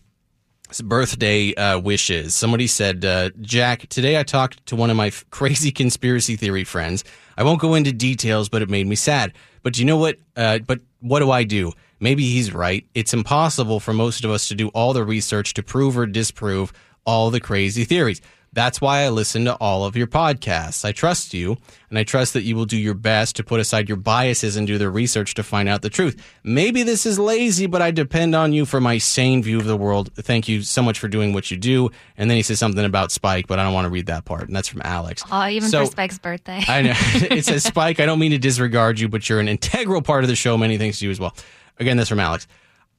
Birthday 0.84 1.54
uh, 1.54 1.78
wishes. 1.78 2.34
Somebody 2.34 2.66
said, 2.66 3.06
uh, 3.06 3.30
Jack, 3.42 3.88
today 3.90 4.18
I 4.20 4.24
talked 4.24 4.66
to 4.68 4.76
one 4.76 4.90
of 4.90 4.98
my 4.98 5.08
f- 5.08 5.24
crazy 5.30 5.72
conspiracy 5.72 6.36
theory 6.36 6.64
friends. 6.64 7.04
I 7.38 7.44
won't 7.44 7.62
go 7.62 7.76
into 7.76 7.92
details, 7.92 8.50
but 8.50 8.64
it 8.64 8.70
made 8.72 8.88
me 8.88 8.96
sad. 8.96 9.34
But 9.62 9.78
you 9.78 9.86
know 9.86 9.98
what? 9.98 10.18
Uh, 10.36 10.60
but 10.66 10.80
what 11.00 11.20
do 11.20 11.30
I 11.30 11.44
do? 11.44 11.74
Maybe 12.04 12.24
he's 12.26 12.54
right. 12.54 12.86
It's 12.94 13.14
impossible 13.14 13.80
for 13.80 13.94
most 13.94 14.26
of 14.26 14.32
us 14.32 14.50
to 14.50 14.56
do 14.56 14.68
all 14.70 14.92
the 14.92 15.06
research 15.06 15.54
to 15.54 15.64
prove 15.64 15.98
or 15.98 16.06
disprove 16.06 16.74
all 17.06 17.32
the 17.32 17.40
crazy 17.40 17.86
theories. 17.86 18.20
That's 18.52 18.82
why 18.82 19.04
I 19.04 19.10
listen 19.10 19.46
to 19.46 19.56
all 19.56 19.86
of 19.86 19.96
your 19.96 20.06
podcasts. 20.08 20.84
I 20.84 20.92
trust 20.92 21.34
you, 21.34 21.58
and 21.90 21.98
I 21.98 22.04
trust 22.04 22.34
that 22.34 22.44
you 22.44 22.58
will 22.58 22.66
do 22.66 22.76
your 22.78 22.94
best 22.94 23.38
to 23.38 23.44
put 23.44 23.62
aside 23.62 23.88
your 23.88 23.96
biases 23.96 24.58
and 24.58 24.68
do 24.68 24.78
the 24.78 24.90
research 24.90 25.34
to 25.36 25.44
find 25.44 25.70
out 25.70 25.82
the 25.82 25.90
truth. 25.90 26.22
Maybe 26.44 26.84
this 26.84 27.06
is 27.06 27.18
lazy, 27.18 27.68
but 27.68 27.82
I 27.82 27.92
depend 27.92 28.36
on 28.36 28.52
you 28.52 28.66
for 28.66 28.82
my 28.82 28.98
sane 28.98 29.42
view 29.42 29.58
of 29.58 29.66
the 29.66 29.78
world. 29.78 30.12
Thank 30.16 30.50
you 30.50 30.62
so 30.62 30.84
much 30.84 31.00
for 31.00 31.08
doing 31.08 31.32
what 31.32 31.52
you 31.52 31.58
do. 31.58 31.90
And 32.18 32.30
then 32.30 32.36
he 32.36 32.44
says 32.44 32.60
something 32.60 32.84
about 32.84 33.14
Spike, 33.14 33.48
but 33.48 33.60
I 33.60 33.64
don't 33.64 33.74
want 33.74 33.86
to 33.86 33.90
read 33.90 34.08
that 34.08 34.26
part. 34.26 34.44
And 34.48 34.56
that's 34.56 34.68
from 34.68 34.82
Alex. 34.84 35.24
oh, 35.32 35.48
even 35.48 35.70
So- 35.70 35.86
for 35.86 35.92
Spike's 35.92 36.20
birthday. 36.20 36.62
I 36.68 36.82
know. 36.82 36.94
it 37.14 37.46
says, 37.46 37.64
Spike, 37.64 38.02
I 38.02 38.06
don't 38.06 38.20
mean 38.20 38.32
to 38.32 38.38
disregard 38.38 39.00
you, 39.00 39.08
but 39.08 39.30
you're 39.30 39.40
an 39.40 39.48
integral 39.48 40.02
part 40.02 40.26
of 40.26 40.28
the 40.28 40.36
show. 40.36 40.58
Many 40.58 40.78
thanks 40.78 41.00
to 41.00 41.06
you 41.06 41.12
as 41.12 41.20
well. 41.20 41.34
Again, 41.80 41.98
that's 41.98 42.10
from 42.10 42.20
Alex. 42.20 42.48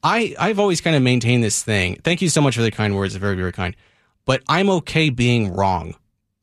I, 0.03 0.35
I've 0.39 0.59
always 0.59 0.81
kind 0.81 0.95
of 0.95 1.01
maintained 1.01 1.43
this 1.43 1.63
thing. 1.63 1.99
Thank 2.03 2.21
you 2.21 2.29
so 2.29 2.41
much 2.41 2.55
for 2.55 2.61
the 2.61 2.71
kind 2.71 2.95
words. 2.95 3.15
Very, 3.15 3.35
very 3.35 3.51
kind. 3.51 3.75
But 4.25 4.43
I'm 4.47 4.69
okay 4.69 5.09
being 5.09 5.53
wrong. 5.53 5.95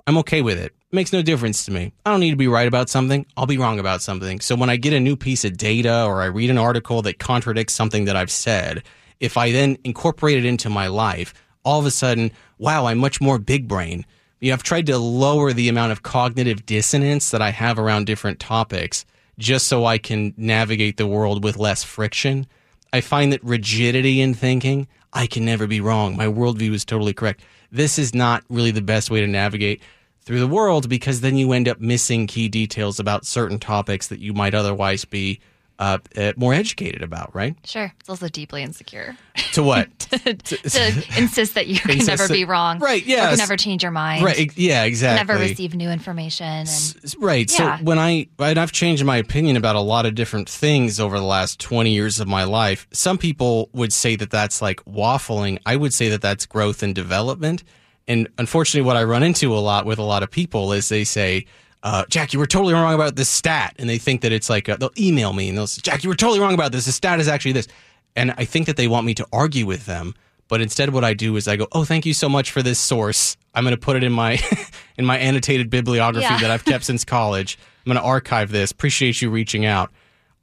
I'm 0.06 0.18
okay 0.18 0.42
with 0.42 0.58
it. 0.58 0.72
It 0.72 0.94
makes 0.96 1.12
no 1.12 1.22
difference 1.22 1.64
to 1.66 1.70
me. 1.70 1.92
I 2.04 2.10
don't 2.10 2.20
need 2.20 2.30
to 2.30 2.36
be 2.36 2.48
right 2.48 2.66
about 2.66 2.90
something. 2.90 3.24
I'll 3.36 3.46
be 3.46 3.58
wrong 3.58 3.78
about 3.78 4.02
something. 4.02 4.40
So 4.40 4.56
when 4.56 4.68
I 4.68 4.76
get 4.76 4.92
a 4.92 5.00
new 5.00 5.16
piece 5.16 5.44
of 5.44 5.56
data 5.56 6.04
or 6.04 6.22
I 6.22 6.26
read 6.26 6.50
an 6.50 6.58
article 6.58 7.02
that 7.02 7.18
contradicts 7.18 7.74
something 7.74 8.04
that 8.06 8.16
I've 8.16 8.30
said, 8.30 8.82
if 9.20 9.36
I 9.36 9.52
then 9.52 9.78
incorporate 9.84 10.38
it 10.38 10.44
into 10.44 10.68
my 10.68 10.88
life, 10.88 11.32
all 11.64 11.78
of 11.78 11.86
a 11.86 11.90
sudden, 11.92 12.32
wow, 12.58 12.86
I'm 12.86 12.98
much 12.98 13.20
more 13.20 13.38
big 13.38 13.68
brain. 13.68 14.04
You 14.40 14.50
know, 14.50 14.54
I've 14.54 14.64
tried 14.64 14.86
to 14.86 14.98
lower 14.98 15.52
the 15.52 15.68
amount 15.68 15.92
of 15.92 16.02
cognitive 16.02 16.66
dissonance 16.66 17.30
that 17.30 17.40
I 17.40 17.50
have 17.50 17.78
around 17.78 18.06
different 18.06 18.40
topics 18.40 19.04
just 19.42 19.66
so 19.66 19.84
I 19.84 19.98
can 19.98 20.32
navigate 20.36 20.96
the 20.96 21.06
world 21.06 21.44
with 21.44 21.56
less 21.58 21.82
friction. 21.82 22.46
I 22.92 23.00
find 23.00 23.32
that 23.32 23.42
rigidity 23.42 24.20
in 24.20 24.34
thinking, 24.34 24.86
I 25.12 25.26
can 25.26 25.44
never 25.44 25.66
be 25.66 25.80
wrong. 25.80 26.16
My 26.16 26.26
worldview 26.26 26.72
is 26.72 26.84
totally 26.84 27.12
correct. 27.12 27.42
This 27.70 27.98
is 27.98 28.14
not 28.14 28.44
really 28.48 28.70
the 28.70 28.82
best 28.82 29.10
way 29.10 29.20
to 29.20 29.26
navigate 29.26 29.82
through 30.24 30.40
the 30.40 30.46
world 30.46 30.88
because 30.88 31.20
then 31.20 31.36
you 31.36 31.52
end 31.52 31.68
up 31.68 31.80
missing 31.80 32.26
key 32.26 32.48
details 32.48 33.00
about 33.00 33.26
certain 33.26 33.58
topics 33.58 34.08
that 34.08 34.20
you 34.20 34.32
might 34.32 34.54
otherwise 34.54 35.04
be 35.04 35.40
uh, 35.82 35.98
uh, 36.16 36.32
more 36.36 36.54
educated 36.54 37.02
about, 37.02 37.34
right? 37.34 37.56
sure. 37.64 37.92
It's 37.98 38.08
also 38.08 38.28
deeply 38.28 38.62
insecure 38.62 39.16
To 39.54 39.62
what? 39.64 39.98
to 39.98 40.28
insist 41.18 41.54
that 41.54 41.66
you 41.66 41.78
can 41.78 41.98
never 42.06 42.28
be 42.28 42.44
wrong. 42.44 42.78
Right, 42.78 43.02
Or 43.02 43.06
yes. 43.08 43.28
can 43.30 43.38
never 43.38 43.56
change 43.56 43.82
your 43.82 43.90
mind. 43.92 44.24
right. 44.24 44.56
Yeah, 44.56 44.84
exactly. 44.84 45.26
Never 45.26 45.40
receive 45.42 45.74
new 45.74 45.90
information. 45.90 46.46
And 46.46 47.14
Right. 47.18 47.50
Yeah. 47.50 47.78
So 47.78 47.84
when 47.84 47.98
I 47.98 48.28
and 48.38 48.58
I've 48.58 48.72
changed 48.72 49.04
my 49.04 49.16
opinion 49.16 49.56
about 49.56 49.74
a 49.76 49.80
lot 49.80 50.06
of 50.06 50.14
different 50.14 50.48
things 50.48 51.00
over 51.00 51.18
the 51.18 51.24
last 51.24 51.58
20 51.60 51.90
years 51.92 52.20
of 52.20 52.28
my 52.28 52.44
life. 52.44 52.86
Some 52.92 53.18
people 53.18 53.68
would 53.72 53.92
say 53.92 54.14
that 54.16 54.30
that's 54.30 54.62
like 54.62 54.84
waffling. 54.84 55.58
I 55.66 55.76
would 55.76 55.92
say 55.92 56.08
that 56.10 56.20
that's 56.22 56.46
growth 56.46 56.82
and 56.82 56.94
development. 56.94 57.64
And 58.06 58.28
unfortunately 58.38 58.86
what 58.86 58.96
I 58.96 59.04
run 59.04 59.22
into 59.22 59.52
a 59.54 59.58
lot 59.58 59.86
with 59.86 59.98
a 59.98 60.02
lot 60.04 60.22
of 60.22 60.30
people 60.30 60.72
is 60.72 60.88
they 60.88 61.04
say 61.04 61.46
uh, 61.82 62.04
Jack, 62.08 62.32
you 62.32 62.38
were 62.38 62.46
totally 62.46 62.74
wrong 62.74 62.94
about 62.94 63.16
this 63.16 63.28
stat, 63.28 63.74
and 63.78 63.88
they 63.88 63.98
think 63.98 64.20
that 64.20 64.32
it's 64.32 64.48
like 64.50 64.68
uh 64.68 64.76
they'll 64.76 64.90
email 64.98 65.32
me 65.32 65.48
and 65.48 65.58
they'll 65.58 65.66
say, 65.66 65.80
Jack, 65.82 66.02
you 66.04 66.08
were 66.08 66.14
totally 66.16 66.38
wrong 66.40 66.54
about 66.54 66.72
this. 66.72 66.84
The 66.86 66.92
stat 66.92 67.18
is 67.20 67.28
actually 67.28 67.52
this, 67.52 67.68
and 68.16 68.32
I 68.38 68.44
think 68.44 68.66
that 68.66 68.76
they 68.76 68.88
want 68.88 69.06
me 69.06 69.14
to 69.14 69.26
argue 69.32 69.66
with 69.66 69.86
them, 69.86 70.14
But 70.48 70.60
instead, 70.60 70.90
what 70.92 71.02
I 71.04 71.14
do 71.14 71.36
is 71.36 71.48
I 71.48 71.56
go, 71.56 71.66
"Oh, 71.72 71.84
thank 71.84 72.04
you 72.06 72.14
so 72.14 72.28
much 72.28 72.50
for 72.50 72.62
this 72.62 72.78
source. 72.78 73.36
I'm 73.54 73.64
going 73.64 73.74
to 73.74 73.80
put 73.80 73.96
it 73.96 74.04
in 74.04 74.12
my 74.12 74.38
in 74.98 75.04
my 75.06 75.18
annotated 75.18 75.70
bibliography 75.70 76.26
Yeah. 76.28 76.40
that 76.40 76.50
I've 76.50 76.64
kept 76.64 76.84
since 76.84 77.04
college. 77.04 77.58
I'm 77.86 77.90
going 77.92 78.00
to 78.02 78.06
archive 78.08 78.50
this. 78.52 78.70
Appreciate 78.70 79.20
you 79.22 79.30
reaching 79.30 79.64
out." 79.64 79.90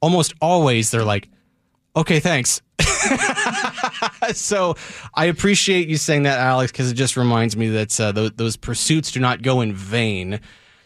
Almost 0.02 0.34
always, 0.40 0.90
they're 0.90 1.04
like, 1.04 1.28
"Okay, 1.94 2.20
thanks." 2.20 2.60
so 4.32 4.74
I 5.14 5.26
appreciate 5.26 5.88
you 5.88 5.96
saying 5.96 6.24
that, 6.24 6.38
Alex, 6.38 6.72
because 6.72 6.90
it 6.90 6.94
just 6.94 7.16
reminds 7.16 7.56
me 7.56 7.68
that 7.70 7.98
uh, 8.00 8.12
those, 8.12 8.30
those 8.32 8.56
pursuits 8.56 9.10
do 9.12 9.20
not 9.20 9.42
go 9.42 9.60
in 9.60 9.72
vain. 9.72 10.40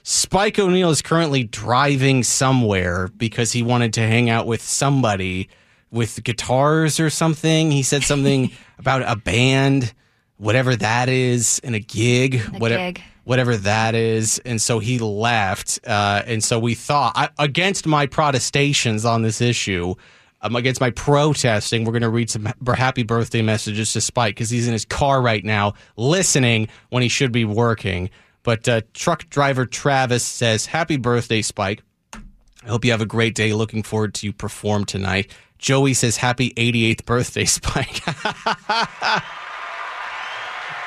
Spike 0.07 0.59
O'Neill 0.59 0.90
is 0.90 1.01
currently 1.01 1.45
driving 1.45 2.23
somewhere 2.23 3.09
because 3.17 3.53
he 3.53 3.62
wanted 3.62 3.95
to 3.95 4.03
hang 4.03 4.29
out 4.29 4.47
with 4.47 4.61
somebody 4.61 5.49
with 5.90 6.23
guitars 6.23 7.01
or 7.01 7.09
something. 7.09 7.71
He 7.71 7.83
said 7.83 8.03
something 8.03 8.51
about 8.79 9.01
a 9.01 9.17
band, 9.17 9.95
whatever 10.37 10.77
that 10.77 11.09
is, 11.09 11.59
and 11.64 11.75
a 11.75 11.79
gig, 11.81 12.38
whatever, 12.59 12.93
gig. 12.93 13.03
whatever 13.25 13.57
that 13.57 13.95
is. 13.95 14.38
And 14.45 14.61
so 14.61 14.79
he 14.79 14.99
left. 14.99 15.81
Uh, 15.87 16.21
and 16.27 16.45
so 16.45 16.59
we 16.59 16.75
thought, 16.75 17.14
I, 17.17 17.31
against 17.38 17.87
my 17.87 18.05
protestations 18.05 19.07
on 19.07 19.23
this 19.23 19.40
issue, 19.40 19.95
um, 20.43 20.55
against 20.55 20.83
my 20.83 20.90
protesting, 20.90 21.87
we're 21.87 21.93
going 21.93 22.03
to 22.03 22.11
read 22.11 22.29
some 22.29 22.53
happy 22.77 23.05
birthday 23.05 23.40
messages 23.40 23.95
to 23.95 24.03
Spike 24.03 24.35
because 24.35 24.51
he's 24.51 24.67
in 24.67 24.75
his 24.75 24.85
car 24.85 25.23
right 25.23 25.43
now 25.43 25.73
listening 25.97 26.69
when 26.90 27.03
he 27.03 27.09
should 27.09 27.33
be 27.33 27.47
working. 27.47 28.11
But 28.44 28.68
uh, 28.68 28.83
truck 28.92 29.28
driver 29.30 29.66
Travis 29.66 30.22
says, 30.22 30.66
Happy 30.66 30.96
birthday, 30.96 31.42
Spike. 31.42 31.83
I 32.14 32.68
hope 32.68 32.85
you 32.85 32.92
have 32.92 33.00
a 33.00 33.07
great 33.07 33.35
day. 33.35 33.52
Looking 33.52 33.83
forward 33.83 34.14
to 34.14 34.26
you 34.26 34.33
perform 34.33 34.85
tonight. 34.85 35.33
Joey 35.59 35.94
says, 35.94 36.16
Happy 36.18 36.50
88th 36.50 37.04
birthday, 37.04 37.46
Spike. 37.46 38.04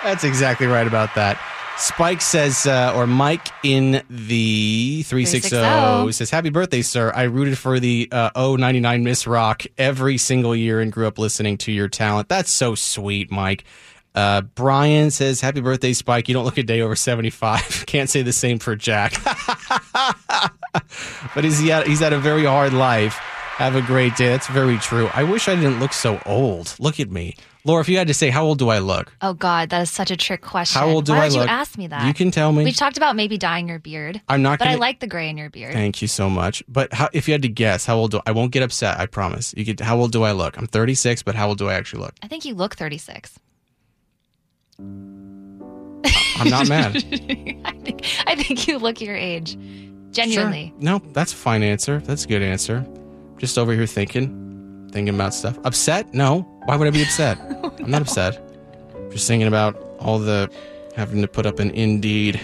That's 0.04 0.24
exactly 0.24 0.68
right 0.68 0.88
about 0.88 1.14
that. 1.16 1.38
Spike 1.78 2.22
says, 2.22 2.66
uh, 2.66 2.94
or 2.96 3.06
Mike 3.06 3.50
in 3.64 4.04
the 4.10 5.04
360 5.04 5.50
360. 5.50 6.12
says, 6.12 6.30
Happy 6.32 6.50
birthday, 6.50 6.82
sir. 6.82 7.12
I 7.14 7.24
rooted 7.24 7.58
for 7.58 7.80
the 7.80 8.10
uh, 8.12 8.30
099 8.36 9.04
Miss 9.04 9.28
Rock 9.28 9.64
every 9.78 10.18
single 10.18 10.56
year 10.56 10.80
and 10.80 10.92
grew 10.92 11.08
up 11.08 11.20
listening 11.20 11.58
to 11.60 11.72
your 11.72 11.88
talent. 11.88 12.30
That's 12.30 12.52
so 12.52 12.74
sweet, 12.74 13.30
Mike. 13.32 13.64
Uh, 14.18 14.42
Brian 14.42 15.12
says, 15.12 15.42
Happy 15.42 15.62
birthday, 15.62 15.94
Spike. 15.94 16.28
You 16.28 16.34
don't 16.34 16.44
look 16.44 16.58
a 16.58 16.64
day 16.64 16.82
over 16.82 16.96
75. 16.96 17.86
Can't 17.86 18.10
say 18.10 18.24
the 18.24 18.34
same 18.34 18.58
for 18.58 18.76
Jack. 18.76 19.14
but 21.36 21.44
he's, 21.44 21.60
he 21.60 21.68
had, 21.68 21.86
he's 21.86 22.00
had 22.00 22.14
a 22.14 22.20
very 22.20 22.44
hard 22.44 22.74
life. 22.74 23.14
Have 23.58 23.76
a 23.76 23.82
great 23.84 24.16
day. 24.16 24.30
That's 24.30 24.48
very 24.48 24.78
true. 24.80 25.08
I 25.14 25.24
wish 25.24 25.48
I 25.48 25.56
didn't 25.56 25.80
look 25.80 25.94
so 25.94 26.20
old. 26.26 26.76
Look 26.80 27.00
at 27.00 27.12
me. 27.12 27.36
Laura, 27.64 27.82
if 27.82 27.90
you 27.90 27.98
had 27.98 28.08
to 28.08 28.14
say, 28.16 28.32
how 28.32 28.44
old 28.44 28.58
do 28.58 28.70
I 28.70 28.80
look? 28.80 29.14
Oh 29.22 29.36
God, 29.36 29.70
that 29.70 29.82
is 29.84 29.92
such 29.92 30.10
a 30.10 30.18
trick 30.18 30.42
question. 30.42 30.80
How 30.82 30.88
old 30.88 31.06
do 31.06 31.12
Why 31.12 31.26
I 31.26 31.28
look? 31.28 31.46
you 31.46 31.52
ask 31.52 31.78
me 31.78 31.86
that? 31.88 32.08
You 32.08 32.14
can 32.16 32.32
tell 32.32 32.52
me. 32.52 32.64
We 32.64 32.72
talked 32.72 32.98
about 32.98 33.16
maybe 33.16 33.38
dyeing 33.38 33.68
your 33.68 33.78
beard. 33.78 34.20
I'm 34.28 34.42
not 34.42 34.58
but 34.58 34.66
gonna- 34.66 34.78
I 34.78 34.80
like 34.80 35.00
the 35.00 35.08
gray 35.08 35.30
in 35.30 35.38
your 35.38 35.52
beard. 35.52 35.74
Thank 35.74 36.02
you 36.02 36.08
so 36.08 36.28
much. 36.28 36.64
But 36.68 36.92
how, 36.92 37.10
if 37.14 37.28
you 37.28 37.34
had 37.34 37.44
to 37.44 37.50
guess, 37.50 37.86
how 37.86 37.98
old 37.98 38.12
do 38.12 38.22
I 38.26 38.32
won't 38.32 38.52
get 38.52 38.64
upset? 38.64 39.00
I 39.00 39.06
promise. 39.06 39.54
You 39.56 39.66
could. 39.66 39.80
How 39.80 40.00
old 40.00 40.12
do 40.12 40.24
I 40.24 40.32
look? 40.32 40.58
I'm 40.58 40.66
36, 40.66 41.22
but 41.22 41.36
how 41.36 41.50
old 41.50 41.60
do 41.60 41.68
I 41.68 41.76
actually 41.76 42.02
look? 42.02 42.16
I 42.24 42.28
think 42.28 42.46
you 42.46 42.56
look 42.56 42.76
36. 42.76 43.38
I'm 44.80 46.50
not 46.50 46.68
mad. 46.70 46.96
I 46.96 47.72
think 47.84 48.06
I 48.28 48.36
think 48.36 48.68
you 48.68 48.78
look 48.78 49.02
your 49.02 49.16
age. 49.16 49.58
Genuinely. 50.12 50.70
Sure. 50.76 50.82
No, 50.84 51.02
that's 51.14 51.34
a 51.34 51.36
fine 51.36 51.64
answer. 51.64 52.00
That's 52.00 52.26
a 52.26 52.28
good 52.28 52.42
answer. 52.42 52.86
Just 53.38 53.58
over 53.58 53.74
here 53.74 53.86
thinking, 53.86 54.88
thinking 54.92 55.14
about 55.14 55.34
stuff. 55.34 55.58
Upset? 55.64 56.14
No. 56.14 56.42
Why 56.66 56.76
would 56.76 56.88
I 56.88 56.92
be 56.92 57.04
upset? 57.04 57.38
Oh, 57.64 57.74
I'm 57.80 57.90
not 57.92 58.02
upset. 58.04 58.40
Just 59.12 59.28
thinking 59.28 59.48
about 59.48 59.76
all 60.00 60.20
the 60.20 60.50
having 60.96 61.22
to 61.22 61.28
put 61.28 61.46
up 61.46 61.60
an 61.60 61.72
Indeed 61.72 62.40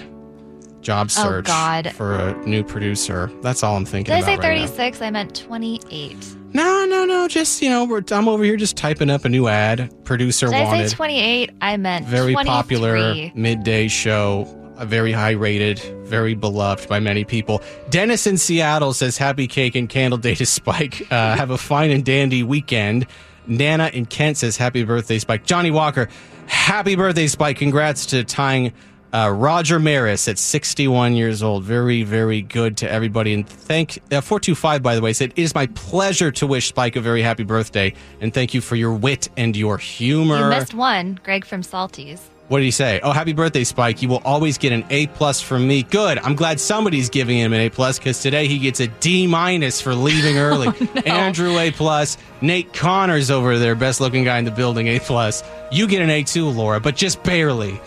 job 0.82 1.08
Oh, 1.18 1.24
search 1.24 1.46
God. 1.46 1.92
for 1.94 2.16
a 2.16 2.34
new 2.48 2.64
producer. 2.64 3.32
That's 3.42 3.64
all 3.64 3.76
I'm 3.78 3.86
thinking 3.86 4.14
Did 4.14 4.24
I 4.24 4.26
say 4.26 4.34
about 4.36 4.48
right 4.50 4.60
now. 4.62 4.68
36? 4.68 5.02
I 5.02 5.10
meant 5.12 5.36
28. 5.36 6.36
No, 6.54 6.86
no, 6.86 7.06
no. 7.06 7.28
Just 7.28 7.62
you 7.62 7.70
know, 7.70 7.86
we're, 7.86 8.04
I'm 8.12 8.28
over 8.28 8.44
here 8.44 8.58
just 8.58 8.78
typing 8.78 9.10
up 9.10 9.26
a 9.26 9.30
new 9.30 9.48
ad. 9.48 9.92
Producer 10.06 10.48
Did 10.48 10.56
I 10.56 10.88
say 10.88 10.96
28? 10.96 11.52
I 11.62 11.78
meant 11.78 12.06
very 12.06 12.36
popular 12.36 13.16
midday 13.34 13.88
show, 13.88 14.48
a 14.78 14.86
very 14.86 15.12
high 15.12 15.32
rated, 15.32 15.80
very 16.06 16.36
beloved 16.36 16.88
by 16.88 17.00
many 17.00 17.24
people. 17.24 17.62
Dennis 17.90 18.28
in 18.28 18.38
Seattle 18.38 18.94
says, 18.94 19.18
Happy 19.18 19.48
cake 19.48 19.76
and 19.76 19.90
candle 19.90 20.18
day 20.18 20.36
to 20.36 20.46
Spike. 20.46 21.12
Uh, 21.12 21.36
have 21.38 21.50
a 21.50 21.58
fine 21.58 21.92
and 21.92 22.06
dandy 22.06 22.44
weekend. 22.44 23.08
Nana 23.48 23.88
in 23.94 24.06
Kent 24.06 24.38
says, 24.38 24.56
Happy 24.56 24.84
birthday, 24.84 25.20
Spike. 25.20 25.46
Johnny 25.46 25.72
Walker, 25.72 26.08
happy 26.46 26.96
birthday, 26.96 27.28
Spike. 27.28 27.58
Congrats 27.58 28.06
to 28.08 28.24
tying. 28.24 28.74
Uh, 29.14 29.30
Roger 29.30 29.80
Maris 29.80 30.28
at 30.28 30.40
61 30.40 31.14
years 31.14 31.44
old. 31.44 31.64
Very, 31.64 32.02
very 32.02 32.42
good 32.42 32.78
to 32.78 32.92
everybody. 32.92 33.36
And 33.36 33.48
thank 33.48 33.98
uh, 34.12 34.22
425, 34.22 34.82
by 34.82 34.96
the 34.96 35.02
way, 35.02 35.14
said, 35.14 35.34
It 35.36 35.42
is 35.42 35.54
my 35.54 35.68
pleasure 35.68 36.32
to 36.32 36.48
wish 36.48 36.70
Spike 36.70 36.96
a 36.96 37.02
very 37.02 37.22
happy 37.22 37.44
birthday. 37.44 37.94
And 38.22 38.34
thank 38.34 38.56
you 38.56 38.62
for 38.62 38.76
your 38.76 38.94
wit 38.94 39.30
and 39.38 39.56
your 39.56 39.78
humor. 39.78 40.40
You 40.40 40.50
missed 40.50 40.74
one, 40.74 41.20
Greg 41.24 41.46
from 41.46 41.62
Salties. 41.62 42.22
What 42.50 42.60
did 42.60 42.66
he 42.66 42.72
say? 42.72 43.00
Oh, 43.02 43.12
happy 43.12 43.32
birthday, 43.32 43.64
Spike! 43.64 44.02
You 44.02 44.10
will 44.10 44.22
always 44.26 44.58
get 44.58 44.74
an 44.74 44.84
A 44.90 45.08
plus 45.08 45.40
from 45.40 45.66
me. 45.66 45.84
Good. 45.84 46.20
I'm 46.20 46.36
glad 46.36 46.60
somebody's 46.60 47.10
giving 47.10 47.38
him 47.38 47.54
an 47.54 47.62
A 47.62 47.70
plus 47.70 47.98
because 47.98 48.22
today 48.22 48.48
he 48.48 48.60
gets 48.60 48.82
a 48.82 48.88
D 48.88 49.28
minus 49.28 49.80
for 49.80 49.96
leaving 49.96 50.38
early. 50.40 50.68
Andrew 51.06 51.58
A 51.58 51.72
plus. 51.72 52.18
Nate 52.42 52.74
Connors 52.74 53.32
over 53.32 53.58
there, 53.58 53.76
best 53.76 54.02
looking 54.02 54.26
guy 54.26 54.40
in 54.40 54.46
the 54.46 54.52
building, 54.52 54.88
A 54.88 55.00
plus. 55.00 55.42
You 55.72 55.88
get 55.88 56.02
an 56.02 56.10
A 56.10 56.24
too, 56.24 56.50
Laura, 56.50 56.82
but 56.82 56.98
just 56.98 57.24
barely. 57.24 57.80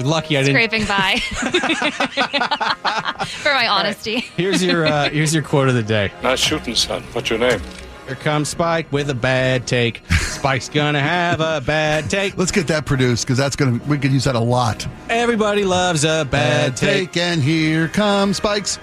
You're 0.00 0.08
lucky 0.08 0.38
I 0.38 0.42
didn't. 0.42 0.54
Scraping 0.54 0.86
by. 0.86 1.18
For 3.26 3.52
my 3.52 3.68
honesty. 3.68 4.20
Here's 4.36 4.64
your 4.64 4.86
uh, 4.86 5.10
here's 5.10 5.34
your 5.34 5.42
quote 5.42 5.68
of 5.68 5.74
the 5.74 5.82
day. 5.82 6.10
Nice 6.22 6.40
shooting, 6.40 6.74
son. 6.74 7.02
What's 7.12 7.28
your 7.28 7.38
name? 7.38 7.60
Here 8.06 8.16
comes 8.16 8.48
Spike 8.48 8.90
with 8.90 9.10
a 9.10 9.14
bad 9.14 9.66
take. 9.66 10.00
Spike's 10.10 10.70
gonna 10.70 11.00
have 11.00 11.40
a 11.40 11.60
bad 11.60 12.08
take. 12.08 12.38
Let's 12.38 12.50
get 12.50 12.66
that 12.68 12.86
produced 12.86 13.26
because 13.26 13.36
that's 13.38 13.56
gonna 13.56 13.78
we 13.86 13.98
could 13.98 14.12
use 14.12 14.24
that 14.24 14.36
a 14.36 14.40
lot. 14.40 14.86
Everybody 15.10 15.64
loves 15.64 16.04
a 16.04 16.26
bad 16.28 16.76
take. 16.76 17.16
and 17.18 17.42
here 17.42 17.88
comes 17.88 18.38
spikes. 18.38 18.78